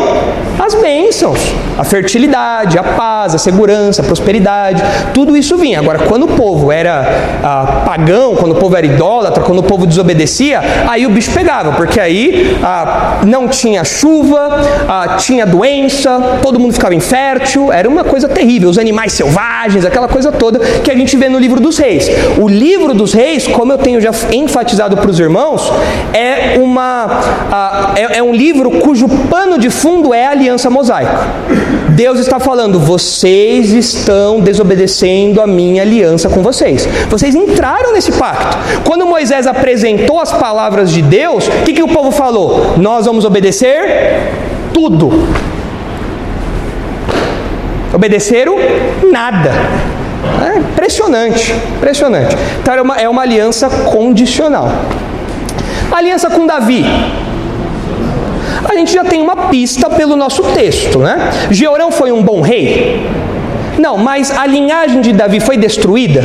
as 0.65 0.73
bênçãos, 0.73 1.39
a 1.77 1.83
fertilidade, 1.83 2.77
a 2.79 2.83
paz, 2.83 3.35
a 3.35 3.37
segurança, 3.37 4.01
a 4.01 4.05
prosperidade, 4.05 4.81
tudo 5.13 5.37
isso 5.37 5.55
vinha. 5.57 5.79
Agora, 5.79 5.99
quando 5.99 6.23
o 6.23 6.27
povo 6.29 6.71
era 6.71 7.05
ah, 7.43 7.83
pagão, 7.85 8.35
quando 8.35 8.53
o 8.53 8.55
povo 8.55 8.75
era 8.75 8.85
idólatra, 8.85 9.43
quando 9.43 9.59
o 9.59 9.63
povo 9.63 9.85
desobedecia, 9.85 10.61
aí 10.87 11.05
o 11.05 11.09
bicho 11.11 11.31
pegava, 11.31 11.73
porque 11.73 11.99
aí 11.99 12.57
ah, 12.63 13.21
não 13.25 13.47
tinha 13.47 13.83
chuva, 13.83 14.59
ah, 14.89 15.17
tinha 15.17 15.45
doença, 15.45 16.39
todo 16.41 16.59
mundo 16.59 16.73
ficava 16.73 16.95
infértil, 16.95 17.71
era 17.71 17.87
uma 17.87 18.03
coisa 18.03 18.27
terrível. 18.27 18.69
Os 18.69 18.79
animais 18.79 19.13
selvagens, 19.13 19.85
aquela 19.85 20.07
coisa 20.07 20.31
toda 20.31 20.57
que 20.57 20.89
a 20.89 20.95
gente 20.95 21.15
vê 21.15 21.29
no 21.29 21.37
livro 21.37 21.59
dos 21.59 21.77
reis. 21.77 22.09
O 22.39 22.47
livro 22.47 22.93
dos 22.93 23.13
reis, 23.13 23.47
como 23.47 23.71
eu 23.71 23.77
tenho 23.77 24.01
já 24.01 24.11
enfatizado 24.31 24.97
para 24.97 25.09
os 25.11 25.19
irmãos, 25.19 25.71
é, 26.11 26.57
uma, 26.57 27.93
é, 27.95 28.17
é 28.17 28.23
um 28.23 28.33
livro 28.33 28.71
cujo 28.79 29.07
pano 29.29 29.59
de 29.59 29.69
fundo 29.69 30.13
é 30.13 30.25
a 30.25 30.31
aliança 30.31 30.54
mosaica. 30.69 31.19
Deus 31.89 32.19
está 32.19 32.39
falando, 32.39 32.79
vocês 32.79 33.71
estão 33.71 34.39
desobedecendo 34.39 35.41
a 35.41 35.47
minha 35.47 35.81
aliança 35.81 36.29
com 36.29 36.41
vocês. 36.41 36.87
Vocês 37.09 37.35
entraram 37.35 37.93
nesse 37.93 38.11
pacto. 38.11 38.57
Quando 38.85 39.05
Moisés 39.05 39.47
apresentou 39.47 40.19
as 40.19 40.31
palavras 40.31 40.91
de 40.91 41.01
Deus, 41.01 41.47
o 41.47 41.63
que, 41.63 41.73
que 41.73 41.83
o 41.83 41.87
povo 41.87 42.11
falou? 42.11 42.75
Nós 42.77 43.05
vamos 43.05 43.25
obedecer 43.25 44.31
tudo. 44.73 45.27
Obedeceram 47.93 48.57
nada. 49.11 49.51
É 50.53 50.57
impressionante, 50.57 51.53
impressionante. 51.77 52.35
Então 52.61 52.73
é 52.73 52.81
uma, 52.81 52.97
é 52.97 53.09
uma 53.09 53.21
aliança 53.21 53.69
condicional. 53.69 54.69
aliança 55.91 56.29
com 56.29 56.45
Davi. 56.45 56.83
A 58.67 58.75
gente 58.75 58.91
já 58.91 59.03
tem 59.03 59.21
uma 59.21 59.47
pista 59.49 59.89
pelo 59.89 60.15
nosso 60.15 60.41
texto, 60.53 60.99
né? 60.99 61.29
Georão 61.51 61.91
foi 61.91 62.11
um 62.11 62.21
bom 62.21 62.41
rei? 62.41 63.05
Não, 63.77 63.97
mas 63.97 64.31
a 64.31 64.45
linhagem 64.45 65.01
de 65.01 65.13
Davi 65.13 65.39
foi 65.39 65.57
destruída? 65.57 66.23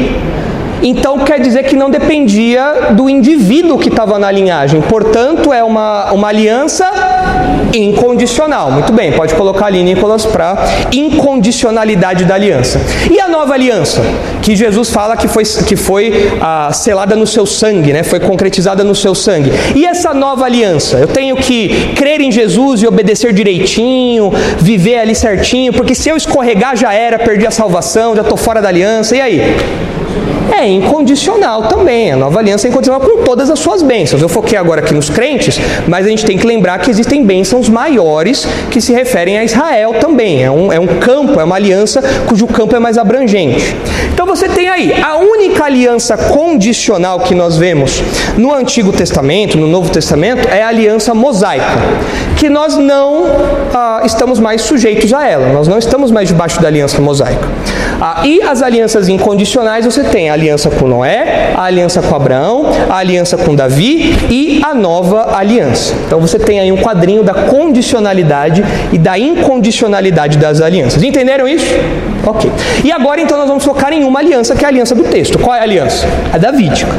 Então 0.83 1.19
quer 1.19 1.41
dizer 1.41 1.65
que 1.65 1.77
não 1.77 1.91
dependia 1.91 2.93
do 2.93 3.09
indivíduo 3.09 3.79
que 3.79 3.89
estava 3.89 4.19
na 4.19 4.31
linhagem. 4.31 4.81
Portanto, 4.81 5.53
é 5.53 5.63
uma, 5.63 6.13
uma 6.13 6.29
aliança 6.29 6.91
incondicional. 7.75 8.71
Muito 8.71 8.93
bem, 8.93 9.13
pode 9.13 9.35
colocar 9.35 9.67
ali, 9.67 9.83
Nicolas, 9.83 10.27
para 10.27 10.57
incondicionalidade 10.93 12.25
da 12.25 12.35
aliança. 12.35 12.81
E 13.11 13.21
a 13.21 13.29
nova 13.29 13.55
aliança, 13.55 14.03
que 14.43 14.57
Jesus 14.57 14.91
fala 14.91 15.17
que 15.17 15.29
foi, 15.29 15.45
que 15.45 15.77
foi 15.77 16.33
ah, 16.41 16.71
selada 16.73 17.15
no 17.15 17.27
seu 17.27 17.47
sangue, 17.47 17.93
né? 17.93 18.03
foi 18.03 18.21
concretizada 18.21 18.83
no 18.83 18.95
seu 18.95 19.15
sangue. 19.15 19.53
E 19.75 19.85
essa 19.87 20.13
nova 20.15 20.45
aliança? 20.45 20.99
Eu 20.99 21.09
tenho 21.09 21.37
que 21.37 21.93
crer 21.95 22.21
em 22.21 22.33
Jesus 22.33 22.83
e 22.83 22.87
obedecer 22.87 23.33
direitinho, 23.33 24.33
viver 24.59 24.99
ali 24.99 25.15
certinho, 25.15 25.73
porque 25.73 25.95
se 25.95 26.09
eu 26.09 26.17
escorregar 26.17 26.77
já 26.77 26.93
era, 26.93 27.19
perdi 27.19 27.47
a 27.47 27.51
salvação, 27.51 28.15
já 28.15 28.23
estou 28.23 28.37
fora 28.37 28.61
da 28.61 28.69
aliança. 28.69 29.17
E 29.17 29.21
aí? 29.21 29.41
É 30.53 30.67
incondicional 30.67 31.63
também. 31.65 32.13
A 32.13 32.17
nova 32.17 32.39
aliança 32.39 32.67
é 32.67 32.71
incondicional 32.71 33.01
com 33.01 33.23
todas 33.23 33.51
as 33.51 33.59
suas 33.59 33.83
bênçãos. 33.83 34.23
Eu 34.23 34.29
foquei 34.29 34.59
agora 34.59 34.81
aqui 34.81 34.95
nos 34.95 35.09
crentes, 35.09 35.59
mas 35.87 36.07
a 36.07 36.09
gente 36.09 36.25
tem 36.25 36.37
que 36.37 36.47
lembrar 36.47 36.79
que 36.79 36.91
existem 36.91 37.25
bênçãos 37.25 37.69
maiores 37.69 38.47
que 38.71 38.81
se 38.81 38.93
referem 38.93 39.39
a 39.39 39.45
Israel 39.45 39.95
também. 40.01 40.43
É 40.43 40.51
um, 40.51 40.73
é 40.73 40.79
um 40.79 40.87
campo, 40.87 41.41
é 41.41 41.45
uma 41.45 41.57
aliança 41.57 42.03
cujo 42.27 42.47
campo 42.47 42.75
é 42.77 42.79
mais 42.79 42.99
abrangente. 42.99 43.77
Então 44.13 44.27
você 44.27 44.49
tem 44.49 44.69
aí 44.69 44.93
a 45.03 45.17
única 45.17 45.65
aliança 45.65 46.17
condicional 46.17 47.21
que 47.21 47.35
nós 47.35 47.57
vemos 47.57 48.03
no 48.37 48.53
Antigo 48.55 48.93
Testamento, 48.93 49.57
no 49.59 49.67
Novo 49.67 49.91
Testamento, 49.91 50.49
é 50.49 50.63
a 50.63 50.69
aliança 50.69 51.15
mosaica, 51.15 51.65
que 52.41 52.49
nós 52.49 52.75
não 52.79 53.27
ah, 53.75 54.01
estamos 54.03 54.41
mais 54.41 54.63
sujeitos 54.63 55.13
a 55.13 55.29
ela, 55.29 55.53
nós 55.53 55.69
não 55.69 55.77
estamos 55.77 56.11
mais 56.11 56.27
debaixo 56.27 56.59
da 56.59 56.69
aliança 56.69 56.99
mosaica. 56.99 57.47
Ah, 58.01 58.23
e 58.25 58.41
as 58.41 58.63
alianças 58.63 59.11
incondicionais 59.11 59.85
você 59.85 60.03
tem 60.03 60.31
a 60.31 60.33
aliança 60.33 60.71
com 60.71 60.89
Noé, 60.89 61.53
a 61.55 61.65
aliança 61.65 62.01
com 62.01 62.17
Abraão, 62.17 62.65
a 62.89 62.97
aliança 62.97 63.37
com 63.37 63.55
Davi 63.55 64.17
e 64.31 64.63
a 64.65 64.73
nova 64.73 65.37
aliança. 65.37 65.93
Então 66.07 66.19
você 66.19 66.39
tem 66.39 66.59
aí 66.59 66.73
um 66.73 66.79
quadrinho 66.79 67.23
da 67.23 67.35
condicionalidade 67.35 68.65
e 68.91 68.97
da 68.97 69.19
incondicionalidade 69.19 70.39
das 70.39 70.63
alianças. 70.63 71.03
Entenderam 71.03 71.47
isso? 71.47 71.67
Ok. 72.27 72.51
E 72.85 72.93
agora 72.93 73.21
então 73.21 73.39
nós 73.39 73.49
vamos 73.49 73.65
focar 73.65 73.93
em 73.93 74.05
uma 74.05 74.21
aliança, 74.21 74.55
que 74.55 74.65
é 74.65 74.67
a 74.67 74.71
aliança 74.71 74.95
do 74.95 75.05
texto. 75.05 75.39
Qual 75.39 75.55
é 75.55 75.61
a 75.61 75.63
aliança? 75.63 76.07
A 76.33 76.39
davídica. 76.39 76.93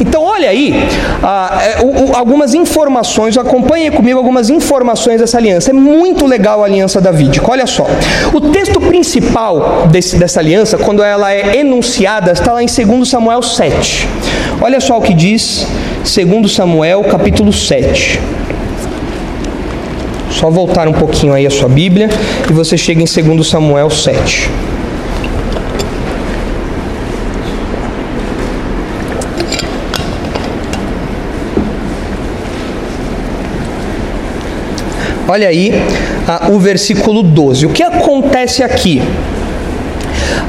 Então 0.00 0.22
olha 0.22 0.48
aí 0.48 0.74
ah, 1.22 1.58
é, 1.62 1.78
algumas 2.16 2.54
informações, 2.54 3.36
acompanhe 3.36 3.90
comigo 3.90 4.18
algumas 4.18 4.50
informações 4.50 5.20
dessa 5.20 5.38
aliança. 5.38 5.70
É 5.70 5.72
muito 5.72 6.26
legal 6.26 6.62
a 6.62 6.66
aliança 6.66 7.00
davídica. 7.00 7.50
Olha 7.50 7.66
só. 7.66 7.86
O 8.32 8.40
texto 8.40 8.80
principal 8.80 9.88
desse, 9.90 10.16
dessa 10.16 10.40
aliança, 10.40 10.78
quando 10.78 11.02
ela 11.02 11.32
é 11.32 11.56
enunciada, 11.56 12.32
está 12.32 12.52
lá 12.52 12.62
em 12.62 12.66
2 12.66 13.08
Samuel 13.08 13.42
7. 13.42 14.08
Olha 14.60 14.80
só 14.80 14.98
o 14.98 15.00
que 15.00 15.14
diz 15.14 15.66
2 16.02 16.52
Samuel 16.52 17.04
capítulo 17.04 17.52
7. 17.52 18.37
Só 20.30 20.50
voltar 20.50 20.86
um 20.88 20.92
pouquinho 20.92 21.32
aí 21.32 21.46
a 21.46 21.50
sua 21.50 21.68
Bíblia 21.68 22.08
e 22.48 22.52
você 22.52 22.76
chega 22.76 23.02
em 23.02 23.04
2 23.04 23.46
Samuel 23.46 23.90
7. 23.90 24.50
Olha 35.30 35.48
aí 35.48 35.74
ah, 36.26 36.48
o 36.50 36.58
versículo 36.58 37.22
12. 37.22 37.66
O 37.66 37.70
que 37.70 37.82
acontece 37.82 38.62
aqui? 38.62 39.02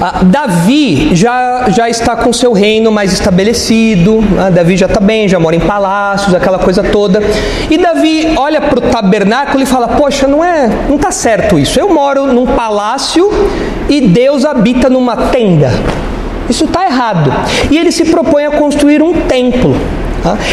Ah, 0.01 0.21
Davi 0.23 1.13
já, 1.13 1.69
já 1.69 1.89
está 1.89 2.15
com 2.15 2.31
seu 2.31 2.53
reino 2.53 2.89
mais 2.89 3.11
estabelecido, 3.11 4.21
né? 4.21 4.49
Davi 4.49 4.77
já 4.77 4.85
está 4.85 5.01
bem, 5.01 5.27
já 5.27 5.37
mora 5.39 5.57
em 5.57 5.59
palácios, 5.59 6.33
aquela 6.33 6.57
coisa 6.57 6.81
toda. 6.81 7.21
E 7.69 7.77
Davi 7.77 8.33
olha 8.37 8.61
para 8.61 8.79
o 8.79 8.81
tabernáculo 8.81 9.61
e 9.61 9.65
fala: 9.65 9.89
Poxa, 9.89 10.25
não 10.25 10.43
é, 10.43 10.69
não 10.87 10.95
está 10.95 11.11
certo 11.11 11.59
isso. 11.59 11.77
Eu 11.77 11.93
moro 11.93 12.27
num 12.27 12.45
palácio 12.45 13.29
e 13.89 13.99
Deus 13.99 14.45
habita 14.45 14.89
numa 14.89 15.17
tenda. 15.17 15.69
Isso 16.49 16.63
está 16.63 16.85
errado. 16.85 17.31
E 17.69 17.77
ele 17.77 17.91
se 17.91 18.05
propõe 18.05 18.45
a 18.45 18.51
construir 18.51 19.03
um 19.03 19.13
templo. 19.27 19.75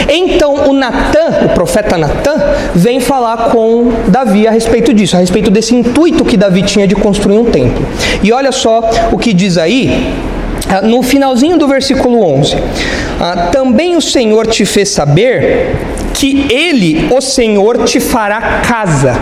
Então 0.08 0.68
o 0.68 0.72
Natan, 0.72 1.46
o 1.46 1.48
profeta 1.50 1.96
Natan, 1.96 2.36
vem 2.74 3.00
falar 3.00 3.50
com 3.50 3.92
Davi 4.08 4.46
a 4.46 4.50
respeito 4.50 4.92
disso, 4.94 5.16
a 5.16 5.20
respeito 5.20 5.50
desse 5.50 5.74
intuito 5.74 6.24
que 6.24 6.36
Davi 6.36 6.62
tinha 6.62 6.86
de 6.86 6.94
construir 6.94 7.38
um 7.38 7.44
templo. 7.44 7.84
E 8.22 8.32
olha 8.32 8.52
só 8.52 8.88
o 9.12 9.18
que 9.18 9.32
diz 9.32 9.58
aí, 9.58 10.14
no 10.82 11.02
finalzinho 11.02 11.58
do 11.58 11.66
versículo 11.66 12.22
11: 12.22 12.56
ah, 13.20 13.48
Também 13.52 13.96
o 13.96 14.00
Senhor 14.00 14.46
te 14.46 14.64
fez 14.64 14.88
saber 14.88 15.76
que 16.14 16.46
ele, 16.50 17.08
o 17.10 17.20
Senhor, 17.20 17.84
te 17.84 18.00
fará 18.00 18.60
casa. 18.66 19.16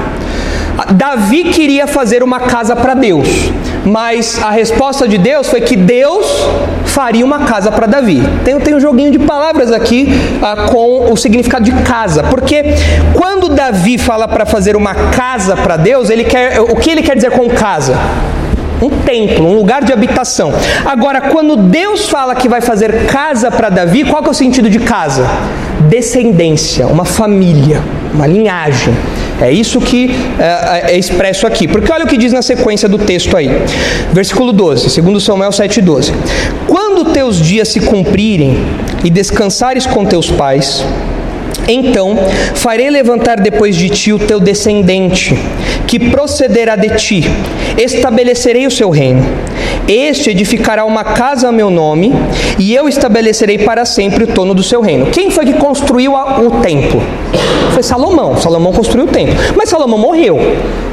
Davi 0.94 1.44
queria 1.44 1.86
fazer 1.86 2.22
uma 2.22 2.40
casa 2.40 2.74
para 2.74 2.94
Deus, 2.94 3.28
mas 3.84 4.42
a 4.42 4.50
resposta 4.50 5.06
de 5.06 5.18
Deus 5.18 5.46
foi 5.46 5.60
que 5.60 5.76
Deus 5.76 6.26
faria 6.94 7.24
uma 7.24 7.40
casa 7.40 7.72
para 7.72 7.86
Davi. 7.86 8.22
Tem, 8.44 8.58
tem 8.60 8.74
um 8.74 8.80
joguinho 8.80 9.10
de 9.10 9.18
palavras 9.18 9.72
aqui 9.72 10.08
ah, 10.40 10.68
com 10.70 11.12
o 11.12 11.16
significado 11.16 11.64
de 11.64 11.72
casa, 11.82 12.22
porque 12.22 12.62
quando 13.14 13.48
Davi 13.48 13.98
fala 13.98 14.28
para 14.28 14.46
fazer 14.46 14.76
uma 14.76 14.94
casa 14.94 15.56
para 15.56 15.76
Deus, 15.76 16.08
ele 16.08 16.22
quer 16.22 16.60
o 16.60 16.76
que 16.76 16.90
ele 16.90 17.02
quer 17.02 17.16
dizer 17.16 17.32
com 17.32 17.48
casa? 17.50 17.98
um 18.82 18.90
templo, 18.90 19.46
um 19.46 19.54
lugar 19.54 19.82
de 19.82 19.92
habitação. 19.92 20.52
Agora, 20.84 21.20
quando 21.20 21.56
Deus 21.56 22.08
fala 22.08 22.34
que 22.34 22.48
vai 22.48 22.60
fazer 22.60 23.06
casa 23.06 23.50
para 23.50 23.70
Davi, 23.70 24.04
qual 24.04 24.22
que 24.22 24.28
é 24.28 24.30
o 24.30 24.34
sentido 24.34 24.68
de 24.68 24.80
casa? 24.80 25.26
Descendência, 25.88 26.86
uma 26.86 27.04
família, 27.04 27.80
uma 28.12 28.26
linhagem. 28.26 28.94
É 29.40 29.50
isso 29.50 29.80
que 29.80 30.10
é, 30.38 30.92
é, 30.92 30.98
expresso 30.98 31.46
aqui. 31.46 31.66
Porque 31.66 31.90
olha 31.90 32.04
o 32.04 32.08
que 32.08 32.16
diz 32.16 32.32
na 32.32 32.42
sequência 32.42 32.88
do 32.88 32.98
texto 32.98 33.36
aí. 33.36 33.50
Versículo 34.12 34.52
12, 34.52 34.90
segundo 34.90 35.20
Samuel 35.20 35.50
7,12. 35.50 36.12
Quando 36.68 36.83
teus 37.02 37.40
dias 37.40 37.68
se 37.68 37.80
cumprirem 37.80 38.58
e 39.02 39.08
descansares 39.08 39.86
com 39.86 40.04
teus 40.04 40.30
pais, 40.30 40.84
então 41.66 42.16
farei 42.54 42.90
levantar 42.90 43.40
depois 43.40 43.74
de 43.74 43.88
ti 43.88 44.12
o 44.12 44.18
teu 44.18 44.38
descendente, 44.38 45.34
que 45.94 46.10
procederá 46.10 46.74
de 46.74 46.88
ti. 46.96 47.24
Estabelecerei 47.78 48.66
o 48.66 48.70
seu 48.70 48.90
reino. 48.90 49.22
Este 49.86 50.30
edificará 50.30 50.84
uma 50.84 51.04
casa 51.04 51.48
a 51.48 51.52
meu 51.52 51.70
nome, 51.70 52.12
e 52.58 52.74
eu 52.74 52.88
estabelecerei 52.88 53.58
para 53.58 53.84
sempre 53.84 54.24
o 54.24 54.26
trono 54.26 54.54
do 54.54 54.62
seu 54.62 54.80
reino. 54.80 55.06
Quem 55.06 55.30
foi 55.30 55.44
que 55.44 55.52
construiu 55.52 56.14
o 56.14 56.50
templo? 56.62 57.00
Foi 57.72 57.82
Salomão. 57.82 58.36
Salomão 58.36 58.72
construiu 58.72 59.04
o 59.04 59.08
templo. 59.08 59.34
Mas 59.54 59.68
Salomão 59.68 59.98
morreu. 59.98 60.38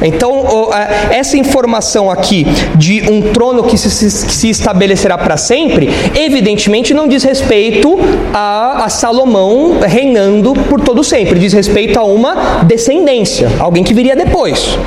Então, 0.03 0.69
essa 1.09 1.37
informação 1.37 2.11
aqui 2.11 2.45
de 2.75 3.03
um 3.09 3.33
trono 3.33 3.63
que 3.63 3.77
se, 3.77 4.49
estabelecerá 4.49 5.17
para 5.17 5.37
sempre, 5.37 5.89
evidentemente 6.15 6.93
não 6.93 7.07
diz 7.07 7.23
respeito 7.23 7.97
a 8.33 8.87
Salomão 8.89 9.79
reinando 9.81 10.53
por 10.69 10.81
todo 10.81 11.03
sempre. 11.03 11.39
Diz 11.39 11.53
respeito 11.53 11.99
a 11.99 12.03
uma 12.03 12.63
descendência, 12.63 13.49
alguém 13.59 13.83
que 13.83 13.93
viria 13.93 14.15
depois. 14.15 14.77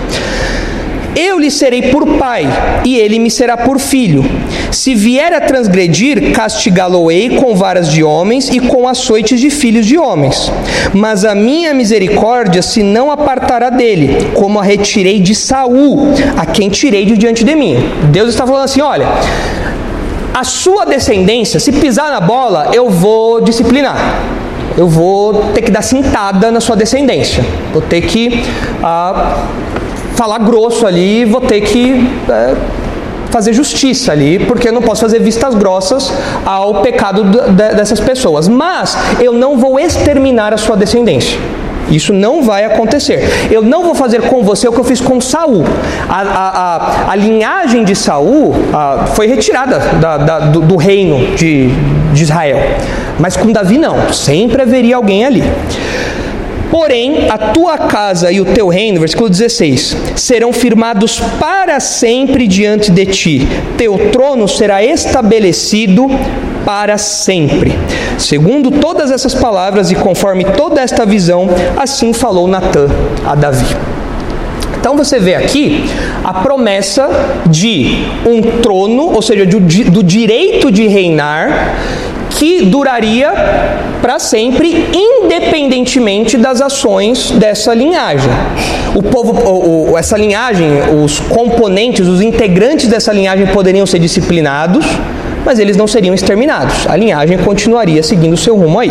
Eu 1.16 1.38
lhe 1.38 1.50
serei 1.50 1.90
por 1.90 2.05
pai, 2.18 2.44
e 2.84 2.96
ele 2.96 3.20
me 3.20 3.30
será 3.30 3.57
por 3.57 3.78
filho. 3.78 4.24
Se 4.72 4.96
vier 4.96 5.32
a 5.32 5.40
transgredir, 5.40 6.32
castigá-lo-ei 6.32 7.36
com 7.36 7.55
varas 7.55 7.88
de 7.88 8.02
homens 8.02 8.48
e 8.48 8.59
com 8.59 8.88
açoites 8.88 9.38
de 9.38 9.48
filhos 9.48 9.86
de 9.86 9.96
homens. 9.96 10.50
Mas 10.92 11.24
a 11.24 11.32
minha 11.32 11.72
misericórdia 11.72 12.61
se 12.62 12.82
não 12.82 13.12
apartará 13.12 13.70
dele, 13.70 14.32
como 14.34 14.59
a 14.59 14.64
retirei 14.64 15.20
de 15.20 15.36
Saul, 15.36 16.09
a 16.36 16.44
quem 16.44 16.68
tirei 16.68 17.05
de 17.05 17.16
diante 17.16 17.44
de 17.44 17.55
mim. 17.55 17.76
Deus 18.11 18.30
está 18.30 18.44
falando 18.44 18.64
assim: 18.64 18.80
olha, 18.80 19.07
a 20.34 20.42
sua 20.42 20.84
descendência, 20.84 21.61
se 21.61 21.70
pisar 21.70 22.11
na 22.11 22.20
bola, 22.20 22.70
eu 22.72 22.90
vou 22.90 23.40
disciplinar. 23.40 23.96
Eu 24.76 24.88
vou 24.88 25.52
ter 25.55 25.62
que 25.62 25.70
dar 25.70 25.82
cintada 25.82 26.50
na 26.50 26.61
sua 26.61 26.74
descendência. 26.74 27.44
Vou 27.72 27.80
ter 27.80 28.00
que. 28.00 28.42
Ah, 28.82 29.46
falar 30.14 30.38
grosso 30.38 30.86
ali, 30.86 31.24
vou 31.24 31.40
ter 31.40 31.60
que 31.60 32.08
é, 32.28 32.54
fazer 33.30 33.52
justiça 33.52 34.12
ali, 34.12 34.38
porque 34.38 34.68
eu 34.68 34.72
não 34.72 34.80
posso 34.82 35.00
fazer 35.00 35.18
vistas 35.18 35.54
grossas 35.54 36.12
ao 36.44 36.82
pecado 36.82 37.24
dessas 37.52 38.00
pessoas. 38.00 38.48
Mas 38.48 38.96
eu 39.20 39.32
não 39.32 39.58
vou 39.58 39.78
exterminar 39.78 40.52
a 40.54 40.56
sua 40.56 40.76
descendência. 40.76 41.38
Isso 41.90 42.12
não 42.12 42.42
vai 42.42 42.64
acontecer. 42.64 43.28
Eu 43.50 43.60
não 43.60 43.82
vou 43.82 43.94
fazer 43.94 44.22
com 44.22 44.42
você 44.42 44.68
o 44.68 44.72
que 44.72 44.80
eu 44.80 44.84
fiz 44.84 45.00
com 45.00 45.20
Saul. 45.20 45.64
A, 46.08 46.20
a, 46.22 46.48
a, 46.48 47.10
a 47.10 47.16
linhagem 47.16 47.84
de 47.84 47.94
Saul 47.94 48.54
a, 48.72 49.06
foi 49.14 49.26
retirada 49.26 49.78
da, 50.00 50.16
da, 50.16 50.38
do, 50.40 50.60
do, 50.60 50.76
reino 50.76 51.34
de, 51.36 51.68
de 52.12 52.22
Israel. 52.22 52.58
Mas 53.18 53.36
com 53.36 53.52
Davi 53.52 53.78
não. 53.78 54.12
Sempre 54.12 54.62
haveria 54.62 54.96
alguém 54.96 55.24
ali. 55.24 55.42
Porém, 56.75 57.31
a 57.31 57.39
tua 57.39 57.79
casa 57.79 58.33
e 58.33 58.41
o 58.41 58.45
teu 58.45 58.66
reino, 58.66 58.99
versículo 58.99 59.31
16, 59.31 59.97
serão 60.16 60.53
firmados 60.53 61.20
para 61.39 61.79
sempre 61.79 62.49
diante 62.49 62.91
de 62.91 63.07
ti. 63.07 63.49
Teu 63.79 64.11
trono 64.11 64.49
será 64.49 64.83
estabelecido 64.83 66.09
para 66.64 66.99
sempre. 66.99 67.79
Segundo 68.18 68.72
todas 68.72 69.12
essas 69.12 69.37
palavras 69.37 69.93
e 69.93 69.95
conforme 69.95 70.45
toda 70.45 70.81
esta 70.81 71.07
visão, 71.07 71.49
assim 71.77 72.12
falou 72.12 72.49
Natã 72.49 72.89
a 73.25 73.37
Davi. 73.37 73.77
Então 74.77 74.97
você 74.97 75.20
vê 75.20 75.37
aqui 75.37 75.85
a 76.25 76.35
promessa 76.35 77.09
de 77.47 78.05
um 78.27 78.61
trono, 78.61 79.14
ou 79.14 79.22
seja, 79.22 79.47
do, 79.47 80.03
direito 80.03 80.72
de 80.72 80.89
reinar 80.89 81.77
que 82.39 82.64
duraria 82.64 83.32
para 84.01 84.18
sempre, 84.18 84.87
independentemente 84.93 86.37
das 86.37 86.61
ações 86.61 87.30
dessa 87.32 87.72
linhagem. 87.74 88.30
O 88.95 89.03
povo, 89.03 89.32
o, 89.32 89.93
o, 89.93 89.99
essa 89.99 90.16
linhagem, 90.16 90.68
os 91.03 91.20
componentes, 91.20 92.07
os 92.07 92.20
integrantes 92.20 92.89
dessa 92.89 93.12
linhagem 93.12 93.47
poderiam 93.47 93.87
ser 93.87 93.99
disciplinados, 93.99 94.85
mas 95.45 95.59
eles 95.59 95.76
não 95.76 95.87
seriam 95.87 96.14
exterminados. 96.14 96.87
A 96.87 96.97
linhagem 96.97 97.39
continuaria 97.39 98.03
seguindo 98.03 98.37
seu 98.37 98.57
rumo 98.57 98.78
aí. 98.78 98.91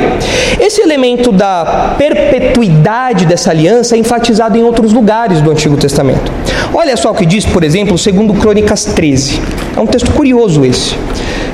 Esse 0.60 0.82
elemento 0.82 1.32
da 1.32 1.96
perpetuidade 1.98 3.26
dessa 3.26 3.52
aliança 3.52 3.96
é 3.96 4.00
enfatizado 4.00 4.58
em 4.58 4.64
outros 4.64 4.94
lugares 4.94 5.42
do 5.42 5.52
Antigo 5.52 5.78
Testamento. 5.78 6.32
Olha 6.74 6.96
só 6.96 7.12
o 7.12 7.16
que 7.16 7.26
diz, 7.26 7.46
por 7.46 7.64
exemplo, 7.64 7.98
segundo 7.98 8.34
Crônicas 8.34 8.86
13. 8.86 9.42
É 9.76 9.80
um 9.80 9.88
texto 9.88 10.12
curioso 10.12 10.64
esse 10.66 10.96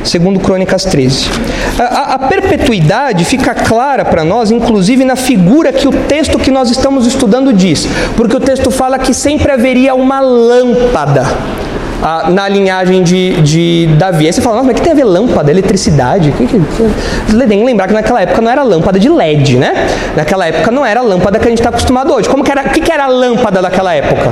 segundo 0.09 0.39
Crônicas 0.39 0.83
13. 0.85 1.29
A, 1.79 2.15
a 2.15 2.19
perpetuidade 2.19 3.23
fica 3.25 3.53
clara 3.53 4.03
para 4.03 4.23
nós, 4.23 4.51
inclusive 4.51 5.05
na 5.05 5.15
figura 5.15 5.71
que 5.71 5.87
o 5.87 5.91
texto 5.91 6.39
que 6.39 6.51
nós 6.51 6.69
estamos 6.69 7.05
estudando 7.05 7.53
diz, 7.53 7.87
porque 8.17 8.35
o 8.35 8.39
texto 8.39 8.71
fala 8.71 8.97
que 8.97 9.13
sempre 9.13 9.51
haveria 9.51 9.93
uma 9.93 10.19
lâmpada 10.19 11.25
ah, 12.01 12.29
na 12.29 12.47
linhagem 12.47 13.03
de, 13.03 13.41
de 13.41 13.89
Davi. 13.97 14.25
Aí 14.25 14.33
você 14.33 14.41
fala, 14.41 14.57
nossa, 14.57 14.67
mas 14.67 14.75
que 14.77 14.81
tem 14.81 14.93
a 14.93 14.95
ver 14.95 15.03
lâmpada, 15.03 15.51
eletricidade? 15.51 16.31
Que, 16.31 16.47
que, 16.47 16.59
que... 16.59 17.47
Tem 17.47 17.59
que 17.59 17.65
lembrar 17.65 17.87
que 17.87 17.93
naquela 17.93 18.21
época 18.21 18.41
não 18.41 18.51
era 18.51 18.63
lâmpada 18.63 18.99
de 18.99 19.09
LED, 19.09 19.57
né? 19.57 19.73
Naquela 20.15 20.47
época 20.47 20.71
não 20.71 20.85
era 20.85 21.01
a 21.01 21.03
lâmpada 21.03 21.39
que 21.39 21.45
a 21.45 21.49
gente 21.49 21.59
está 21.59 21.69
acostumado 21.69 22.13
hoje. 22.13 22.29
Como 22.29 22.43
que 22.43 22.51
era, 22.51 22.61
o 22.61 22.69
que, 22.69 22.81
que 22.81 22.91
era 22.91 23.05
a 23.05 23.07
lâmpada 23.07 23.61
daquela 23.61 23.93
época? 23.93 24.31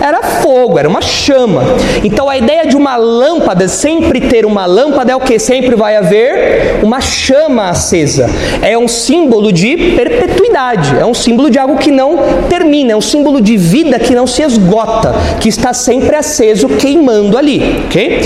Era 0.00 0.22
fogo, 0.22 0.78
era 0.78 0.88
uma 0.88 1.00
chama. 1.00 1.62
Então 2.02 2.28
a 2.28 2.36
ideia 2.36 2.66
de 2.66 2.76
uma 2.76 2.96
lâmpada, 2.96 3.68
sempre 3.68 4.20
ter 4.20 4.46
uma 4.46 4.66
lâmpada, 4.66 5.12
é 5.12 5.16
o 5.16 5.20
que? 5.20 5.38
Sempre 5.38 5.74
vai 5.74 5.96
haver 5.96 6.80
uma 6.82 7.00
chama 7.00 7.68
acesa. 7.68 8.28
É 8.62 8.76
um 8.76 8.88
símbolo 8.88 9.52
de 9.52 9.94
perpetuidade, 9.96 10.98
é 10.98 11.04
um 11.04 11.14
símbolo 11.14 11.50
de 11.50 11.58
algo 11.58 11.76
que 11.76 11.90
não 11.90 12.18
termina, 12.48 12.92
é 12.92 12.96
um 12.96 13.00
símbolo 13.00 13.40
de 13.40 13.56
vida 13.56 13.98
que 13.98 14.14
não 14.14 14.26
se 14.26 14.42
esgota, 14.42 15.14
que 15.40 15.48
está 15.48 15.72
sempre 15.72 16.16
aceso, 16.16 16.68
queimando 16.68 17.36
ali, 17.36 17.84
ok? 17.86 18.20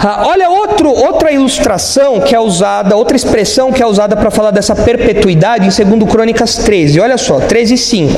Ah, 0.00 0.24
olha 0.26 0.50
outro, 0.50 0.90
outra 0.90 1.32
ilustração 1.32 2.20
que 2.20 2.34
é 2.34 2.40
usada, 2.40 2.96
outra 2.96 3.16
expressão 3.16 3.72
que 3.72 3.82
é 3.82 3.86
usada 3.86 4.14
para 4.16 4.30
falar 4.30 4.50
dessa 4.50 4.74
perpetuidade 4.74 5.66
em 5.66 5.98
2 5.98 6.10
Crônicas 6.10 6.56
13. 6.56 7.00
Olha 7.00 7.16
só, 7.16 7.40
13 7.40 7.74
e 7.74 7.78
5. 7.78 8.12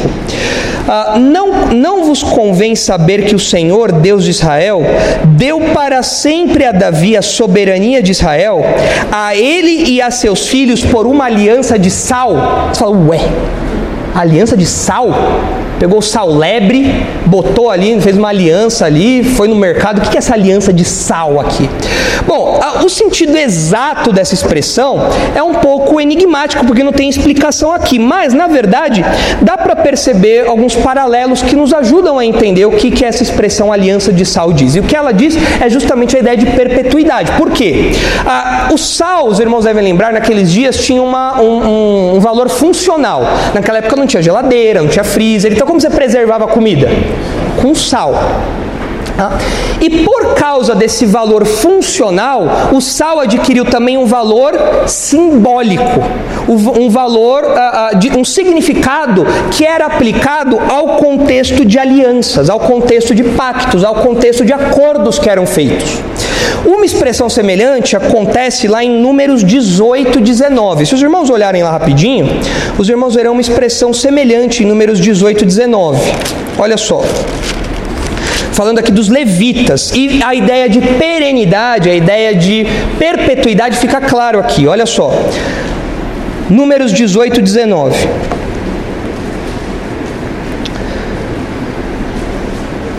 Ah, 0.89 1.19
não, 1.19 1.69
não 1.73 2.05
vos 2.05 2.23
convém 2.23 2.77
saber 2.77 3.25
que 3.25 3.35
o 3.35 3.39
Senhor, 3.39 3.91
Deus 3.91 4.25
de 4.25 4.31
Israel, 4.31 4.83
deu 5.25 5.61
para 5.75 6.03
sempre 6.03 6.65
a 6.65 6.73
Davi 6.73 7.17
a 7.17 7.23
soberania 7.23 8.03
de 8.03 8.13
Israel, 8.13 8.63
a 9.11 9.35
ele 9.35 9.91
e 9.91 10.01
a 10.01 10.11
seus 10.11 10.49
filhos 10.49 10.85
por 10.85 11.07
uma 11.07 11.25
aliança 11.25 11.79
de 11.79 11.91
sal? 11.91 12.69
Você 12.73 12.81
fala, 12.81 12.97
ué, 13.09 13.21
aliança 14.15 14.57
de 14.57 14.67
sal? 14.67 15.09
Pegou 15.79 15.99
o 15.99 16.03
sal 16.03 16.29
lebre, 16.33 17.07
botou 17.27 17.71
ali, 17.71 18.01
fez 18.01 18.17
uma 18.17 18.29
aliança 18.29 18.87
ali, 18.87 19.23
foi 19.23 19.49
no 19.49 19.57
mercado. 19.57 19.99
O 19.99 20.01
que 20.03 20.17
é 20.17 20.19
essa 20.19 20.35
aliança 20.35 20.73
de 20.73 20.85
sal 20.85 21.41
aqui? 21.41 21.69
Bom, 22.27 22.59
o 22.85 22.89
sentido 22.89 23.37
exato 23.37 24.13
dessa 24.13 24.35
expressão 24.35 24.99
é 25.35 25.43
um 25.43 25.55
pouco 25.55 26.01
enigmático, 26.01 26.65
porque 26.65 26.83
não 26.83 26.93
tem 26.93 27.09
explicação 27.09 27.73
aqui, 27.73 27.99
mas 27.99 28.33
na 28.33 28.47
verdade 28.47 29.05
dá 29.43 29.57
para 29.57 29.77
perceber 29.77 30.47
alguns 30.47 30.75
paralelos 30.75 31.43
que 31.43 31.55
nos 31.55 31.73
ajudam 31.73 32.19
a 32.19 32.25
entender 32.25 32.65
o 32.65 32.73
que, 32.73 32.91
que 32.91 33.05
essa 33.05 33.23
expressão 33.23 33.73
aliança 33.73 34.13
de 34.13 34.25
sal 34.25 34.53
diz. 34.53 34.75
E 34.75 34.81
o 34.81 34.83
que 34.83 34.97
ela 34.97 35.13
diz 35.13 35.37
é 35.61 35.69
justamente 35.69 36.17
a 36.17 36.21
ideia 36.21 36.37
de 36.37 36.47
perpetuidade. 36.47 37.33
Por 37.33 37.51
quê? 37.51 37.93
O 38.73 38.79
sal, 38.79 39.29
os 39.29 39.39
irmãos 39.39 39.65
devem 39.65 39.83
lembrar, 39.83 40.13
naqueles 40.13 40.51
dias 40.51 40.79
tinha 40.79 41.03
uma, 41.03 41.41
um, 41.41 42.17
um 42.17 42.21
valor 42.21 42.49
funcional. 42.49 43.23
Naquela 43.55 43.79
época 43.79 43.97
não 43.97 44.07
tinha 44.07 44.23
geladeira, 44.23 44.81
não 44.81 44.89
tinha 44.89 45.05
freezer, 45.05 45.53
então 45.53 45.66
como 45.67 45.81
você 45.81 45.91
preservava 45.91 46.45
a 46.45 46.49
comida? 46.49 46.89
Com 47.61 47.75
sal. 47.75 48.15
Ah, 49.19 49.37
e 49.81 50.05
por 50.05 50.35
causa 50.35 50.75
desse 50.75 51.05
valor 51.05 51.45
funcional, 51.45 52.71
o 52.73 52.81
sal 52.81 53.21
adquiriu 53.21 53.65
também 53.65 53.99
um 53.99 54.07
valor 54.07 54.55
simbólico, 54.87 55.83
um 56.49 56.89
valor, 56.89 57.45
ah, 57.45 57.91
ah, 57.93 58.19
um 58.19 58.25
significado 58.25 59.27
que 59.51 59.65
era 59.65 59.87
aplicado 59.87 60.59
ao 60.69 60.97
contexto 60.97 61.65
de 61.65 61.79
alianças, 61.79 62.49
ao 62.49 62.61
contexto 62.61 63.15
de 63.15 63.25
pactos, 63.25 63.85
ao 63.85 63.97
contexto 63.97 64.45
de 64.45 64.53
acordos 64.53 65.19
que 65.19 65.29
eram 65.29 65.47
feitos. 65.47 66.01
Uma 66.65 66.85
expressão 66.85 67.29
semelhante 67.29 67.97
acontece 67.97 68.67
lá 68.67 68.83
em 68.83 69.01
Números 69.01 69.45
18, 69.45 70.21
19. 70.21 70.87
Se 70.87 70.95
os 70.95 71.03
irmãos 71.03 71.31
olharem 71.31 71.63
lá 71.63 71.71
rapidinho, 71.71 72.29
os 72.79 72.89
irmãos 72.89 73.15
verão 73.15 73.33
uma 73.33 73.41
expressão 73.41 73.93
semelhante 73.93 74.63
em 74.63 74.67
Números 74.67 74.99
18, 74.99 75.45
19. 75.45 76.01
Olha 76.59 76.77
só 76.77 77.03
falando 78.57 78.79
aqui 78.79 78.91
dos 78.91 79.11
levitas. 79.11 79.93
E 79.95 80.23
a 80.25 80.35
ideia 80.35 80.67
de 80.67 80.81
perenidade, 80.81 81.91
a 81.91 81.95
ideia 81.95 82.35
de 82.35 82.67
perpetuidade 82.99 83.77
fica 83.77 84.01
claro 84.01 84.41
aqui. 84.41 84.67
Olha 84.67 84.87
só. 84.87 85.13
Números 86.49 86.91
18, 86.91 87.43
19. 87.43 87.95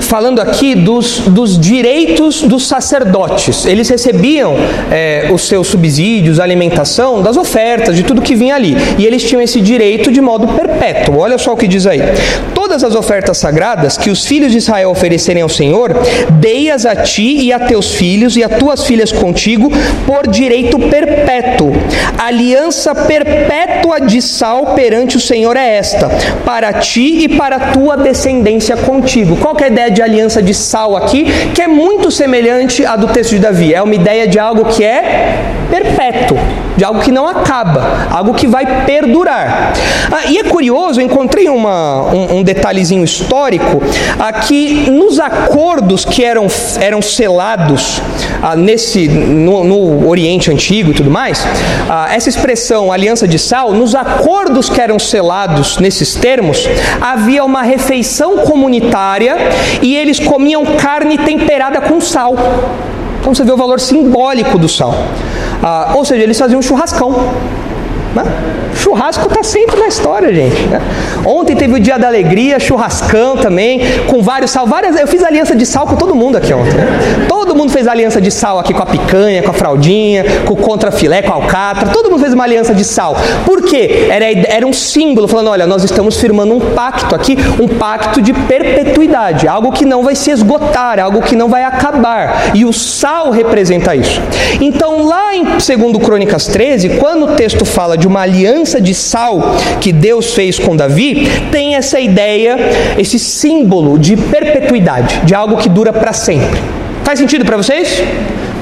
Falando 0.07 0.39
aqui 0.39 0.73
dos, 0.73 1.19
dos 1.19 1.59
direitos 1.59 2.41
dos 2.41 2.67
sacerdotes. 2.67 3.65
Eles 3.65 3.89
recebiam 3.89 4.55
é, 4.89 5.29
os 5.31 5.43
seus 5.43 5.67
subsídios, 5.67 6.39
alimentação, 6.39 7.21
das 7.21 7.35
ofertas, 7.37 7.95
de 7.95 8.03
tudo 8.03 8.21
que 8.21 8.35
vinha 8.35 8.55
ali. 8.55 8.75
E 8.97 9.05
eles 9.05 9.23
tinham 9.23 9.41
esse 9.41 9.59
direito 9.59 10.11
de 10.11 10.21
modo 10.21 10.47
perpétuo. 10.47 11.17
Olha 11.19 11.37
só 11.37 11.53
o 11.53 11.57
que 11.57 11.67
diz 11.67 11.85
aí. 11.85 12.01
todas 12.53 12.83
as 12.83 12.95
ofertas 12.95 13.37
sagradas 13.37 13.97
que 13.97 14.09
os 14.09 14.25
filhos 14.25 14.51
de 14.51 14.57
Israel 14.57 14.91
oferecerem 14.91 15.41
ao 15.41 15.49
Senhor, 15.49 15.93
dei-as 16.39 16.85
a 16.85 16.95
ti 16.95 17.39
e 17.41 17.53
a 17.53 17.59
teus 17.59 17.93
filhos 17.93 18.35
e 18.37 18.43
a 18.43 18.49
tuas 18.49 18.85
filhas 18.85 19.11
contigo 19.11 19.71
por 20.05 20.27
direito 20.27 20.77
perpétuo. 20.79 21.73
Aliança 22.17 22.93
perpétua 22.93 24.01
de 24.01 24.21
sal 24.21 24.73
perante 24.75 25.17
o 25.17 25.19
Senhor 25.19 25.55
é 25.55 25.77
esta, 25.77 26.09
para 26.45 26.73
ti 26.73 27.23
e 27.23 27.29
para 27.29 27.55
a 27.55 27.71
tua 27.71 27.97
descendência 27.97 28.75
contigo. 28.77 29.37
Qual 29.37 29.55
é 29.59 29.65
a 29.65 29.67
ideia 29.67 29.96
de 29.97 30.01
aliança 30.03 30.43
de 30.43 30.53
sal 30.53 30.95
aqui? 30.95 31.25
Que 31.55 31.63
é 31.63 31.67
muito 31.67 32.11
semelhante 32.11 32.85
à 32.85 32.95
do 32.95 33.07
texto 33.07 33.31
de 33.31 33.39
Davi. 33.39 33.73
É 33.73 33.81
uma 33.81 33.95
ideia 33.95 34.27
de 34.27 34.37
algo 34.37 34.65
que 34.65 34.83
é 34.83 35.57
perpétuo, 35.69 36.37
de 36.75 36.83
algo 36.83 37.01
que 37.01 37.11
não 37.11 37.27
acaba, 37.27 38.07
algo 38.11 38.33
que 38.33 38.47
vai 38.47 38.85
perdurar. 38.85 39.73
Ah, 40.11 40.29
e 40.29 40.37
é 40.37 40.43
curioso, 40.43 41.01
eu 41.01 41.05
encontrei 41.05 41.49
uma, 41.49 42.03
um, 42.13 42.37
um 42.37 42.43
detalhezinho 42.43 43.03
histórico 43.03 43.81
aqui 44.19 44.89
nos 44.89 45.19
acordos 45.19 46.05
que 46.05 46.23
eram, 46.23 46.47
eram 46.79 47.01
selados 47.01 48.01
ah, 48.41 48.55
nesse 48.55 49.07
no, 49.07 49.63
no, 49.63 50.07
Oriente 50.07 50.51
Antigo 50.51 50.91
e 50.91 50.93
tudo 50.93 51.09
mais, 51.09 51.45
ah, 51.89 52.07
essa 52.13 52.29
expressão 52.29 52.91
aliança 52.91 53.27
de 53.27 53.39
sal, 53.39 53.73
nos 53.73 53.95
acordos 53.95 54.69
que 54.69 54.79
eram 54.79 54.99
selados 54.99 55.77
nesses 55.77 56.15
termos, 56.15 56.67
havia 57.01 57.43
uma 57.43 57.63
refeição 57.63 58.37
comunitária 58.37 59.35
e 59.87 59.95
eles 59.95 60.19
comiam 60.19 60.65
carne 60.65 61.17
temperada 61.17 61.79
com 61.79 62.01
sal. 62.01 62.35
Então 63.21 63.33
você 63.33 63.45
vê 63.45 63.53
o 63.53 63.57
valor 63.57 63.79
simbólico 63.79 64.59
do 64.59 64.67
sal. 64.67 64.93
Ah, 65.63 65.93
ou 65.95 66.03
seja, 66.03 66.23
eles 66.23 66.37
faziam 66.37 66.59
um 66.59 66.61
churrascão. 66.61 67.11
Né? 68.13 68.23
Churrasco 68.77 69.27
está 69.27 69.43
sempre 69.43 69.79
na 69.79 69.87
história, 69.87 70.33
gente. 70.33 70.55
Ontem 71.25 71.55
teve 71.55 71.73
o 71.73 71.79
dia 71.79 71.97
da 71.97 72.07
alegria, 72.07 72.59
churrascão 72.59 73.35
também, 73.37 73.81
com 74.07 74.21
vários 74.21 74.51
sal. 74.51 74.65
Várias, 74.67 74.95
eu 74.99 75.07
fiz 75.07 75.23
aliança 75.23 75.55
de 75.55 75.65
sal 75.65 75.87
com 75.87 75.95
todo 75.95 76.15
mundo 76.15 76.37
aqui 76.37 76.53
ontem. 76.53 76.75
Né? 76.75 77.25
Todo 77.27 77.55
mundo 77.55 77.71
fez 77.71 77.87
aliança 77.87 78.21
de 78.21 78.29
sal 78.29 78.59
aqui 78.59 78.73
com 78.73 78.83
a 78.83 78.85
picanha, 78.85 79.41
com 79.41 79.49
a 79.49 79.53
fraldinha, 79.53 80.23
com 80.45 80.53
o 80.53 80.57
contrafilé, 80.57 81.21
com 81.21 81.31
a 81.31 81.35
alcatra. 81.35 81.89
Todo 81.89 82.09
mundo 82.09 82.21
fez 82.21 82.33
uma 82.33 82.43
aliança 82.43 82.73
de 82.73 82.83
sal. 82.83 83.15
Por 83.45 83.63
quê? 83.63 84.07
Era, 84.09 84.25
era 84.25 84.65
um 84.65 84.73
símbolo, 84.73 85.27
falando: 85.27 85.49
olha, 85.49 85.65
nós 85.65 85.83
estamos 85.83 86.19
firmando 86.19 86.53
um 86.53 86.59
pacto 86.59 87.15
aqui, 87.15 87.37
um 87.59 87.67
pacto 87.67 88.21
de 88.21 88.33
perpetuidade, 88.33 89.47
algo 89.47 89.71
que 89.71 89.85
não 89.85 90.03
vai 90.03 90.15
se 90.15 90.29
esgotar, 90.29 90.99
algo 90.99 91.21
que 91.21 91.35
não 91.35 91.49
vai 91.49 91.63
acabar. 91.63 92.51
E 92.53 92.63
o 92.63 92.71
sal 92.71 93.31
representa 93.31 93.95
isso. 93.95 94.21
Então, 94.61 95.05
lá 95.05 95.35
em 95.35 95.43
2 95.43 95.65
Crônicas 96.03 96.47
13, 96.47 96.89
quando 96.99 97.25
o 97.25 97.35
texto 97.35 97.65
fala 97.65 97.97
de 97.97 98.07
uma 98.07 98.21
aliança 98.21 98.66
de 98.75 98.93
sal 98.93 99.55
que 99.79 99.91
Deus 99.91 100.33
fez 100.33 100.59
com 100.59 100.75
Davi, 100.75 101.27
tem 101.51 101.75
essa 101.75 101.99
ideia, 101.99 102.57
esse 102.97 103.17
símbolo 103.17 103.97
de 103.97 104.17
perpetuidade, 104.17 105.21
de 105.23 105.33
algo 105.33 105.57
que 105.57 105.69
dura 105.69 105.93
para 105.93 106.11
sempre. 106.11 106.59
Faz 107.03 107.19
sentido 107.19 107.45
para 107.45 107.55
vocês? 107.55 108.03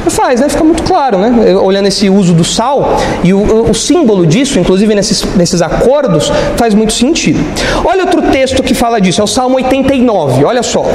Faz, 0.08 0.40
né? 0.40 0.48
Fica 0.48 0.64
muito 0.64 0.84
claro, 0.84 1.18
né? 1.18 1.56
Olhando 1.56 1.88
esse 1.88 2.10
uso 2.10 2.34
do 2.34 2.44
sal 2.44 2.96
e 3.24 3.34
o, 3.34 3.72
o, 3.72 3.74
símbolo 3.74 4.26
disso, 4.26 4.60
inclusive 4.60 4.94
nesses, 4.94 5.24
nesses 5.36 5.64
acordos, 5.64 6.32
faz 6.56 6.76
muito 6.76 6.94
sentido. 6.94 7.40
Olha 7.84 8.04
outro 8.04 8.22
texto 8.22 8.62
que 8.62 8.76
fala 8.76 9.02
disso, 9.02 9.20
é 9.20 9.24
o 9.24 9.28
Salmo 9.28 9.56
89, 9.56 10.46
olha 10.46 10.62
só. 10.62 10.86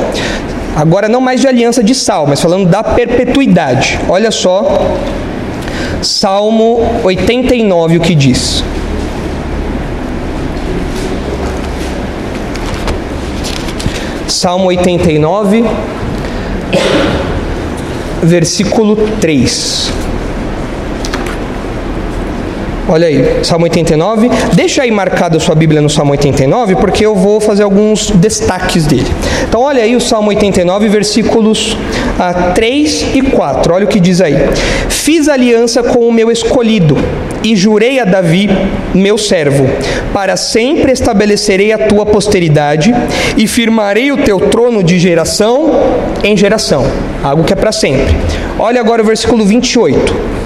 Agora 0.76 1.08
não 1.08 1.20
mais 1.20 1.40
de 1.40 1.48
aliança 1.48 1.82
de 1.82 1.94
sal, 1.94 2.24
mas 2.28 2.40
falando 2.40 2.66
da 2.66 2.84
perpetuidade. 2.84 3.98
Olha 4.08 4.30
só 4.30 4.78
Salmo 6.02 6.80
89, 7.02 7.98
o 7.98 8.00
que 8.00 8.14
diz? 8.14 8.62
Salmo 14.40 14.68
89, 14.68 15.62
versículo 18.22 18.96
3. 19.20 19.92
Olha 22.88 23.06
aí, 23.06 23.44
Salmo 23.44 23.64
89. 23.64 24.30
Deixa 24.54 24.80
aí 24.80 24.90
marcado 24.90 25.36
a 25.36 25.40
sua 25.40 25.54
Bíblia 25.54 25.82
no 25.82 25.90
Salmo 25.90 26.12
89, 26.12 26.76
porque 26.76 27.04
eu 27.04 27.14
vou 27.14 27.38
fazer 27.38 27.64
alguns 27.64 28.12
destaques 28.12 28.86
dele. 28.86 29.06
Então, 29.46 29.60
olha 29.60 29.82
aí 29.82 29.94
o 29.94 30.00
Salmo 30.00 30.30
89, 30.30 30.88
versículos 30.88 31.76
ah, 32.18 32.52
3 32.54 33.08
e 33.16 33.20
4. 33.20 33.74
Olha 33.74 33.84
o 33.84 33.88
que 33.88 34.00
diz 34.00 34.22
aí: 34.22 34.36
Fiz 34.88 35.28
aliança 35.28 35.82
com 35.82 36.08
o 36.08 36.10
meu 36.10 36.30
escolhido 36.30 36.96
e 37.42 37.56
jurei 37.56 37.98
a 37.98 38.04
Davi, 38.04 38.48
meu 38.94 39.16
servo: 39.16 39.66
Para 40.12 40.36
sempre 40.36 40.92
estabelecerei 40.92 41.72
a 41.72 41.78
tua 41.78 42.06
posteridade 42.06 42.94
e 43.36 43.46
firmarei 43.46 44.12
o 44.12 44.18
teu 44.18 44.40
trono 44.40 44.82
de 44.82 44.98
geração 44.98 45.70
em 46.22 46.36
geração. 46.36 46.84
Algo 47.22 47.44
que 47.44 47.52
é 47.52 47.56
para 47.56 47.72
sempre. 47.72 48.16
Olha 48.58 48.80
agora 48.80 49.02
o 49.02 49.06
versículo 49.06 49.44
28 49.44 50.40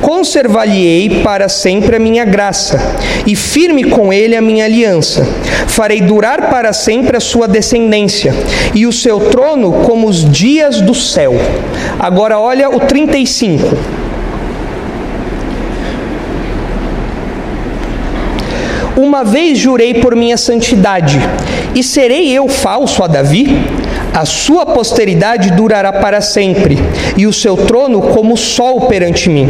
conservar-lhe-ei 0.00 1.22
para 1.22 1.48
sempre 1.48 1.96
a 1.96 1.98
minha 1.98 2.26
graça, 2.26 2.78
e 3.26 3.34
firme 3.34 3.84
com 3.84 4.12
ele 4.12 4.36
a 4.36 4.42
minha 4.42 4.66
aliança. 4.66 5.26
Farei 5.66 6.02
durar 6.02 6.50
para 6.50 6.74
sempre 6.74 7.16
a 7.16 7.20
sua 7.20 7.48
descendência, 7.48 8.34
e 8.74 8.86
o 8.86 8.92
seu 8.92 9.18
trono 9.30 9.72
como 9.84 10.06
os 10.06 10.30
dias 10.30 10.82
do 10.82 10.94
céu. 10.94 11.34
Agora 11.98 12.38
olha 12.38 12.68
o 12.68 12.80
35. 12.80 14.03
Uma 18.96 19.24
vez 19.24 19.58
jurei 19.58 19.94
por 19.94 20.14
minha 20.14 20.36
santidade, 20.36 21.18
e 21.74 21.82
serei 21.82 22.32
eu 22.32 22.48
falso 22.48 23.02
a 23.02 23.08
Davi? 23.08 23.48
A 24.14 24.24
sua 24.24 24.64
posteridade 24.64 25.50
durará 25.50 25.92
para 25.92 26.20
sempre, 26.20 26.78
e 27.16 27.26
o 27.26 27.32
seu 27.32 27.56
trono 27.56 28.00
como 28.00 28.34
o 28.34 28.36
sol 28.36 28.82
perante 28.82 29.28
mim. 29.28 29.48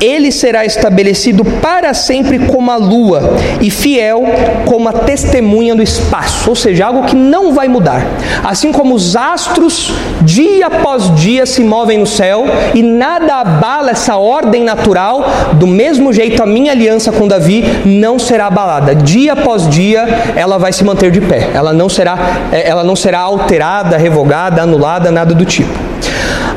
Ele 0.00 0.32
será 0.32 0.64
estabelecido 0.64 1.44
para 1.44 1.92
sempre 1.92 2.38
como 2.38 2.70
a 2.70 2.76
lua, 2.76 3.36
e 3.60 3.70
fiel 3.70 4.22
como 4.64 4.88
a 4.88 4.94
testemunha 4.94 5.74
do 5.74 5.82
espaço, 5.82 6.48
ou 6.48 6.56
seja, 6.56 6.86
algo 6.86 7.04
que 7.04 7.14
não 7.14 7.52
vai 7.52 7.68
mudar. 7.68 8.06
Assim 8.42 8.72
como 8.72 8.94
os 8.94 9.14
astros, 9.14 9.92
dia 10.22 10.68
após 10.68 11.14
dia, 11.14 11.44
se 11.44 11.62
movem 11.62 11.98
no 11.98 12.06
céu, 12.06 12.46
e 12.74 12.82
nada 12.82 13.34
abala 13.34 13.90
essa 13.90 14.16
ordem 14.16 14.64
natural, 14.64 15.22
do 15.52 15.66
mesmo 15.66 16.14
jeito 16.14 16.42
a 16.42 16.46
minha 16.46 16.72
aliança 16.72 17.12
com 17.12 17.28
Davi 17.28 17.62
não 17.84 18.18
será 18.18 18.46
abalada. 18.46 18.94
Dia 18.94 19.34
após 19.34 19.68
dia, 19.68 20.06
ela 20.34 20.56
vai 20.56 20.72
se 20.72 20.82
manter 20.82 21.10
de 21.10 21.20
pé, 21.20 21.50
ela 21.52 21.74
não 21.74 21.90
será, 21.90 22.16
eh, 22.50 22.66
ela 22.66 22.82
não 22.82 22.96
será 22.96 23.18
alterada 23.18 23.97
revogada, 23.98 24.62
anulada, 24.62 25.10
nada 25.10 25.34
do 25.34 25.44
tipo. 25.44 25.72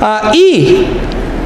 Ah, 0.02 0.32
e 0.34 0.88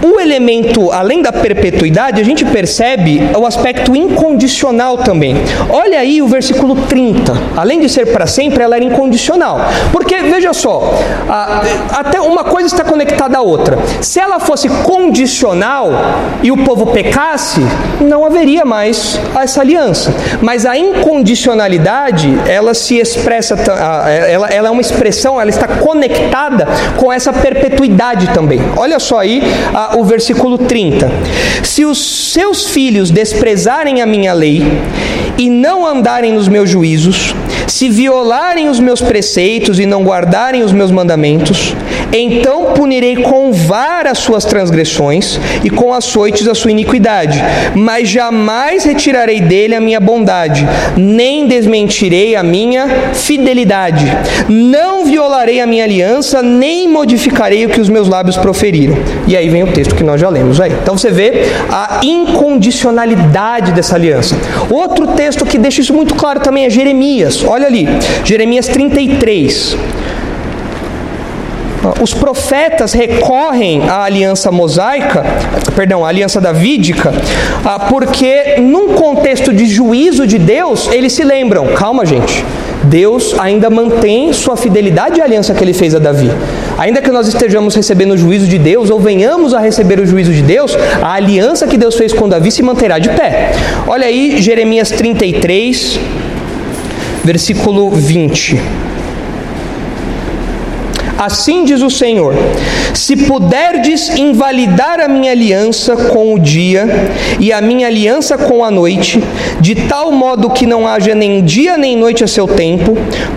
o 0.05 0.19
elemento, 0.19 0.91
além 0.91 1.21
da 1.21 1.31
perpetuidade, 1.31 2.21
a 2.21 2.23
gente 2.23 2.45
percebe 2.45 3.21
o 3.37 3.45
aspecto 3.45 3.95
incondicional 3.95 4.97
também. 4.97 5.35
Olha 5.69 5.99
aí 5.99 6.21
o 6.21 6.27
versículo 6.27 6.75
30. 6.87 7.33
Além 7.55 7.79
de 7.79 7.89
ser 7.89 8.11
para 8.11 8.27
sempre, 8.27 8.63
ela 8.63 8.75
era 8.75 8.85
incondicional. 8.85 9.59
Porque, 9.91 10.15
veja 10.17 10.53
só, 10.53 10.93
até 11.91 12.21
uma 12.21 12.43
coisa 12.43 12.67
está 12.67 12.83
conectada 12.83 13.37
à 13.37 13.41
outra. 13.41 13.77
Se 14.01 14.19
ela 14.19 14.39
fosse 14.39 14.69
condicional 14.69 15.89
e 16.43 16.51
o 16.51 16.57
povo 16.57 16.87
pecasse, 16.87 17.61
não 18.01 18.25
haveria 18.25 18.65
mais 18.65 19.19
essa 19.35 19.61
aliança. 19.61 20.13
Mas 20.41 20.65
a 20.65 20.77
incondicionalidade, 20.77 22.37
ela 22.47 22.73
se 22.73 22.97
expressa, 22.97 23.55
ela, 24.29 24.47
ela 24.49 24.67
é 24.67 24.71
uma 24.71 24.81
expressão, 24.81 25.39
ela 25.39 25.49
está 25.49 25.67
conectada 25.67 26.67
com 26.97 27.11
essa 27.11 27.33
perpetuidade 27.33 28.27
também. 28.33 28.59
Olha 28.77 28.99
só 28.99 29.19
aí 29.19 29.41
o 29.95 30.03
versículo 30.03 30.57
30. 30.57 31.09
Se 31.63 31.85
os 31.85 32.31
seus 32.33 32.67
filhos 32.67 33.09
desprezarem 33.09 34.01
a 34.01 34.05
minha 34.05 34.33
lei 34.33 34.63
e 35.37 35.49
não 35.49 35.85
andarem 35.85 36.33
nos 36.33 36.47
meus 36.47 36.69
juízos, 36.69 37.33
se 37.67 37.89
violarem 37.89 38.69
os 38.69 38.79
meus 38.79 39.01
preceitos 39.01 39.79
e 39.79 39.85
não 39.85 40.03
guardarem 40.03 40.63
os 40.63 40.71
meus 40.71 40.91
mandamentos, 40.91 41.75
então 42.11 42.73
punirei 42.73 43.17
com 43.17 43.51
vara 43.51 44.11
as 44.11 44.19
suas 44.19 44.45
transgressões 44.45 45.39
e 45.63 45.69
com 45.69 45.93
açoites 45.93 46.47
a 46.47 46.55
sua 46.55 46.71
iniquidade, 46.71 47.43
mas 47.75 48.07
jamais 48.07 48.83
retirarei 48.83 49.41
dele 49.41 49.75
a 49.75 49.81
minha 49.81 49.99
bondade, 49.99 50.65
nem 50.95 51.47
desmentirei 51.47 52.35
a 52.35 52.43
minha 52.43 52.87
fidelidade. 53.13 54.05
Não 54.47 55.05
violarei 55.05 55.59
a 55.59 55.67
minha 55.67 55.83
aliança, 55.83 56.41
nem 56.41 56.87
modificarei 56.87 57.65
o 57.65 57.69
que 57.69 57.81
os 57.81 57.89
meus 57.89 58.07
lábios 58.07 58.37
proferiram. 58.37 58.95
E 59.27 59.35
aí 59.35 59.49
vem 59.49 59.63
o 59.63 59.71
texto 59.71 59.95
que 59.95 60.03
nós 60.03 60.21
já 60.21 60.29
lemos 60.29 60.61
aí. 60.61 60.71
Então 60.71 60.97
você 60.97 61.09
vê 61.09 61.45
a 61.69 61.99
incondicionalidade 62.03 63.71
dessa 63.71 63.95
aliança. 63.95 64.35
Outro 64.69 65.07
texto 65.07 65.45
que 65.45 65.57
deixa 65.57 65.81
isso 65.81 65.93
muito 65.93 66.15
claro 66.15 66.39
também 66.39 66.65
é 66.65 66.69
Jeremias. 66.69 67.43
Olha 67.55 67.67
ali, 67.67 67.87
Jeremias 68.25 68.67
33 68.67 69.77
os 72.01 72.13
profetas 72.13 72.91
recorrem 72.91 73.87
à 73.87 74.03
aliança 74.03 74.51
mosaica, 74.51 75.23
perdão, 75.73 76.03
à 76.03 76.09
aliança 76.09 76.41
davídica, 76.41 77.13
ah, 77.63 77.79
porque 77.79 78.55
num 78.59 78.95
contexto 78.95 79.53
de 79.53 79.67
juízo 79.67 80.27
de 80.27 80.37
Deus, 80.37 80.89
eles 80.91 81.13
se 81.13 81.23
lembram, 81.23 81.67
calma 81.75 82.05
gente, 82.05 82.43
Deus 82.83 83.33
ainda 83.39 83.69
mantém 83.69 84.33
sua 84.33 84.57
fidelidade 84.57 85.21
à 85.21 85.23
aliança 85.23 85.53
que 85.53 85.63
ele 85.63 85.73
fez 85.73 85.95
a 85.95 85.99
Davi. 85.99 86.29
Ainda 86.77 87.01
que 87.01 87.11
nós 87.11 87.27
estejamos 87.27 87.73
recebendo 87.73 88.11
o 88.11 88.17
juízo 88.17 88.47
de 88.47 88.57
Deus 88.57 88.89
ou 88.89 88.99
venhamos 88.99 89.53
a 89.53 89.59
receber 89.59 89.99
o 89.99 90.05
juízo 90.05 90.33
de 90.33 90.41
Deus, 90.41 90.77
a 91.01 91.13
aliança 91.13 91.67
que 91.67 91.77
Deus 91.77 91.95
fez 91.95 92.11
com 92.11 92.27
Davi 92.27 92.51
se 92.51 92.61
manterá 92.61 92.99
de 92.99 93.09
pé. 93.09 93.51
Olha 93.87 94.07
aí 94.07 94.41
Jeremias 94.41 94.89
33, 94.89 95.99
versículo 97.25 97.89
20. 97.89 98.61
Assim 101.17 101.65
diz 101.65 101.81
o 101.81 101.89
Senhor: 101.89 102.35
Se 102.93 103.15
puderdes 103.15 104.09
invalidar 104.09 104.99
a 104.99 105.07
minha 105.07 105.31
aliança 105.31 105.95
com 105.95 106.35
o 106.35 106.39
dia 106.39 106.87
e 107.39 107.51
a 107.51 107.61
minha 107.61 107.87
aliança 107.87 108.37
com 108.37 108.63
a 108.63 108.69
noite, 108.69 109.23
de 109.59 109.73
tal 109.73 110.11
modo 110.11 110.51
que 110.51 110.67
não 110.67 110.87
haja 110.87 111.15
nem 111.15 111.43
dia 111.43 111.77
nem 111.77 111.97
noite 111.97 112.23
a 112.23 112.27
seu 112.27 112.47
tempo, 112.47 112.95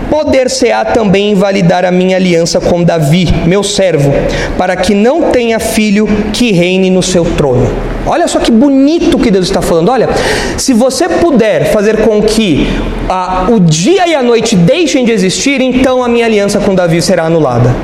poder-se-á 0.09 0.85
também 0.85 1.31
invalidar 1.31 1.83
a 1.83 1.91
minha 1.91 2.17
aliança 2.17 2.59
com 2.59 2.83
Davi, 2.83 3.27
meu 3.47 3.63
servo, 3.63 4.13
para 4.55 4.75
que 4.75 4.93
não 4.93 5.31
tenha 5.31 5.57
filho 5.57 6.07
que 6.31 6.51
reine 6.51 6.91
no 6.91 7.01
seu 7.01 7.25
trono. 7.25 7.98
Olha 8.09 8.27
só 8.27 8.39
que 8.39 8.51
bonito 8.51 9.19
que 9.19 9.29
Deus 9.29 9.45
está 9.45 9.61
falando. 9.61 9.89
Olha, 9.89 10.09
se 10.57 10.73
você 10.73 11.07
puder 11.07 11.71
fazer 11.71 11.97
com 11.97 12.21
que 12.23 12.67
ah, 13.07 13.47
o 13.51 13.59
dia 13.59 14.07
e 14.07 14.15
a 14.15 14.23
noite 14.23 14.55
deixem 14.55 15.05
de 15.05 15.11
existir, 15.11 15.61
então 15.61 16.03
a 16.03 16.09
minha 16.09 16.25
aliança 16.25 16.59
com 16.59 16.73
Davi 16.73 17.01
será 17.03 17.25
anulada. 17.25 17.75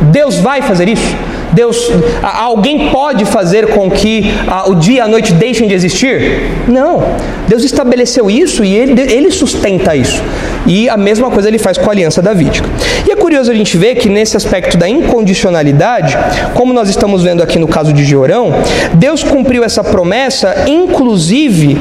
Deus 0.00 0.38
vai 0.38 0.62
fazer 0.62 0.88
isso? 0.88 1.14
Deus, 1.52 1.90
alguém 2.22 2.90
pode 2.90 3.24
fazer 3.24 3.68
com 3.68 3.90
que 3.90 4.24
o 4.66 4.74
dia 4.74 4.96
e 4.96 5.00
a 5.00 5.08
noite 5.08 5.32
deixem 5.32 5.68
de 5.68 5.74
existir? 5.74 6.42
Não. 6.68 7.02
Deus 7.48 7.64
estabeleceu 7.64 8.30
isso 8.30 8.64
e 8.64 8.74
ele, 8.74 9.00
ele 9.00 9.30
sustenta 9.30 9.94
isso. 9.94 10.22
E 10.66 10.88
a 10.88 10.96
mesma 10.96 11.30
coisa 11.30 11.48
ele 11.48 11.58
faz 11.58 11.78
com 11.78 11.88
a 11.88 11.92
aliança 11.92 12.20
davídica. 12.20 12.68
E 13.06 13.12
é 13.12 13.16
curioso 13.16 13.52
a 13.52 13.54
gente 13.54 13.76
ver 13.76 13.94
que 13.94 14.08
nesse 14.08 14.36
aspecto 14.36 14.76
da 14.76 14.88
incondicionalidade, 14.88 16.18
como 16.54 16.72
nós 16.72 16.88
estamos 16.88 17.22
vendo 17.22 17.42
aqui 17.42 17.58
no 17.58 17.68
caso 17.68 17.92
de 17.92 18.04
Georão, 18.04 18.52
Deus 18.94 19.22
cumpriu 19.22 19.62
essa 19.62 19.84
promessa, 19.84 20.64
inclusive 20.66 21.78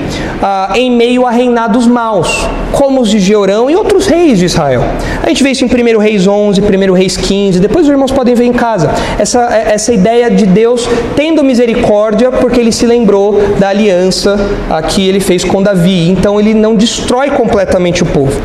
em 0.76 0.92
meio 0.92 1.26
a 1.26 1.32
reinados 1.32 1.88
maus, 1.88 2.48
como 2.72 3.02
os 3.02 3.10
de 3.10 3.20
Georão 3.20 3.70
e 3.70 3.76
outros 3.76 4.06
reis 4.06 4.38
de 4.38 4.46
Israel. 4.46 4.84
A 5.24 5.30
gente 5.30 5.42
vê 5.42 5.50
isso 5.50 5.66
em 5.66 5.68
1 5.68 5.98
Reis 5.98 6.28
11, 6.28 6.62
1 6.62 6.94
Reis 6.94 7.18
15, 7.18 7.60
depois 7.60 7.86
os 7.86 7.92
irmãos 7.92 8.12
podem 8.12 8.36
ver 8.36 8.46
em 8.46 8.54
casa. 8.54 8.92
Essa, 9.18 9.40
essa 9.56 9.94
ideia 9.94 10.30
de 10.30 10.46
Deus 10.46 10.88
tendo 11.16 11.44
misericórdia 11.44 12.32
porque 12.32 12.60
ele 12.60 12.72
se 12.72 12.86
lembrou 12.86 13.42
da 13.60 13.70
aliança 13.70 14.38
que 14.90 15.08
ele 15.08 15.20
fez 15.20 15.44
com 15.44 15.62
Davi. 15.62 16.10
Então 16.10 16.40
ele 16.40 16.54
não 16.54 16.76
destrói 16.76 17.30
completamente 17.32 18.04
o 18.04 18.06
povo. 18.06 18.40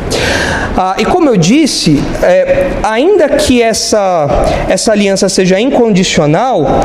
Ah, 0.77 0.95
e 0.97 1.05
como 1.05 1.29
eu 1.29 1.35
disse, 1.35 2.01
é, 2.23 2.69
ainda 2.81 3.27
que 3.29 3.61
essa, 3.61 4.27
essa 4.69 4.91
aliança 4.91 5.27
seja 5.27 5.59
incondicional, 5.59 6.81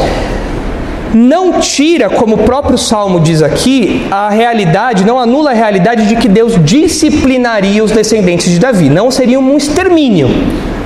não 1.14 1.60
tira, 1.60 2.10
como 2.10 2.34
o 2.34 2.38
próprio 2.38 2.76
Salmo 2.76 3.20
diz 3.20 3.42
aqui, 3.42 4.06
a 4.10 4.28
realidade, 4.28 5.04
não 5.04 5.18
anula 5.18 5.50
a 5.50 5.54
realidade 5.54 6.06
de 6.06 6.16
que 6.16 6.28
Deus 6.28 6.62
disciplinaria 6.62 7.82
os 7.82 7.90
descendentes 7.90 8.50
de 8.50 8.58
Davi. 8.58 8.90
Não 8.90 9.10
seria 9.10 9.38
um 9.38 9.56
extermínio, 9.56 10.28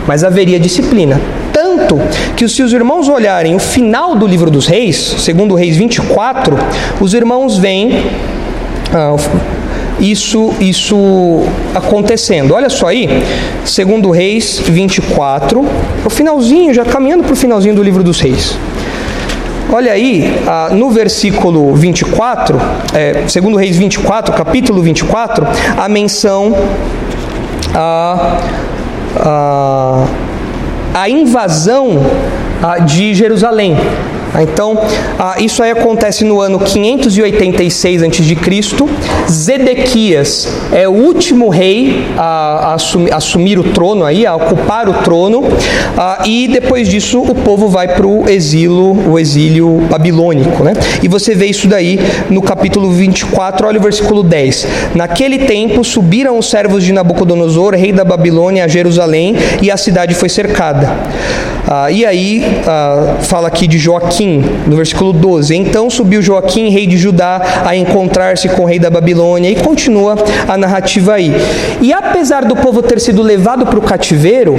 mas 0.07 0.23
haveria 0.23 0.61
disciplina. 0.61 1.21
Tanto 1.81 1.99
que 2.37 2.47
se 2.49 2.63
os 2.63 2.73
irmãos 2.73 3.09
olharem 3.09 3.55
o 3.55 3.59
final 3.59 4.15
do 4.15 4.27
livro 4.27 4.51
dos 4.51 4.67
reis, 4.67 4.97
segundo 5.19 5.55
Reis 5.55 5.77
24, 5.77 6.57
os 7.01 7.15
irmãos 7.15 7.57
veem. 7.57 8.05
Ah, 8.93 9.17
isso, 9.99 10.53
isso 10.61 11.43
acontecendo. 11.75 12.55
Olha 12.55 12.71
só 12.71 12.89
aí, 12.89 13.09
segundo 13.65 14.11
Reis 14.11 14.59
24, 14.59 15.65
o 16.05 16.11
finalzinho, 16.11 16.73
já 16.73 16.85
caminhando 16.85 17.25
para 17.25 17.33
o 17.33 17.37
finalzinho 17.37 17.75
do 17.75 17.83
livro 17.83 18.03
dos 18.03 18.21
Reis. 18.21 18.57
Olha 19.73 19.93
aí, 19.93 20.35
ah, 20.47 20.71
no 20.73 20.91
versículo 20.91 21.75
24, 21.75 22.59
é, 22.95 23.29
segundo 23.29 23.57
Reis 23.57 23.77
24, 23.77 24.35
capítulo 24.35 24.83
24, 24.83 25.47
a 25.77 25.89
menção 25.89 26.55
a, 27.75 28.41
a, 29.17 30.07
a 30.95 31.09
invasão 31.09 32.01
a, 32.63 32.79
de 32.79 33.15
Jerusalém. 33.15 33.77
Então, 34.39 34.79
ah, 35.19 35.37
isso 35.41 35.63
aí 35.63 35.71
acontece 35.71 36.25
no 36.25 36.41
ano 36.41 36.59
586 36.59 38.03
a.C. 38.03 38.31
Zedequias 39.29 40.49
é 40.73 40.89
o 40.89 40.93
último 40.93 41.49
rei 41.49 42.07
a, 42.17 42.75
assumir, 42.75 43.13
assumir 43.13 43.59
o 43.59 43.65
trono 43.65 44.05
aí, 44.05 44.27
a 44.27 44.35
ocupar 44.35 44.89
o 44.89 44.95
trono, 44.95 45.43
ah, 45.97 46.23
e 46.25 46.49
depois 46.49 46.89
disso 46.89 47.21
o 47.21 47.35
povo 47.35 47.69
vai 47.69 47.89
para 47.89 48.07
o 48.07 48.29
exílio, 48.29 48.97
o 49.09 49.19
exílio 49.19 49.81
babilônico, 49.91 50.63
né? 50.63 50.73
E 51.03 51.09
você 51.09 51.35
vê 51.35 51.47
isso 51.47 51.67
daí 51.67 51.99
no 52.29 52.43
capítulo 52.43 52.91
24, 52.91 53.67
olha 53.67 53.79
o 53.79 53.83
versículo 53.83 54.23
10. 54.23 54.67
Naquele 54.95 55.39
tempo 55.41 55.83
subiram 55.83 56.39
os 56.39 56.49
servos 56.49 56.85
de 56.85 56.93
Nabucodonosor, 56.93 57.75
rei 57.75 57.93
da 57.93 58.05
Babilônia, 58.05 58.65
a 58.65 58.69
Jerusalém, 58.69 59.37
e 59.63 59.71
a 59.71 59.77
cidade 59.77 60.15
foi 60.15 60.29
cercada. 60.29 60.97
Ah, 61.73 61.89
e 61.89 62.05
aí 62.05 62.45
ah, 62.67 63.19
fala 63.21 63.47
aqui 63.47 63.69
de 63.69 63.79
Joaquim, 63.79 64.43
no 64.67 64.75
versículo 64.75 65.13
12. 65.13 65.55
Então 65.55 65.89
subiu 65.89 66.21
Joaquim, 66.21 66.69
rei 66.69 66.85
de 66.85 66.97
Judá, 66.97 67.63
a 67.65 67.77
encontrar-se 67.77 68.49
com 68.49 68.63
o 68.63 68.65
rei 68.65 68.81
da 68.81 68.91
Babilônia, 68.91 69.49
e 69.49 69.55
continua 69.55 70.17
a 70.49 70.59
narrativa 70.59 71.15
aí. 71.15 71.33
E 71.81 71.93
apesar 71.93 72.45
do 72.45 72.57
povo 72.57 72.83
ter 72.83 72.99
sido 72.99 73.23
levado 73.23 73.65
para 73.67 73.79
o 73.79 73.83
cativeiro, 73.83 74.57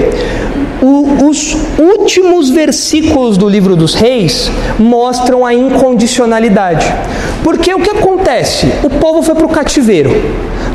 o, 0.81 1.27
os 1.27 1.57
últimos 1.77 2.49
versículos 2.49 3.37
do 3.37 3.49
livro 3.49 3.75
dos 3.75 3.93
reis 3.93 4.49
mostram 4.79 5.45
a 5.45 5.53
incondicionalidade. 5.53 6.85
Porque 7.43 7.73
o 7.73 7.79
que 7.81 7.89
acontece? 7.89 8.71
O 8.83 8.89
povo 8.89 9.21
foi 9.21 9.35
para 9.35 9.45
o 9.45 9.49
cativeiro. 9.49 10.11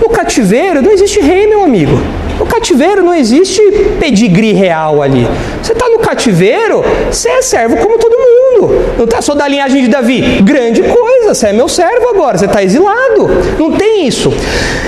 No 0.06 0.12
cativeiro 0.12 0.80
não 0.80 0.92
existe 0.92 1.18
rei, 1.18 1.48
meu 1.48 1.64
amigo. 1.64 1.98
No 2.38 2.46
cativeiro 2.46 3.02
não 3.02 3.12
existe 3.12 3.60
pedigree 3.98 4.52
real 4.52 5.02
ali. 5.02 5.26
Você 5.60 5.72
está 5.72 5.88
no 5.88 5.98
cativeiro, 5.98 6.84
você 7.10 7.28
é 7.28 7.42
servo 7.42 7.76
como 7.78 7.98
todo 7.98 8.12
mundo. 8.12 8.94
Não 8.96 9.04
está 9.04 9.20
só 9.20 9.34
da 9.34 9.48
linhagem 9.48 9.82
de 9.82 9.88
Davi. 9.88 10.20
Grande 10.42 10.80
coisa, 10.84 11.34
você 11.34 11.48
é 11.48 11.52
meu 11.52 11.68
servo 11.68 12.08
agora, 12.08 12.38
você 12.38 12.44
está 12.44 12.62
exilado. 12.62 13.28
Não 13.58 13.72
tem 13.72 14.06
isso. 14.06 14.32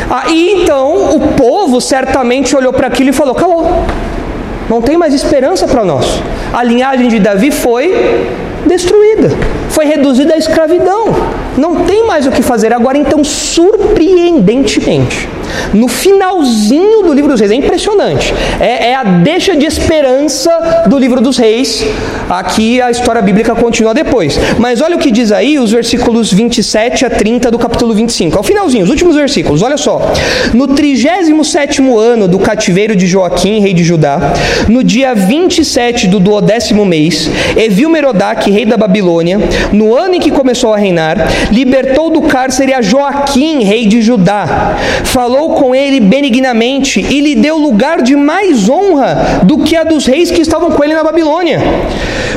Aí 0.08 0.54
ah, 0.56 0.62
então 0.62 1.16
o 1.16 1.32
povo 1.32 1.80
certamente 1.80 2.54
olhou 2.54 2.72
para 2.72 2.86
aquilo 2.86 3.10
e 3.10 3.12
falou: 3.12 3.34
calou. 3.34 3.66
Não 4.70 4.80
tem 4.80 4.96
mais 4.96 5.12
esperança 5.12 5.66
para 5.66 5.84
nós. 5.84 6.22
A 6.52 6.62
linhagem 6.62 7.08
de 7.08 7.18
Davi 7.18 7.50
foi 7.50 7.92
destruída, 8.66 9.30
foi 9.68 9.84
reduzida 9.84 10.34
à 10.34 10.36
escravidão. 10.36 11.06
Não 11.58 11.84
tem 11.84 12.06
mais 12.06 12.26
o 12.26 12.30
que 12.30 12.40
fazer 12.40 12.72
agora, 12.72 12.96
então, 12.96 13.22
surpreendentemente 13.24 15.28
no 15.72 15.88
finalzinho 15.88 17.02
do 17.02 17.12
livro 17.12 17.30
dos 17.30 17.40
reis. 17.40 17.52
É 17.52 17.54
impressionante. 17.54 18.34
É, 18.60 18.90
é, 18.90 18.94
a 18.94 19.04
deixa 19.04 19.56
de 19.56 19.66
esperança 19.66 20.84
do 20.86 20.98
livro 20.98 21.20
dos 21.20 21.36
reis. 21.36 21.84
Aqui 22.28 22.80
a 22.80 22.90
história 22.90 23.22
bíblica 23.22 23.54
continua 23.54 23.94
depois. 23.94 24.38
Mas 24.58 24.80
olha 24.80 24.96
o 24.96 24.98
que 24.98 25.10
diz 25.10 25.32
aí 25.32 25.58
os 25.58 25.70
versículos 25.70 26.32
27 26.32 27.06
a 27.06 27.10
30 27.10 27.50
do 27.50 27.58
capítulo 27.58 27.94
25. 27.94 28.36
Ao 28.36 28.42
finalzinho, 28.42 28.84
os 28.84 28.90
últimos 28.90 29.16
versículos. 29.16 29.62
Olha 29.62 29.76
só. 29.76 30.12
No 30.52 30.68
37 30.68 31.82
ano 31.98 32.28
do 32.28 32.38
cativeiro 32.38 32.94
de 32.94 33.06
Joaquim, 33.06 33.60
rei 33.60 33.72
de 33.72 33.82
Judá, 33.82 34.32
no 34.68 34.84
dia 34.84 35.14
27 35.14 36.06
do 36.06 36.20
duodécimo 36.20 36.84
mês, 36.84 37.28
Evil 37.56 37.88
Merodach, 37.88 38.50
rei 38.50 38.64
da 38.64 38.76
Babilônia, 38.76 39.40
no 39.72 39.96
ano 39.96 40.14
em 40.14 40.20
que 40.20 40.30
começou 40.30 40.74
a 40.74 40.76
reinar, 40.76 41.16
libertou 41.50 42.10
do 42.10 42.22
cárcere 42.22 42.72
a 42.72 42.82
Joaquim, 42.82 43.62
rei 43.62 43.86
de 43.86 44.02
Judá. 44.02 44.76
Falou 45.04 45.50
com 45.50 45.74
ele 45.74 46.00
benignamente 46.00 47.00
e 47.00 47.20
lhe 47.20 47.34
deu 47.34 47.56
lugar 47.56 48.02
de 48.02 48.14
mais 48.16 48.68
honra 48.68 49.40
do 49.44 49.58
que 49.58 49.76
a 49.76 49.84
dos 49.84 50.06
reis 50.06 50.30
que 50.30 50.40
estavam 50.40 50.70
com 50.70 50.84
ele 50.84 50.94
na 50.94 51.04
Babilônia. 51.04 51.60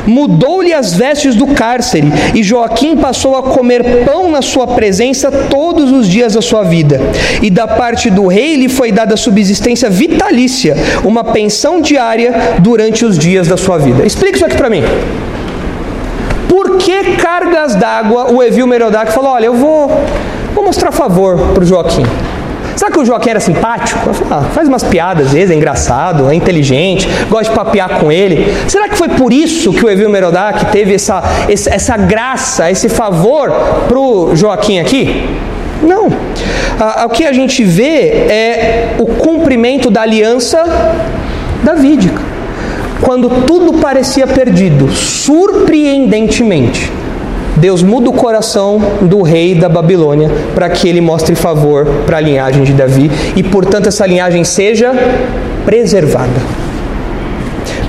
Mudou-lhe 0.06 0.74
as 0.74 0.94
vestes 0.94 1.36
do 1.36 1.48
cárcere 1.48 2.08
e 2.34 2.42
Joaquim 2.42 2.98
passou 2.98 3.36
a 3.36 3.44
comer 3.44 4.04
pão 4.06 4.30
na 4.30 4.42
sua 4.42 4.68
presença 4.68 5.32
todos 5.32 5.92
os 5.92 6.08
dias 6.08 6.34
da 6.34 6.42
sua 6.42 6.64
vida. 6.64 7.00
E 7.42 7.50
da 7.50 7.68
parte 7.68 8.10
do 8.10 8.28
rei 8.28 8.56
lhe 8.56 8.70
foi 8.70 8.92
dada 8.92 9.16
subsistência 9.18 9.90
vitalícia, 9.90 10.76
uma 11.04 11.24
pensão 11.24 11.82
diária 11.82 12.34
durante 12.60 13.06
os 13.06 13.18
dias 13.18 13.48
da 13.48 13.58
sua 13.58 13.78
vida. 13.78 14.06
Explica 14.06 14.38
isso 14.38 14.46
aqui 14.46 14.58
para 14.58 14.70
mim. 14.70 14.84
Cargas 17.18 17.76
d'água 17.76 18.32
o 18.32 18.42
Evil 18.42 18.68
Merodach 18.68 19.12
falou: 19.12 19.32
Olha, 19.32 19.46
eu 19.46 19.54
vou, 19.54 19.90
vou 20.54 20.64
mostrar 20.64 20.92
favor 20.92 21.38
para 21.54 21.64
o 21.64 21.66
Joaquim. 21.66 22.04
Será 22.76 22.90
que 22.90 23.00
o 23.00 23.06
Joaquim 23.06 23.30
era 23.30 23.40
simpático? 23.40 24.00
Ah, 24.30 24.44
faz 24.54 24.68
umas 24.68 24.84
piadas 24.84 25.28
às 25.28 25.34
vezes, 25.34 25.52
é 25.52 25.56
engraçado, 25.56 26.30
é 26.30 26.34
inteligente, 26.34 27.08
gosta 27.30 27.52
de 27.52 27.56
papear 27.56 28.00
com 28.00 28.12
ele. 28.12 28.56
Será 28.68 28.88
que 28.88 28.96
foi 28.96 29.10
por 29.10 29.34
isso 29.34 29.72
que 29.74 29.86
o 29.86 29.90
Evil 29.90 30.10
Merodach 30.10 30.66
teve 30.72 30.94
essa, 30.94 31.22
essa 31.48 31.98
graça, 31.98 32.72
esse 32.72 32.90
favor 32.90 33.52
para 33.88 34.00
o 34.00 34.36
Joaquim 34.36 34.80
aqui? 34.80 35.30
Não. 35.84 36.08
o 37.06 37.10
que 37.10 37.26
a 37.26 37.34
gente 37.34 37.64
vê 37.64 38.08
é 38.30 38.96
o 39.00 39.06
cumprimento 39.06 39.90
da 39.90 40.02
aliança 40.02 40.64
davídica. 41.64 42.31
Quando 43.02 43.30
tudo 43.46 43.74
parecia 43.74 44.28
perdido, 44.28 44.92
surpreendentemente, 44.92 46.92
Deus 47.58 47.84
muda 47.84 48.10
o 48.10 48.14
coração 48.14 48.80
do 49.02 49.22
rei 49.22 49.56
da 49.56 49.68
Babilônia 49.68 50.30
para 50.56 50.70
que 50.70 50.88
ele 50.88 51.02
mostre 51.02 51.36
favor 51.36 51.86
para 52.06 52.18
a 52.18 52.22
linhagem 52.22 52.64
de 52.64 52.74
Davi 52.74 53.12
e, 53.36 53.44
portanto, 53.44 53.88
essa 53.88 54.06
linhagem 54.06 54.44
seja 54.44 54.92
preservada. 55.66 56.40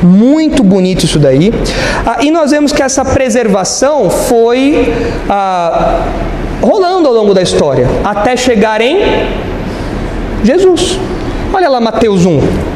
Muito 0.02 0.64
bonito 0.64 1.04
isso 1.04 1.18
daí. 1.18 1.52
Ah, 2.04 2.18
e 2.22 2.30
nós 2.30 2.50
vemos 2.50 2.72
que 2.72 2.82
essa 2.82 3.04
preservação 3.04 4.10
foi 4.10 4.92
ah, 5.28 6.06
rolando 6.60 7.06
ao 7.06 7.14
longo 7.14 7.32
da 7.32 7.42
história, 7.42 7.86
até 8.02 8.36
chegar 8.36 8.80
em 8.80 8.98
Jesus. 10.42 10.98
Olha 11.52 11.68
lá 11.68 11.80
Mateus 11.80 12.26
1. 12.26 12.71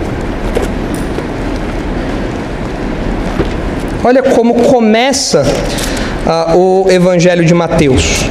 Olha 4.06 4.22
como 4.22 4.54
começa 4.54 5.44
ah, 6.24 6.54
o 6.54 6.86
Evangelho 6.88 7.44
de 7.44 7.52
Mateus. 7.52 8.24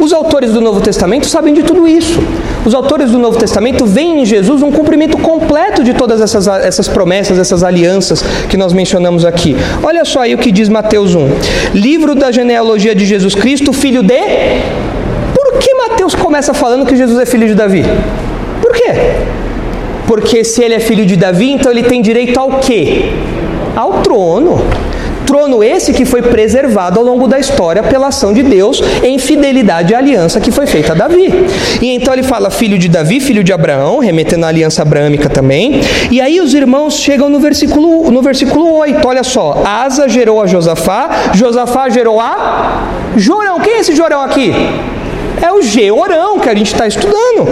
Os 0.00 0.12
autores 0.12 0.50
do 0.50 0.60
Novo 0.60 0.80
Testamento 0.80 1.28
sabem 1.28 1.54
de 1.54 1.62
tudo 1.62 1.86
isso. 1.86 2.20
Os 2.66 2.74
autores 2.74 3.12
do 3.12 3.20
Novo 3.20 3.38
Testamento 3.38 3.86
veem 3.86 4.22
em 4.22 4.26
Jesus 4.26 4.60
um 4.60 4.72
cumprimento 4.72 5.16
completo 5.16 5.84
de 5.84 5.94
todas 5.94 6.20
essas, 6.20 6.48
essas 6.48 6.88
promessas, 6.88 7.38
essas 7.38 7.62
alianças 7.62 8.20
que 8.50 8.56
nós 8.56 8.72
mencionamos 8.72 9.24
aqui. 9.24 9.54
Olha 9.80 10.04
só 10.04 10.22
aí 10.22 10.34
o 10.34 10.38
que 10.38 10.50
diz 10.50 10.68
Mateus 10.68 11.14
1. 11.14 11.28
Livro 11.72 12.16
da 12.16 12.32
genealogia 12.32 12.96
de 12.96 13.06
Jesus 13.06 13.36
Cristo, 13.36 13.72
filho 13.72 14.02
de. 14.02 14.22
Por 15.36 15.60
que 15.60 15.72
Mateus 15.72 16.16
começa 16.16 16.52
falando 16.52 16.84
que 16.84 16.96
Jesus 16.96 17.16
é 17.20 17.26
filho 17.26 17.46
de 17.46 17.54
Davi? 17.54 17.84
Por 18.60 18.72
quê? 18.72 18.90
Porque 20.04 20.42
se 20.42 20.64
ele 20.64 20.74
é 20.74 20.80
filho 20.80 21.06
de 21.06 21.14
Davi, 21.14 21.52
então 21.52 21.70
ele 21.70 21.84
tem 21.84 22.02
direito 22.02 22.40
ao 22.40 22.58
quê? 22.58 23.04
Ao 23.74 24.02
trono. 24.02 24.60
Trono 25.26 25.62
esse 25.62 25.92
que 25.92 26.04
foi 26.04 26.20
preservado 26.20 26.98
ao 26.98 27.04
longo 27.04 27.26
da 27.26 27.38
história 27.38 27.82
pela 27.82 28.08
ação 28.08 28.32
de 28.32 28.42
Deus 28.42 28.82
em 29.02 29.18
fidelidade 29.18 29.94
à 29.94 29.98
aliança 29.98 30.40
que 30.40 30.50
foi 30.50 30.66
feita 30.66 30.92
a 30.92 30.94
Davi. 30.94 31.32
E 31.80 31.90
então 31.94 32.12
ele 32.12 32.22
fala 32.22 32.50
filho 32.50 32.76
de 32.76 32.88
Davi, 32.88 33.20
filho 33.20 33.42
de 33.42 33.52
Abraão, 33.52 33.98
remetendo 33.98 34.44
à 34.44 34.48
aliança 34.48 34.82
abrâmica 34.82 35.30
também. 35.30 35.80
E 36.10 36.20
aí 36.20 36.40
os 36.40 36.52
irmãos 36.52 36.94
chegam 36.94 37.30
no 37.30 37.40
versículo, 37.40 38.10
no 38.10 38.20
versículo 38.20 38.74
8, 38.74 39.06
olha 39.06 39.22
só. 39.22 39.62
Asa 39.64 40.08
gerou 40.08 40.42
a 40.42 40.46
Josafá, 40.46 41.32
Josafá 41.32 41.88
gerou 41.88 42.20
a 42.20 42.82
Jorão. 43.16 43.60
Quem 43.60 43.74
é 43.74 43.78
esse 43.80 43.94
Jorão 43.94 44.20
aqui? 44.20 44.52
É 45.42 45.52
o 45.52 45.60
Georão 45.60 46.38
que 46.38 46.48
a 46.48 46.54
gente 46.54 46.72
está 46.72 46.86
estudando. 46.86 47.48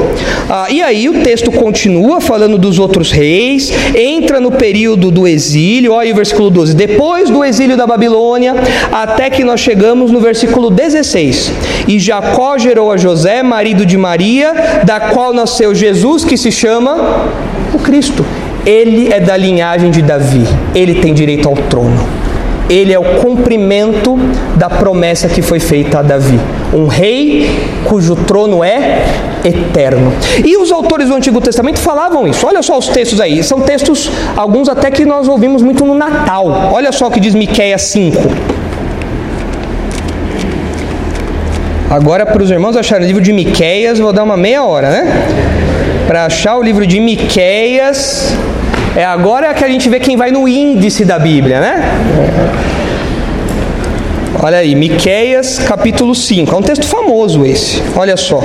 Ah, 0.49 0.67
e 0.71 0.81
aí 0.81 1.09
o 1.09 1.23
texto 1.23 1.51
continua 1.51 2.21
falando 2.21 2.57
dos 2.57 2.79
outros 2.79 3.11
reis, 3.11 3.73
entra 3.95 4.41
no 4.41 4.53
período 4.53 5.11
do 5.11 5.27
exílio, 5.27 5.93
olha 5.93 6.13
o 6.13 6.17
versículo 6.17 6.51
12. 6.51 6.75
Depois 6.75 7.29
do 7.29 7.45
exílio 7.45 7.77
da 7.77 7.87
Babilônia, 7.87 8.55
até 8.93 9.29
que 9.29 9.43
nós 9.43 9.61
chegamos 9.61 10.11
no 10.11 10.21
versículo 10.21 10.71
16. 10.71 11.53
E 11.89 11.99
Jacó 11.99 12.57
gerou 12.59 12.93
a 12.93 12.97
José, 12.97 13.43
marido 13.43 13.85
de 13.85 13.97
Maria, 13.97 14.83
da 14.85 15.01
qual 15.01 15.33
nasceu 15.33 15.75
Jesus, 15.75 16.25
que 16.25 16.37
se 16.37 16.53
chama 16.53 17.29
o 17.75 17.79
Cristo. 17.79 18.25
Ele 18.65 19.13
é 19.13 19.19
da 19.19 19.37
linhagem 19.37 19.91
de 19.91 20.03
Davi, 20.03 20.45
ele 20.75 20.97
tem 21.01 21.15
direito 21.15 21.49
ao 21.49 21.55
trono 21.55 22.20
ele 22.71 22.93
é 22.93 22.99
o 22.99 23.21
cumprimento 23.21 24.17
da 24.55 24.71
promessa 24.71 25.29
que 25.29 25.43
foi 25.43 25.59
feita 25.59 25.99
a 25.99 26.03
Davi. 26.03 26.39
Um 26.73 26.87
rei 26.87 27.51
cujo 27.85 28.15
trono 28.15 28.63
é 28.63 29.03
eterno. 29.45 30.13
E 30.45 30.57
os 30.57 30.71
autores 30.71 31.09
do 31.09 31.15
Antigo 31.17 31.41
Testamento 31.41 31.81
falavam 31.81 32.29
isso. 32.29 32.47
Olha 32.47 32.63
só 32.63 32.79
os 32.79 32.89
textos 32.89 33.21
aí. 33.21 33.43
São 33.43 33.61
textos, 33.61 34.09
alguns 34.37 34.69
até 34.69 34.89
que 34.91 35.05
nós 35.05 35.27
ouvimos 35.27 35.63
muito 35.63 35.85
no 35.85 35.97
Natal. 35.97 36.71
Olha 36.73 36.93
só 36.93 37.09
o 37.09 37.11
que 37.11 37.19
diz 37.19 37.35
Miqueias 37.35 37.83
5. 37.83 38.21
Agora, 41.91 42.25
para 42.25 42.41
os 42.41 42.49
irmãos 42.53 42.77
acharem 42.77 43.05
o 43.05 43.09
livro 43.09 43.21
de 43.21 43.33
Miqueias, 43.33 43.99
vou 43.99 44.13
dar 44.13 44.23
uma 44.23 44.37
meia 44.37 44.63
hora, 44.63 44.91
né? 44.91 45.27
Para 46.07 46.27
achar 46.27 46.55
o 46.57 46.63
livro 46.63 46.87
de 46.87 47.01
Miqueias, 47.01 48.33
é 48.97 49.05
agora 49.05 49.55
que 49.55 49.65
a 49.65 49.69
gente 49.69 49.89
vê 49.89 50.01
quem 50.01 50.17
vai 50.17 50.31
no 50.31 50.49
índice 50.49 51.05
da 51.05 51.19
Bíblia, 51.19 51.61
né? 51.61 51.83
Olha 54.43 54.59
aí, 54.59 54.75
Miqueias 54.75 55.59
capítulo 55.59 56.15
5. 56.15 56.55
É 56.55 56.59
um 56.59 56.63
texto 56.63 56.87
famoso 56.87 57.45
esse. 57.45 57.83
Olha 57.95 58.17
só. 58.17 58.43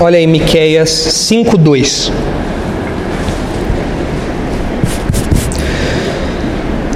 Olha 0.00 0.18
aí, 0.18 0.26
Miqueias 0.26 0.90
5:2. 0.90 2.12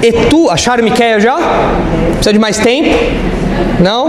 E 0.02 0.12
tu, 0.28 0.48
acharam 0.48 0.84
Miquéia 0.84 1.18
já? 1.18 1.36
Precisa 2.12 2.32
de 2.32 2.38
mais 2.38 2.58
tempo? 2.58 2.88
Não? 3.80 4.08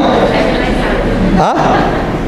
Hã? 1.39 1.55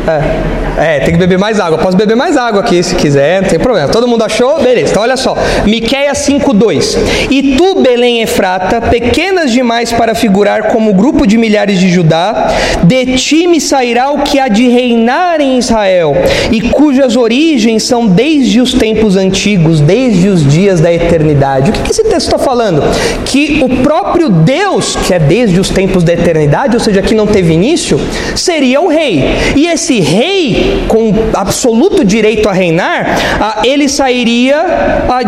É. 0.08 0.71
É, 0.78 1.00
tem 1.00 1.14
que 1.14 1.20
beber 1.20 1.38
mais 1.38 1.60
água. 1.60 1.78
Posso 1.78 1.98
beber 1.98 2.16
mais 2.16 2.38
água 2.38 2.62
aqui 2.62 2.82
se 2.82 2.96
quiser, 2.96 3.42
não 3.42 3.50
tem 3.50 3.60
problema. 3.60 3.90
Todo 3.90 4.08
mundo 4.08 4.24
achou? 4.24 4.62
Beleza. 4.62 4.92
Então 4.92 5.04
olha 5.04 5.18
só. 5.18 5.36
Miqueias 5.66 6.20
5:2. 6.20 6.98
E 7.30 7.56
tu, 7.56 7.82
Belém 7.82 8.22
Efrata, 8.22 8.82
pequenas 8.82 9.52
demais 9.52 9.92
para 9.92 10.16
figurar 10.16 10.68
como 10.68 10.94
grupo 10.94 11.28
de 11.28 11.38
milhares 11.38 11.80
de 11.80 11.90
Judá, 11.90 12.52
de 12.84 13.18
ti 13.18 13.48
me 13.48 13.60
sairá 13.60 14.12
o 14.12 14.20
que 14.20 14.40
há 14.40 14.48
de 14.48 14.68
reinar 14.68 15.42
em 15.42 15.58
Israel, 15.58 16.16
e 16.52 16.62
cujas 16.62 17.16
origens 17.16 17.84
são 17.84 18.08
desde 18.08 18.62
os 18.62 18.74
tempos 18.74 19.16
antigos, 19.16 19.82
desde 19.82 20.28
os 20.30 20.48
dias 20.48 20.80
da 20.80 20.94
eternidade. 20.94 21.72
O 21.72 21.74
que, 21.74 21.82
que 21.82 21.92
esse 21.92 22.04
texto 22.04 22.28
está 22.28 22.38
falando? 22.38 22.82
Que 23.26 23.62
o 23.64 23.84
próprio 23.84 24.30
Deus, 24.30 24.96
que 24.96 25.14
é 25.14 25.20
desde 25.20 25.60
os 25.60 25.70
tempos 25.70 26.04
da 26.04 26.14
eternidade, 26.14 26.76
ou 26.76 26.80
seja, 26.80 27.02
que 27.02 27.14
não 27.14 27.28
teve 27.28 27.54
início, 27.54 28.00
seria 28.36 28.80
o 28.82 28.88
rei. 28.88 29.26
E 29.56 29.68
esse 29.68 30.00
rei 30.00 30.61
com 30.88 31.14
absoluto 31.34 32.04
direito 32.04 32.48
a 32.50 32.52
reinar, 32.52 33.62
ele 33.64 33.88
sairia 33.88 34.64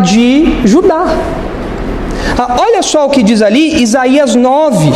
de 0.02 0.60
Judá. 0.64 1.06
Olha 2.58 2.82
só 2.82 3.06
o 3.06 3.10
que 3.10 3.22
diz 3.22 3.42
ali 3.42 3.82
Isaías 3.82 4.34
9. 4.34 4.92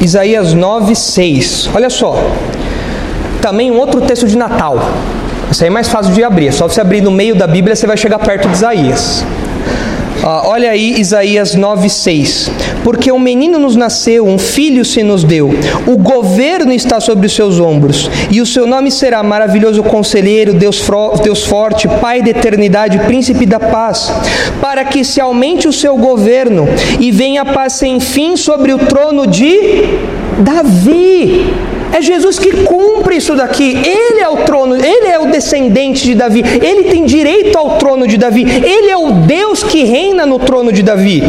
Isaías 0.00 0.54
9, 0.54 0.94
6. 0.94 1.70
Olha 1.74 1.90
só. 1.90 2.30
Também 3.42 3.70
um 3.70 3.78
outro 3.78 4.00
texto 4.00 4.26
de 4.26 4.36
Natal. 4.36 4.78
Isso 5.50 5.64
aí 5.64 5.68
é 5.68 5.70
mais 5.70 5.88
fácil 5.88 6.12
de 6.12 6.22
abrir. 6.22 6.48
É 6.48 6.52
só 6.52 6.68
você 6.68 6.80
abrir 6.80 7.00
no 7.00 7.10
meio 7.10 7.34
da 7.34 7.46
Bíblia, 7.46 7.74
você 7.74 7.86
vai 7.86 7.96
chegar 7.96 8.18
perto 8.18 8.48
de 8.48 8.54
Isaías. 8.54 9.24
Ah, 10.22 10.42
olha 10.46 10.70
aí 10.70 10.98
Isaías 10.98 11.56
9,6. 11.56 12.50
Porque 12.82 13.10
um 13.12 13.18
menino 13.18 13.58
nos 13.58 13.76
nasceu, 13.76 14.26
um 14.26 14.38
filho 14.38 14.84
se 14.84 15.02
nos 15.02 15.24
deu, 15.24 15.50
o 15.86 15.96
governo 15.96 16.72
está 16.72 17.00
sobre 17.00 17.26
os 17.26 17.34
seus 17.34 17.60
ombros, 17.60 18.10
e 18.30 18.40
o 18.40 18.46
seu 18.46 18.66
nome 18.66 18.90
será 18.90 19.22
maravilhoso 19.22 19.82
conselheiro, 19.82 20.54
Deus, 20.54 20.82
Deus 21.22 21.44
forte, 21.44 21.88
Pai 22.00 22.22
da 22.22 22.30
eternidade, 22.30 22.98
príncipe 23.00 23.44
da 23.44 23.60
paz, 23.60 24.12
para 24.60 24.84
que 24.84 25.04
se 25.04 25.20
aumente 25.20 25.68
o 25.68 25.72
seu 25.72 25.96
governo 25.96 26.66
e 26.98 27.10
venha 27.10 27.42
a 27.42 27.46
paz 27.46 27.74
sem 27.74 28.00
fim 28.00 28.36
sobre 28.36 28.72
o 28.72 28.78
trono 28.78 29.26
de 29.26 29.58
Davi 30.38 31.77
é 31.92 32.02
Jesus 32.02 32.38
que 32.38 32.64
cumpre 32.64 33.16
isso 33.16 33.34
daqui. 33.34 33.76
Ele 33.76 34.20
é 34.20 34.28
o 34.28 34.38
trono, 34.38 34.74
ele 34.74 35.06
é 35.06 35.18
o 35.18 35.26
descendente 35.26 36.04
de 36.04 36.14
Davi. 36.14 36.42
Ele 36.62 36.84
tem 36.84 37.04
direito 37.04 37.56
ao 37.56 37.78
trono 37.78 38.06
de 38.06 38.16
Davi. 38.16 38.42
Ele 38.42 38.90
é 38.90 38.96
o 38.96 39.12
Deus 39.12 39.62
que 39.62 39.84
reina 39.84 40.26
no 40.26 40.38
trono 40.38 40.72
de 40.72 40.82
Davi. 40.82 41.22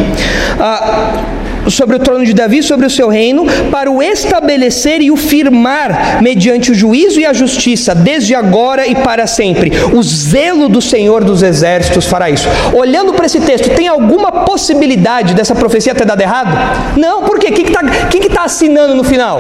Ah, 0.60 1.39
sobre 1.68 1.96
o 1.96 2.00
trono 2.00 2.26
de 2.26 2.34
Davi, 2.34 2.62
sobre 2.64 2.86
o 2.86 2.90
seu 2.90 3.10
reino, 3.10 3.46
para 3.72 3.92
o 3.92 4.02
estabelecer 4.02 5.02
e 5.02 5.12
o 5.12 5.16
firmar 5.16 6.22
mediante 6.22 6.72
o 6.72 6.76
juízo 6.76 7.20
e 7.20 7.26
a 7.26 7.34
justiça, 7.34 7.94
desde 7.94 8.36
agora 8.36 8.88
e 8.88 8.96
para 8.96 9.28
sempre. 9.28 9.72
O 9.94 10.02
zelo 10.04 10.70
do 10.70 10.82
Senhor 10.82 11.24
dos 11.24 11.44
Exércitos 11.44 12.06
fará 12.06 12.30
isso. 12.30 12.48
Olhando 12.74 13.14
para 13.14 13.26
esse 13.26 13.40
texto, 13.42 13.70
tem 13.76 13.88
alguma 13.88 14.32
possibilidade 14.32 15.34
dessa 15.34 15.56
profecia 15.56 15.96
ter 15.96 16.06
dado 16.06 16.22
errado? 16.22 16.98
Não, 16.98 17.24
por 17.24 17.40
quê? 17.40 17.52
Quem 17.52 17.66
está 17.66 17.84
que 17.84 18.20
que 18.20 18.30
tá 18.30 18.44
assinando 18.44 18.96
no 18.96 19.04
final? 19.04 19.40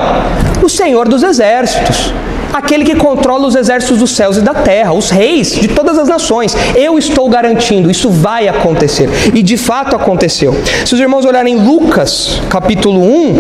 O 0.62 0.70
Senhor 0.70 1.08
dos 1.08 1.24
Exércitos 1.24 2.14
aquele 2.54 2.84
que 2.84 2.96
controla 2.96 3.48
os 3.48 3.56
exércitos 3.56 4.00
dos 4.00 4.12
céus 4.12 4.38
e 4.38 4.42
da 4.42 4.54
terra, 4.54 4.94
os 4.94 5.10
reis 5.10 5.52
de 5.52 5.68
todas 5.68 5.98
as 5.98 6.08
nações. 6.08 6.56
Eu 6.76 6.98
estou 6.98 7.30
garantindo, 7.30 7.90
isso 7.90 8.10
vai 8.10 8.48
acontecer. 8.48 9.10
E 9.34 9.42
de 9.42 9.58
fato 9.58 9.96
aconteceu. 9.96 10.56
Se 10.86 10.94
os 10.94 11.00
irmãos 11.00 11.26
olharem 11.26 11.56
Lucas, 11.56 12.42
capítulo 12.50 13.02
1, 13.02 13.36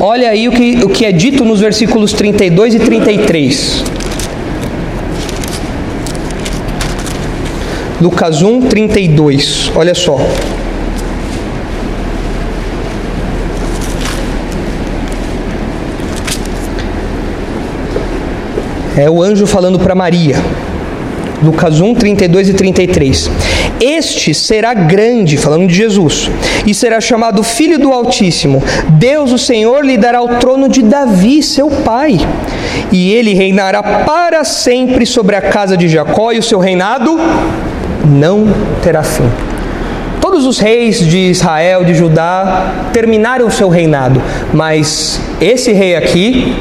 olha 0.00 0.30
aí 0.30 0.48
o 0.48 0.52
que, 0.52 0.84
o 0.84 0.88
que 0.88 1.04
é 1.04 1.12
dito 1.12 1.44
nos 1.44 1.60
versículos 1.60 2.12
32 2.12 2.74
e 2.74 2.78
33. 2.78 3.84
Lucas 8.00 8.40
1, 8.40 8.62
32, 8.62 9.72
olha 9.76 9.94
só. 9.94 10.18
É 18.96 19.08
o 19.08 19.22
anjo 19.22 19.46
falando 19.46 19.78
para 19.78 19.94
Maria. 19.94 20.36
Lucas 21.42 21.80
1, 21.80 21.94
32 21.94 22.50
e 22.50 22.54
33. 22.54 23.30
Este 23.80 24.34
será 24.34 24.74
grande, 24.74 25.38
falando 25.38 25.66
de 25.66 25.74
Jesus, 25.74 26.30
e 26.66 26.74
será 26.74 27.00
chamado 27.00 27.42
Filho 27.42 27.78
do 27.78 27.92
Altíssimo. 27.92 28.62
Deus, 28.90 29.32
o 29.32 29.38
Senhor, 29.38 29.84
lhe 29.84 29.96
dará 29.96 30.20
o 30.20 30.36
trono 30.36 30.68
de 30.68 30.82
Davi, 30.82 31.42
seu 31.42 31.70
pai, 31.70 32.18
e 32.92 33.12
ele 33.12 33.32
reinará 33.32 33.82
para 33.82 34.44
sempre 34.44 35.06
sobre 35.06 35.34
a 35.34 35.40
casa 35.40 35.78
de 35.78 35.88
Jacó, 35.88 36.32
e 36.32 36.38
o 36.38 36.42
seu 36.42 36.58
reinado 36.58 37.18
não 38.04 38.48
terá 38.82 39.02
fim. 39.02 39.28
Todos 40.20 40.44
os 40.44 40.58
reis 40.58 40.98
de 40.98 41.30
Israel, 41.30 41.84
de 41.84 41.94
Judá, 41.94 42.90
terminaram 42.92 43.46
o 43.46 43.50
seu 43.50 43.70
reinado, 43.70 44.20
mas 44.52 45.18
esse 45.40 45.72
rei 45.72 45.96
aqui, 45.96 46.54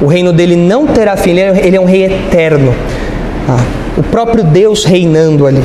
o 0.00 0.06
reino 0.06 0.32
dele 0.32 0.56
não 0.56 0.86
terá 0.86 1.16
fim, 1.16 1.30
ele 1.30 1.76
é 1.76 1.80
um 1.80 1.84
rei 1.84 2.04
eterno. 2.04 2.74
Ah, 3.48 3.64
o 3.96 4.02
próprio 4.02 4.42
Deus 4.42 4.84
reinando 4.84 5.46
ali. 5.46 5.62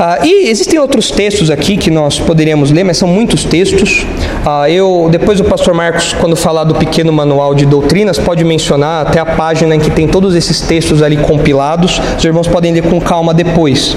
Ah, 0.00 0.20
e 0.22 0.48
existem 0.48 0.78
outros 0.78 1.10
textos 1.10 1.50
aqui 1.50 1.76
que 1.76 1.90
nós 1.90 2.20
poderíamos 2.20 2.70
ler, 2.70 2.84
mas 2.84 2.96
são 2.96 3.08
muitos 3.08 3.44
textos. 3.44 4.06
Ah, 4.46 4.70
eu 4.70 5.08
depois 5.10 5.40
o 5.40 5.44
pastor 5.44 5.74
Marcos, 5.74 6.12
quando 6.12 6.36
falar 6.36 6.62
do 6.62 6.76
pequeno 6.76 7.12
manual 7.12 7.52
de 7.52 7.66
doutrinas, 7.66 8.16
pode 8.16 8.44
mencionar 8.44 9.04
até 9.04 9.18
a 9.18 9.26
página 9.26 9.74
em 9.74 9.80
que 9.80 9.90
tem 9.90 10.06
todos 10.06 10.36
esses 10.36 10.60
textos 10.60 11.02
ali 11.02 11.16
compilados. 11.16 12.00
Os 12.16 12.24
irmãos 12.24 12.46
podem 12.46 12.72
ler 12.72 12.84
com 12.84 13.00
calma 13.00 13.34
depois. 13.34 13.96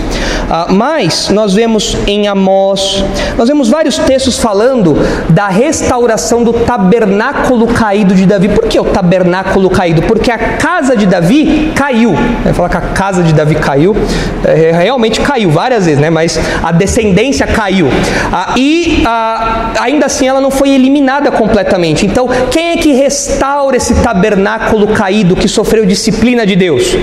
Ah, 0.54 0.68
mas 0.70 1.30
nós 1.30 1.54
vemos 1.54 1.97
em 2.06 2.28
Amós, 2.28 3.06
nós 3.38 3.47
vemos 3.47 3.70
vários 3.70 3.97
textos 3.97 4.38
falando 4.38 4.97
da 5.30 5.47
restauração 5.47 6.43
do 6.43 6.52
tabernáculo 6.52 7.68
caído 7.68 8.14
de 8.14 8.26
Davi. 8.26 8.49
Por 8.49 8.68
que 8.68 8.78
o 8.78 8.84
tabernáculo 8.84 9.70
caído? 9.70 10.02
Porque 10.02 10.30
a 10.30 10.38
casa 10.38 10.93
de 10.97 11.06
Davi 11.06 11.72
caiu. 11.74 12.14
Vai 12.43 12.52
falar 12.52 12.68
que 12.68 12.76
a 12.76 12.82
casa 12.82 13.24
de 13.24 13.34
Davi 13.34 13.56
caiu, 13.56 13.95
é, 14.43 14.72
realmente 14.74 15.22
caiu 15.22 15.49
várias 15.49 15.86
vezes 15.86 16.02
né? 16.02 16.10
Mas 16.10 16.38
a 16.62 16.74
descendência 16.74 17.47
caiu. 17.47 17.88
Ah, 18.30 18.56
e 18.58 19.04
ah, 19.06 19.72
ainda 19.80 20.08
assim 20.08 20.28
ela 20.28 20.41
não 20.41 20.52
foi 20.52 20.72
eliminada 20.72 21.32
completamente. 21.32 22.06
Então, 22.06 22.28
quem 22.49 22.72
é 22.72 22.78
que 22.78 22.91
restaura 22.91 23.78
esse 23.78 23.93
tabernáculo 23.95 24.88
caído 24.88 25.34
que 25.36 25.47
sofreu 25.47 25.86
disciplina 25.86 26.45
de 26.45 26.58
Deus? 26.58 26.97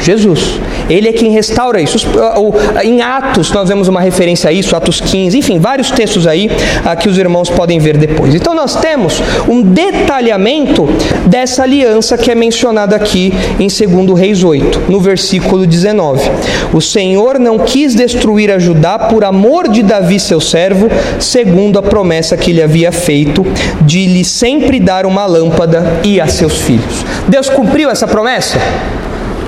Jesus. 0.00 0.58
Ele 0.88 1.08
é 1.08 1.12
quem 1.12 1.30
restaura 1.30 1.80
isso. 1.82 1.98
Ah, 2.18 2.84
em 2.94 3.02
Atos 3.02 3.50
nós 3.50 3.68
vemos 3.68 3.88
uma 3.88 4.00
referência 4.00 4.50
a 4.50 4.52
isso, 4.52 4.76
Atos 4.76 5.00
15, 5.00 5.36
enfim, 5.36 5.58
vários 5.58 5.90
textos 5.90 6.26
aí 6.26 6.48
ah, 6.84 6.94
que 6.94 7.08
os 7.08 7.18
irmãos 7.18 7.50
podem 7.50 7.78
ver 7.78 7.96
depois. 7.96 8.34
Então 8.34 8.54
nós 8.54 8.76
temos 8.76 9.20
um 9.48 9.62
detalhamento 9.62 10.86
dessa 11.26 11.64
aliança 11.64 12.16
que 12.16 12.30
é 12.30 12.34
mencionada 12.34 12.94
aqui 12.94 13.32
em 13.58 13.66
2 13.66 14.18
Reis 14.18 14.44
8, 14.44 14.84
no 14.88 15.00
versículo 15.00 15.66
19. 15.66 16.30
O 16.72 16.80
Senhor 16.80 17.38
não 17.38 17.58
quis 17.58 17.94
destruir 17.94 18.50
a 18.50 18.58
Judá 18.58 18.98
por 18.98 19.24
amor 19.24 19.68
de 19.68 19.82
Davi, 19.82 20.20
seu 20.20 20.40
servo, 20.40 20.88
segundo 21.18 21.78
a 21.78 21.82
promessa 21.82 22.36
que 22.36 22.52
lhe 22.52 22.62
havia 22.62 22.92
feito 22.92 23.44
de 23.82 24.06
lhe 24.06 24.24
sempre 24.24 24.78
dar 24.78 25.04
uma 25.04 25.26
lâmpada 25.26 26.00
e 26.04 26.20
a 26.20 26.26
seus 26.26 26.60
filhos. 26.60 27.04
Deus 27.28 27.48
cumpriu 27.48 27.90
essa 27.90 28.06
promessa? 28.06 28.58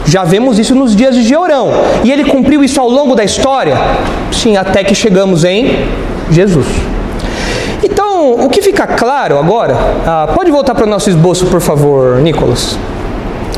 Já 0.06 0.24
vemos 0.24 0.58
isso 0.58 0.74
nos 0.74 0.94
dias 0.94 1.14
de 1.14 1.22
Georão. 1.22 1.70
E 2.04 2.12
ele 2.12 2.24
cumpriu 2.24 2.62
isso 2.62 2.80
ao 2.80 2.88
longo 2.88 3.14
da 3.14 3.24
história? 3.24 3.76
Sim, 4.32 4.56
até 4.56 4.84
que 4.84 4.94
chegamos 4.94 5.44
em 5.44 5.84
Jesus. 6.30 6.66
Então, 7.82 8.32
o 8.32 8.48
que 8.48 8.62
fica 8.62 8.86
claro 8.86 9.38
agora, 9.38 9.76
ah, 10.06 10.28
pode 10.34 10.50
voltar 10.50 10.74
para 10.74 10.86
o 10.86 10.88
nosso 10.88 11.10
esboço, 11.10 11.46
por 11.46 11.60
favor, 11.60 12.20
Nicolas. 12.20 12.78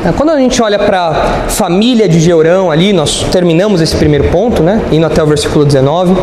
É, 0.04 0.12
quando 0.12 0.30
a 0.30 0.38
gente 0.38 0.62
olha 0.62 0.78
para 0.78 1.08
a 1.08 1.14
família 1.48 2.08
de 2.08 2.20
Georão 2.20 2.70
ali, 2.70 2.92
nós 2.92 3.24
terminamos 3.32 3.80
esse 3.80 3.96
primeiro 3.96 4.28
ponto, 4.28 4.62
né, 4.62 4.80
indo 4.92 5.04
até 5.04 5.22
o 5.22 5.26
versículo 5.26 5.64
19. 5.64 6.14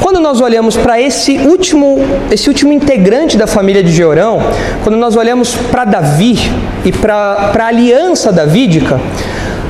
Quando 0.00 0.18
nós 0.18 0.40
olhamos 0.40 0.76
para 0.76 1.00
esse 1.00 1.38
último, 1.38 1.98
esse 2.30 2.48
último 2.48 2.72
integrante 2.72 3.36
da 3.36 3.46
família 3.46 3.84
de 3.84 3.92
Georão, 3.92 4.40
quando 4.82 4.96
nós 4.96 5.14
olhamos 5.14 5.54
para 5.54 5.84
Davi 5.84 6.50
e 6.84 6.90
para 6.90 7.52
a 7.56 7.66
aliança 7.66 8.32
davídica, 8.32 9.00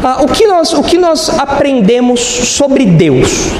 ah, 0.02 0.22
o, 0.22 0.28
que 0.28 0.46
nós, 0.46 0.72
o 0.72 0.82
que 0.82 0.98
nós 0.98 1.28
aprendemos 1.38 2.20
sobre 2.20 2.86
Deus? 2.86 3.50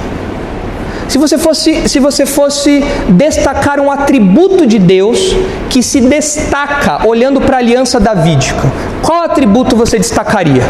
Se 1.09 1.19
você 1.19 1.37
fosse, 1.37 1.89
se 1.89 1.99
você 1.99 2.25
fosse 2.25 2.85
destacar 3.09 3.81
um 3.81 3.91
atributo 3.91 4.65
de 4.65 4.79
Deus 4.79 5.35
que 5.69 5.83
se 5.83 6.01
destaca 6.01 7.07
olhando 7.07 7.41
para 7.41 7.57
a 7.57 7.59
aliança 7.59 7.99
davídica, 7.99 8.63
qual 9.03 9.23
atributo 9.23 9.75
você 9.75 9.99
destacaria? 9.99 10.63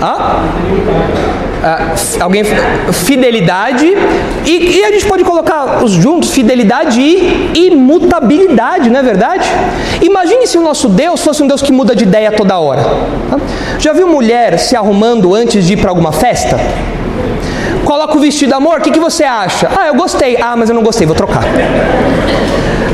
Hã? 0.00 0.16
Ah, 1.66 1.94
alguém 2.20 2.42
fidelidade 2.92 3.86
e, 4.44 4.80
e, 4.80 4.84
a 4.84 4.92
gente 4.92 5.06
pode 5.06 5.24
colocar 5.24 5.82
os 5.82 5.92
juntos 5.92 6.30
fidelidade 6.30 7.00
e 7.00 7.68
imutabilidade, 7.68 8.90
não 8.90 9.00
é 9.00 9.02
verdade? 9.02 9.48
Imagine 10.02 10.46
se 10.46 10.58
o 10.58 10.60
nosso 10.60 10.90
Deus 10.90 11.22
fosse 11.22 11.42
um 11.42 11.46
Deus 11.46 11.62
que 11.62 11.72
muda 11.72 11.96
de 11.96 12.04
ideia 12.04 12.30
toda 12.30 12.58
hora. 12.58 12.84
Já 13.78 13.94
viu 13.94 14.06
mulher 14.06 14.58
se 14.58 14.76
arrumando 14.76 15.34
antes 15.34 15.64
de 15.64 15.72
ir 15.72 15.76
para 15.78 15.88
alguma 15.88 16.12
festa? 16.12 16.60
Coloca 17.82 18.14
o 18.14 18.20
vestido, 18.20 18.54
amor, 18.54 18.80
o 18.80 18.82
que, 18.82 18.90
que 18.90 19.00
você 19.00 19.24
acha? 19.24 19.70
Ah, 19.74 19.86
eu 19.86 19.94
gostei. 19.94 20.36
Ah, 20.38 20.54
mas 20.56 20.68
eu 20.68 20.74
não 20.74 20.82
gostei, 20.82 21.06
vou 21.06 21.16
trocar. 21.16 21.44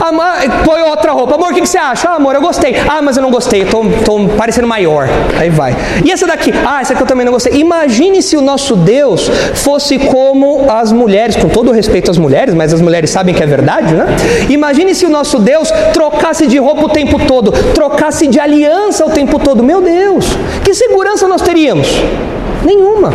Amor, 0.00 0.24
põe 0.64 0.82
outra 0.82 1.12
roupa. 1.12 1.34
Amor, 1.34 1.50
o 1.50 1.54
que, 1.54 1.60
que 1.60 1.68
você 1.68 1.78
acha? 1.78 2.08
Ah, 2.08 2.14
amor, 2.16 2.34
eu 2.34 2.40
gostei. 2.40 2.74
Ah, 2.88 3.02
mas 3.02 3.16
eu 3.16 3.22
não 3.22 3.30
gostei, 3.30 3.64
tô, 3.64 3.84
tô 4.04 4.28
parecendo 4.36 4.66
maior. 4.66 5.08
Aí 5.38 5.50
vai. 5.50 5.76
E 6.04 6.10
essa 6.10 6.26
daqui? 6.26 6.52
Ah, 6.66 6.80
essa 6.80 6.94
aqui 6.94 7.02
eu 7.02 7.06
também 7.06 7.24
não 7.24 7.32
gostei. 7.32 7.52
Imagine 7.60 8.22
se 8.22 8.36
o 8.36 8.40
nosso 8.40 8.76
Deus 8.76 9.28
fosse 9.54 9.98
como 9.98 10.70
as 10.70 10.90
mulheres, 10.90 11.36
com 11.36 11.48
todo 11.48 11.70
respeito 11.70 12.10
às 12.10 12.18
mulheres, 12.18 12.54
mas 12.54 12.72
as 12.72 12.80
mulheres 12.80 13.10
sabem 13.10 13.34
que 13.34 13.42
é 13.42 13.46
verdade, 13.46 13.94
né? 13.94 14.06
Imagine 14.48 14.94
se 14.94 15.04
o 15.04 15.10
nosso 15.10 15.38
Deus 15.38 15.70
trocasse 15.92 16.46
de 16.46 16.58
roupa 16.58 16.86
o 16.86 16.88
tempo 16.88 17.18
todo, 17.26 17.52
trocasse 17.74 18.26
de 18.26 18.40
aliança 18.40 19.04
o 19.04 19.10
tempo 19.10 19.38
todo. 19.38 19.62
Meu 19.62 19.82
Deus, 19.82 20.26
que 20.64 20.72
segurança 20.72 21.28
nós 21.28 21.42
teríamos? 21.42 21.88
Nenhuma 22.64 23.12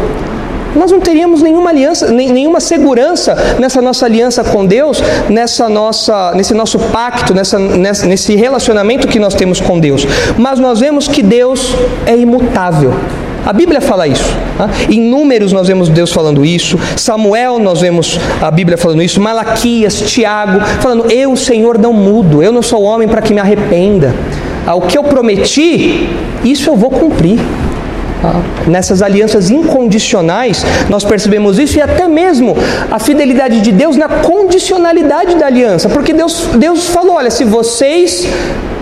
nós 0.76 0.92
não 0.92 1.00
teríamos 1.00 1.42
nenhuma 1.42 1.70
aliança, 1.70 2.12
nenhuma 2.12 2.60
segurança 2.60 3.36
nessa 3.60 3.82
nossa 3.82 4.06
aliança 4.06 4.44
com 4.44 4.66
Deus, 4.66 5.02
nessa 5.30 5.70
nossa, 5.70 6.34
nesse 6.34 6.54
nosso 6.54 6.78
pacto, 6.80 7.34
nessa, 7.34 7.58
nesse 7.58 8.36
relacionamento 8.36 9.08
que 9.08 9.20
nós 9.20 9.34
temos 9.34 9.60
com 9.60 9.80
Deus. 9.80 10.06
Mas 10.38 10.60
nós 10.60 10.80
vemos 10.80 11.08
que 11.08 11.24
Deus 11.24 11.74
é 12.06 12.16
imutável. 12.18 12.94
A 13.46 13.54
Bíblia 13.54 13.80
fala 13.80 14.08
isso. 14.08 14.36
Tá? 14.58 14.68
Em 14.90 15.00
Números 15.00 15.54
nós 15.54 15.68
vemos 15.68 15.88
Deus 15.88 16.12
falando 16.12 16.44
isso. 16.44 16.80
Samuel 16.98 17.60
nós 17.60 17.80
vemos 17.80 18.20
a 18.42 18.50
Bíblia 18.50 18.76
falando 18.76 19.04
isso. 19.04 19.22
Malaquias, 19.22 20.00
Tiago, 20.02 20.60
falando: 20.82 21.12
Eu, 21.12 21.36
Senhor, 21.36 21.78
não 21.78 21.94
mudo. 21.94 22.42
Eu 22.42 22.52
não 22.52 22.64
sou 22.64 22.82
homem 22.82 23.08
para 23.08 23.22
que 23.22 23.34
me 23.34 23.40
arrependa. 23.40 24.16
Ah, 24.66 24.74
o 24.74 24.82
que 24.82 24.98
eu 24.98 25.04
prometi, 25.04 26.10
isso 26.44 26.72
eu 26.72 26.76
vou 26.76 26.90
cumprir. 26.90 27.40
Nessas 28.68 29.02
alianças 29.02 29.50
incondicionais, 29.50 30.66
nós 30.90 31.04
percebemos 31.04 31.60
isso 31.60 31.78
e 31.78 31.82
até 31.82 32.08
mesmo 32.08 32.56
a 32.90 32.98
fidelidade 33.00 33.62
de 33.62 33.72
Deus 33.72 33.96
na 33.96 34.10
condicionalidade 34.10 35.36
da 35.36 35.46
aliança, 35.46 35.90
porque 35.90 36.14
Deus, 36.14 36.50
Deus 36.56 36.88
falou: 36.88 37.16
olha, 37.16 37.30
se 37.30 37.44
vocês 37.44 38.28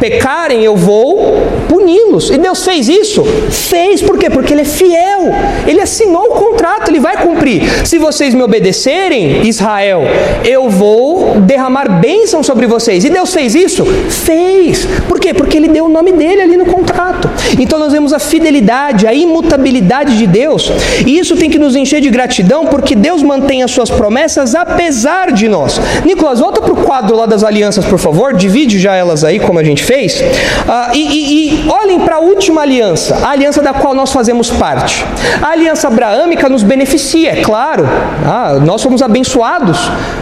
pecarem, 0.03 0.61
eu 0.65 0.75
vou 0.75 1.37
puni-los. 1.69 2.29
E 2.29 2.37
Deus 2.37 2.65
fez 2.65 2.89
isso? 2.89 3.23
Fez, 3.49 4.01
por 4.01 4.17
quê? 4.17 4.29
Porque 4.29 4.53
Ele 4.53 4.63
é 4.63 4.65
fiel, 4.65 5.31
Ele 5.65 5.79
assinou 5.79 6.25
o 6.25 6.31
contrato, 6.31 6.91
Ele 6.91 6.99
vai 6.99 7.15
cumprir. 7.15 7.63
Se 7.87 7.97
vocês 7.97 8.33
me 8.33 8.41
obedecerem, 8.43 9.47
Israel, 9.47 10.01
eu 10.43 10.69
vou 10.69 11.39
derramar 11.39 11.87
bênção 12.01 12.43
sobre 12.43 12.67
vocês. 12.67 13.05
E 13.05 13.09
Deus 13.09 13.33
fez 13.33 13.55
isso? 13.55 13.85
Fez. 13.85 14.85
Por 15.07 15.21
quê? 15.21 15.33
Porque 15.33 15.55
Ele 15.55 15.69
deu 15.69 15.85
o 15.85 15.89
nome 15.89 16.11
dele 16.11 16.41
ali 16.41 16.57
no 16.57 16.65
contrato. 16.65 17.29
Então 17.57 17.79
nós 17.79 17.93
vemos 17.93 18.11
a 18.11 18.19
fidelidade, 18.19 19.07
a 19.07 19.13
imutabilidade 19.13 20.17
de 20.17 20.27
Deus. 20.27 20.69
E 21.07 21.17
isso 21.17 21.37
tem 21.37 21.49
que 21.49 21.57
nos 21.57 21.77
encher 21.77 22.01
de 22.01 22.09
gratidão, 22.09 22.65
porque 22.65 22.93
Deus 22.93 23.23
mantém 23.23 23.63
as 23.63 23.71
suas 23.71 23.89
promessas 23.89 24.53
apesar 24.53 25.31
de 25.31 25.47
nós. 25.47 25.79
Nicolas, 26.03 26.41
volta 26.41 26.59
para 26.59 26.73
o 26.73 26.83
quadro 26.83 27.15
lá 27.15 27.25
das 27.25 27.41
alianças, 27.41 27.85
por 27.85 27.97
favor. 27.97 28.33
Divide 28.33 28.77
já 28.79 28.95
elas 28.95 29.23
aí, 29.23 29.39
como 29.39 29.59
a 29.59 29.63
gente 29.63 29.81
fez. 29.81 29.92
Uh, 29.93 30.93
e, 30.93 30.99
e, 30.99 31.65
e 31.65 31.69
olhem 31.69 31.99
para 31.99 32.15
a 32.15 32.19
última 32.19 32.61
aliança, 32.61 33.15
a 33.23 33.29
aliança 33.29 33.61
da 33.61 33.73
qual 33.73 33.93
nós 33.93 34.11
fazemos 34.11 34.49
parte. 34.49 35.05
A 35.41 35.49
aliança 35.49 35.87
abraâmica 35.87 36.49
nos 36.49 36.63
beneficia, 36.63 37.31
é 37.31 37.41
claro. 37.41 37.87
Ah, 38.25 38.59
nós 38.63 38.81
somos 38.81 39.01
abençoados 39.01 39.77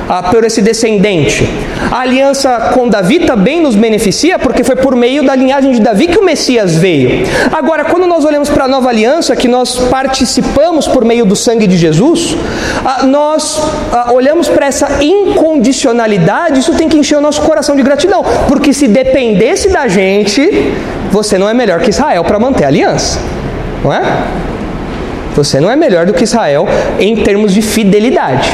ah, 0.09 0.23
por 0.23 0.43
esse 0.43 0.61
descendente. 0.61 1.47
A 1.91 1.99
aliança 1.99 2.71
com 2.73 2.87
Davi 2.87 3.19
também 3.19 3.61
nos 3.61 3.75
beneficia, 3.75 4.39
porque 4.39 4.63
foi 4.63 4.77
por 4.77 4.95
meio 4.95 5.23
da 5.23 5.35
linhagem 5.35 5.73
de 5.73 5.81
Davi 5.81 6.07
que 6.07 6.17
o 6.17 6.23
Messias 6.23 6.73
veio. 6.77 7.27
Agora, 7.51 7.83
quando 7.83 8.07
nós 8.07 8.23
olhamos 8.23 8.49
para 8.49 8.63
a 8.63 8.67
nova 8.67 8.87
aliança, 8.87 9.35
que 9.35 9.47
nós 9.47 9.77
participamos 9.77 10.87
por 10.87 11.03
meio 11.03 11.25
do 11.25 11.35
sangue 11.35 11.67
de 11.67 11.75
Jesus, 11.75 12.37
ah, 12.85 13.05
nós 13.05 13.61
ah, 13.91 14.13
olhamos 14.13 14.47
para 14.47 14.67
essa 14.67 15.03
incondicionalidade, 15.03 16.61
isso 16.61 16.73
tem 16.75 16.87
que 16.87 16.97
encher 16.97 17.17
o 17.17 17.21
nosso 17.21 17.41
coração 17.41 17.75
de 17.75 17.83
gratidão, 17.83 18.23
porque 18.47 18.71
se 18.71 18.87
dependesse 18.87 19.67
da 19.67 19.85
gente, 19.89 20.73
você 21.11 21.37
não 21.37 21.49
é 21.49 21.53
melhor 21.53 21.81
que 21.81 21.89
Israel 21.89 22.23
para 22.23 22.39
manter 22.39 22.63
a 22.63 22.67
aliança, 22.67 23.19
não 23.83 23.91
é? 23.91 24.01
Você 25.35 25.59
não 25.59 25.69
é 25.69 25.75
melhor 25.75 26.05
do 26.05 26.13
que 26.13 26.23
Israel 26.23 26.65
em 26.99 27.17
termos 27.17 27.53
de 27.53 27.61
fidelidade. 27.61 28.49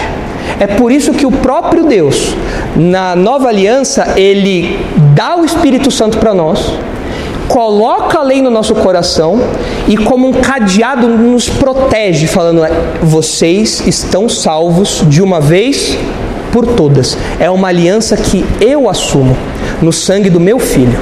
É 0.59 0.67
por 0.67 0.91
isso 0.91 1.13
que 1.13 1.25
o 1.25 1.31
próprio 1.31 1.85
Deus, 1.85 2.35
na 2.75 3.15
nova 3.15 3.49
aliança, 3.49 4.13
ele 4.15 4.79
dá 5.13 5.35
o 5.35 5.45
Espírito 5.45 5.91
Santo 5.91 6.17
para 6.17 6.33
nós, 6.33 6.73
coloca 7.47 8.19
a 8.19 8.23
lei 8.23 8.41
no 8.41 8.49
nosso 8.49 8.75
coração 8.75 9.39
e, 9.87 9.95
como 9.97 10.27
um 10.27 10.33
cadeado, 10.33 11.07
nos 11.07 11.49
protege, 11.49 12.27
falando: 12.27 12.61
vocês 13.01 13.83
estão 13.85 14.27
salvos 14.27 15.03
de 15.07 15.21
uma 15.21 15.39
vez 15.39 15.97
por 16.51 16.65
todas. 16.65 17.17
É 17.39 17.49
uma 17.49 17.67
aliança 17.67 18.17
que 18.17 18.45
eu 18.59 18.89
assumo 18.89 19.35
no 19.81 19.93
sangue 19.93 20.29
do 20.29 20.39
meu 20.39 20.59
filho. 20.59 20.99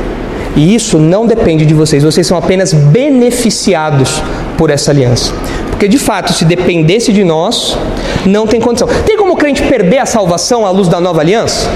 E 0.55 0.73
isso 0.73 0.97
não 0.97 1.25
depende 1.25 1.65
de 1.65 1.73
vocês, 1.73 2.03
vocês 2.03 2.25
são 2.25 2.37
apenas 2.37 2.73
beneficiados 2.73 4.21
por 4.57 4.69
essa 4.69 4.91
aliança. 4.91 5.33
Porque 5.69 5.87
de 5.87 5.97
fato, 5.97 6.31
se 6.31 6.45
dependesse 6.45 7.11
de 7.11 7.25
nós, 7.25 7.77
não 8.25 8.47
tem 8.47 8.59
condição. 8.59 8.87
Tem 9.05 9.17
como 9.17 9.33
o 9.33 9.37
crente 9.37 9.61
perder 9.63 9.99
a 9.99 10.05
salvação 10.05 10.65
à 10.65 10.71
luz 10.71 10.87
da 10.87 10.99
nova 10.99 11.21
aliança? 11.21 11.69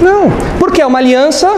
Não, 0.00 0.30
porque 0.58 0.82
é 0.82 0.86
uma 0.86 0.98
aliança 0.98 1.48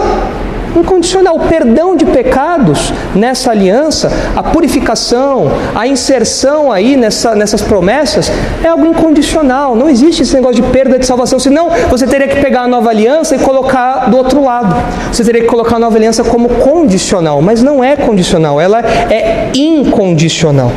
incondicional. 0.79 1.37
O 1.37 1.41
perdão 1.41 1.97
de 1.97 2.05
pecados 2.05 2.93
nessa 3.15 3.51
aliança, 3.51 4.11
a 4.35 4.43
purificação, 4.43 5.51
a 5.75 5.87
inserção 5.87 6.71
aí 6.71 6.97
nessa, 6.97 7.35
nessas 7.35 7.63
promessas 7.63 8.31
é 8.63 8.69
algo 8.69 8.87
incondicional. 8.87 9.75
Não 9.75 9.89
existe 9.89 10.23
esse 10.23 10.35
negócio 10.35 10.63
de 10.63 10.69
perda 10.71 10.99
de 10.99 11.07
salvação. 11.07 11.39
Senão 11.39 11.71
você 11.89 12.07
teria 12.07 12.29
que 12.29 12.41
pegar 12.41 12.63
a 12.63 12.69
nova 12.69 12.91
aliança 12.91 13.35
e 13.35 13.39
colocar 13.39 14.11
do 14.11 14.17
outro 14.17 14.45
lado. 14.45 14.77
Você 15.13 15.25
teria 15.25 15.43
que 15.43 15.49
colocar 15.49 15.77
a 15.77 15.79
nova 15.79 15.97
aliança 15.97 16.23
como 16.25 16.49
condicional, 16.49 17.41
mas 17.41 17.63
não 17.63 17.83
é 17.83 17.97
condicional, 17.97 18.61
ela 18.61 18.81
é 18.81 19.51
incondicional. 19.55 20.71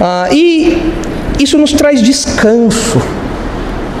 Ah, 0.00 0.28
e 0.32 0.92
isso 1.42 1.58
nos 1.58 1.72
traz 1.72 2.02
descanso. 2.02 3.00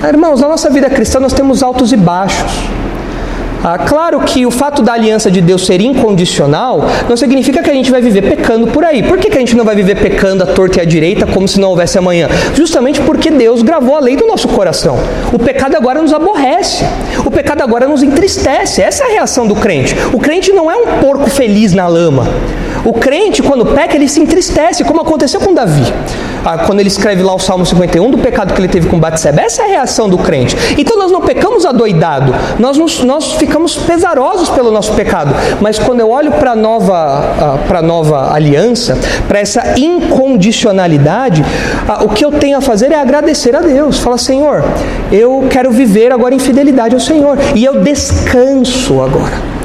Irmãos, 0.06 0.40
na 0.40 0.48
nossa 0.48 0.70
vida 0.70 0.88
cristã 0.88 1.20
nós 1.20 1.32
temos 1.32 1.62
altos 1.62 1.92
e 1.92 1.96
baixos. 1.96 2.52
Ah, 3.62 3.76
claro 3.76 4.20
que 4.20 4.46
o 4.46 4.50
fato 4.50 4.80
da 4.80 4.94
aliança 4.94 5.30
de 5.30 5.42
Deus 5.42 5.66
ser 5.66 5.82
incondicional 5.82 6.82
não 7.06 7.14
significa 7.14 7.62
que 7.62 7.68
a 7.68 7.74
gente 7.74 7.90
vai 7.90 8.00
viver 8.00 8.22
pecando 8.22 8.68
por 8.68 8.82
aí. 8.82 9.02
Por 9.02 9.18
que, 9.18 9.28
que 9.28 9.36
a 9.36 9.40
gente 9.40 9.54
não 9.54 9.66
vai 9.66 9.76
viver 9.76 9.96
pecando 9.96 10.42
à 10.42 10.46
torta 10.46 10.78
e 10.78 10.80
à 10.80 10.84
direita 10.84 11.26
como 11.26 11.46
se 11.46 11.60
não 11.60 11.68
houvesse 11.68 11.98
amanhã? 11.98 12.26
Justamente 12.54 13.02
porque 13.02 13.30
Deus 13.30 13.60
gravou 13.60 13.94
a 13.94 14.00
lei 14.00 14.16
do 14.16 14.26
nosso 14.26 14.48
coração. 14.48 14.98
O 15.30 15.38
pecado 15.38 15.76
agora 15.76 16.00
nos 16.00 16.14
aborrece. 16.14 16.82
O 17.26 17.30
pecado 17.30 17.60
agora 17.60 17.86
nos 17.86 18.02
entristece. 18.02 18.80
Essa 18.80 19.04
é 19.04 19.06
a 19.08 19.10
reação 19.10 19.46
do 19.46 19.54
crente. 19.54 19.94
O 20.10 20.18
crente 20.18 20.52
não 20.52 20.70
é 20.70 20.76
um 20.76 20.98
porco 20.98 21.28
feliz 21.28 21.74
na 21.74 21.86
lama. 21.86 22.26
O 22.84 22.92
crente, 22.92 23.42
quando 23.42 23.66
peca, 23.66 23.94
ele 23.94 24.08
se 24.08 24.20
entristece, 24.20 24.84
como 24.84 25.00
aconteceu 25.02 25.40
com 25.40 25.52
Davi. 25.52 25.92
Ah, 26.44 26.58
quando 26.58 26.80
ele 26.80 26.88
escreve 26.88 27.22
lá 27.22 27.34
o 27.34 27.38
Salmo 27.38 27.66
51 27.66 28.10
do 28.10 28.18
pecado 28.18 28.54
que 28.54 28.60
ele 28.60 28.68
teve 28.68 28.88
com 28.88 28.98
Batseba. 28.98 29.42
Essa 29.42 29.62
é 29.62 29.64
a 29.66 29.68
reação 29.68 30.08
do 30.08 30.16
crente. 30.16 30.56
Então 30.78 30.96
nós 30.98 31.12
não 31.12 31.20
pecamos 31.20 31.66
adoidado, 31.66 32.34
nós, 32.58 32.78
nos, 32.78 33.02
nós 33.02 33.32
ficamos 33.32 33.76
pesarosos 33.76 34.48
pelo 34.48 34.70
nosso 34.70 34.92
pecado. 34.94 35.34
Mas 35.60 35.78
quando 35.78 36.00
eu 36.00 36.10
olho 36.10 36.32
para 36.32 36.52
a 36.52 36.56
nova, 36.56 37.58
ah, 37.68 37.82
nova 37.82 38.32
aliança, 38.32 38.98
para 39.28 39.38
essa 39.38 39.78
incondicionalidade, 39.78 41.44
ah, 41.86 42.04
o 42.04 42.08
que 42.08 42.24
eu 42.24 42.32
tenho 42.32 42.56
a 42.56 42.60
fazer 42.60 42.90
é 42.90 42.96
agradecer 42.96 43.54
a 43.54 43.60
Deus. 43.60 43.98
Fala, 43.98 44.16
Senhor, 44.16 44.64
eu 45.12 45.46
quero 45.50 45.70
viver 45.70 46.12
agora 46.12 46.34
em 46.34 46.38
fidelidade 46.38 46.94
ao 46.94 47.00
Senhor. 47.00 47.36
E 47.54 47.64
eu 47.64 47.82
descanso 47.82 49.02
agora. 49.02 49.59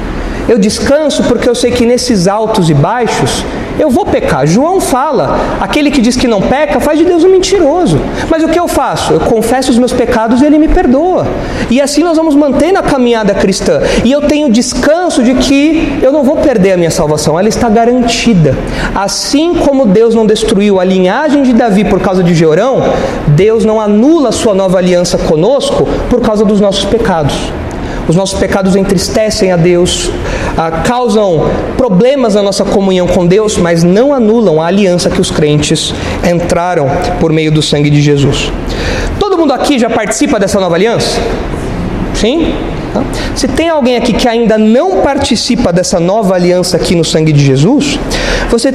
Eu 0.47 0.59
descanso 0.59 1.23
porque 1.23 1.49
eu 1.49 1.55
sei 1.55 1.71
que 1.71 1.85
nesses 1.85 2.27
altos 2.27 2.69
e 2.69 2.73
baixos 2.73 3.43
eu 3.79 3.89
vou 3.89 4.05
pecar. 4.05 4.45
João 4.45 4.79
fala: 4.79 5.37
aquele 5.59 5.91
que 5.91 6.01
diz 6.01 6.15
que 6.15 6.27
não 6.27 6.41
peca 6.41 6.79
faz 6.79 6.97
de 6.97 7.05
Deus 7.05 7.23
um 7.23 7.29
mentiroso. 7.29 7.99
Mas 8.29 8.43
o 8.43 8.47
que 8.47 8.59
eu 8.59 8.67
faço? 8.67 9.13
Eu 9.13 9.19
confesso 9.21 9.71
os 9.71 9.77
meus 9.77 9.91
pecados 9.91 10.41
e 10.41 10.45
ele 10.45 10.57
me 10.57 10.67
perdoa. 10.67 11.27
E 11.69 11.81
assim 11.81 12.03
nós 12.03 12.17
vamos 12.17 12.35
manter 12.35 12.71
na 12.71 12.81
caminhada 12.81 13.33
cristã. 13.33 13.81
E 14.03 14.11
eu 14.11 14.21
tenho 14.21 14.51
descanso 14.51 15.23
de 15.23 15.33
que 15.35 15.99
eu 16.01 16.11
não 16.11 16.23
vou 16.23 16.37
perder 16.37 16.73
a 16.73 16.77
minha 16.77 16.91
salvação, 16.91 17.37
ela 17.39 17.49
está 17.49 17.67
garantida. 17.67 18.55
Assim 18.93 19.55
como 19.55 19.85
Deus 19.85 20.13
não 20.15 20.25
destruiu 20.25 20.79
a 20.79 20.83
linhagem 20.83 21.43
de 21.43 21.53
Davi 21.53 21.83
por 21.85 21.99
causa 21.99 22.23
de 22.23 22.33
Jeorão, 22.33 22.81
Deus 23.27 23.65
não 23.65 23.81
anula 23.81 24.29
a 24.29 24.31
sua 24.31 24.53
nova 24.53 24.77
aliança 24.77 25.17
conosco 25.17 25.87
por 26.09 26.21
causa 26.21 26.45
dos 26.45 26.61
nossos 26.61 26.85
pecados. 26.85 27.35
Os 28.07 28.15
nossos 28.15 28.39
pecados 28.39 28.75
entristecem 28.75 29.51
a 29.51 29.57
Deus, 29.57 30.11
ah, 30.57 30.83
causam 30.85 31.49
problemas 31.75 32.35
na 32.35 32.43
nossa 32.43 32.63
comunhão 32.63 33.07
com 33.07 33.25
Deus, 33.25 33.57
mas 33.57 33.83
não 33.83 34.13
anulam 34.13 34.61
a 34.61 34.67
aliança 34.67 35.09
que 35.09 35.19
os 35.19 35.31
crentes 35.31 35.93
entraram 36.29 36.87
por 37.19 37.31
meio 37.31 37.51
do 37.51 37.61
sangue 37.61 37.89
de 37.89 38.01
Jesus. 38.01 38.51
Todo 39.19 39.37
mundo 39.37 39.53
aqui 39.53 39.79
já 39.79 39.89
participa 39.89 40.39
dessa 40.39 40.59
nova 40.59 40.75
aliança? 40.75 41.19
Sim? 42.13 42.53
Tá? 42.95 43.03
Se 43.35 43.45
tem 43.45 43.67
alguém 43.67 43.97
aqui 43.97 44.13
que 44.13 44.25
ainda 44.25 44.57
não 44.57 45.01
participa 45.01 45.73
dessa 45.73 45.99
nova 45.99 46.33
aliança 46.33 46.77
aqui 46.77 46.95
no 46.95 47.03
sangue 47.03 47.33
de 47.33 47.43
Jesus, 47.43 47.99
você 48.49 48.71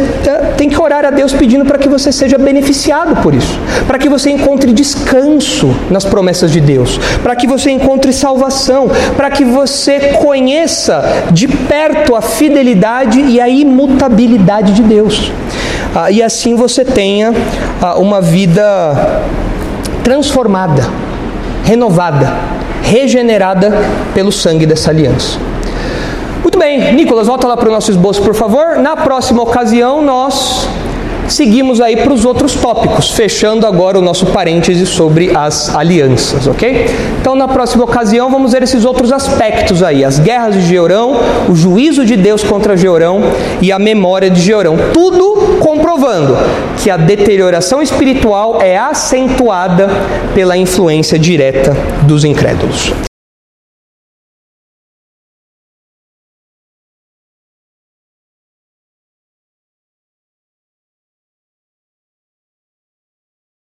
tem 0.58 0.68
que 0.68 0.78
orar 0.78 1.06
a 1.06 1.10
Deus 1.10 1.32
pedindo 1.32 1.64
para 1.64 1.78
que 1.78 1.88
você 1.88 2.12
seja 2.12 2.36
beneficiado 2.36 3.22
por 3.22 3.34
isso, 3.34 3.58
para 3.86 3.98
que 3.98 4.10
você 4.10 4.30
encontre 4.30 4.74
descanso 4.74 5.74
nas 5.90 6.04
promessas 6.04 6.52
de 6.52 6.60
Deus, 6.60 7.00
para 7.22 7.34
que 7.34 7.46
você 7.46 7.70
encontre 7.70 8.12
salvação, 8.12 8.90
para 9.16 9.30
que 9.30 9.42
você 9.42 10.12
conheça 10.20 11.02
de 11.30 11.48
perto 11.48 12.14
a 12.14 12.20
fidelidade 12.20 13.20
e 13.22 13.40
a 13.40 13.48
imutabilidade 13.48 14.74
de 14.74 14.82
Deus. 14.82 15.32
Ah, 15.94 16.10
e 16.10 16.22
assim 16.22 16.54
você 16.54 16.84
tenha 16.84 17.32
ah, 17.80 17.98
uma 17.98 18.20
vida 18.20 19.22
transformada, 20.04 20.86
renovada 21.64 22.59
regenerada 22.82 23.72
pelo 24.14 24.32
sangue 24.32 24.66
dessa 24.66 24.90
aliança. 24.90 25.38
Muito 26.42 26.58
bem, 26.58 26.94
Nicolas, 26.94 27.26
volta 27.26 27.46
lá 27.46 27.56
para 27.56 27.68
o 27.68 27.72
nosso 27.72 27.90
esboço, 27.90 28.22
por 28.22 28.34
favor. 28.34 28.76
Na 28.78 28.96
próxima 28.96 29.42
ocasião, 29.42 30.02
nós 30.02 30.66
seguimos 31.30 31.80
aí 31.80 31.96
para 31.96 32.12
os 32.12 32.24
outros 32.24 32.54
tópicos, 32.54 33.12
fechando 33.12 33.66
agora 33.66 33.98
o 33.98 34.02
nosso 34.02 34.26
parêntese 34.26 34.84
sobre 34.84 35.30
as 35.34 35.74
alianças, 35.74 36.46
ok? 36.46 36.86
Então, 37.20 37.34
na 37.34 37.46
próxima 37.46 37.84
ocasião, 37.84 38.30
vamos 38.30 38.52
ver 38.52 38.62
esses 38.62 38.84
outros 38.84 39.12
aspectos 39.12 39.82
aí: 39.82 40.04
as 40.04 40.18
guerras 40.18 40.54
de 40.54 40.62
Georão, 40.62 41.16
o 41.48 41.54
juízo 41.54 42.04
de 42.04 42.16
Deus 42.16 42.42
contra 42.42 42.76
Georão 42.76 43.20
e 43.60 43.70
a 43.70 43.78
memória 43.78 44.28
de 44.28 44.40
Georão. 44.40 44.76
Tudo 44.92 45.29
comprovando 45.70 46.36
que 46.82 46.90
a 46.90 46.96
deterioração 46.96 47.80
espiritual 47.80 48.60
é 48.60 48.76
acentuada 48.76 49.88
pela 50.34 50.56
influência 50.56 51.16
direta 51.16 51.72
dos 52.02 52.24
incrédulos. 52.24 52.92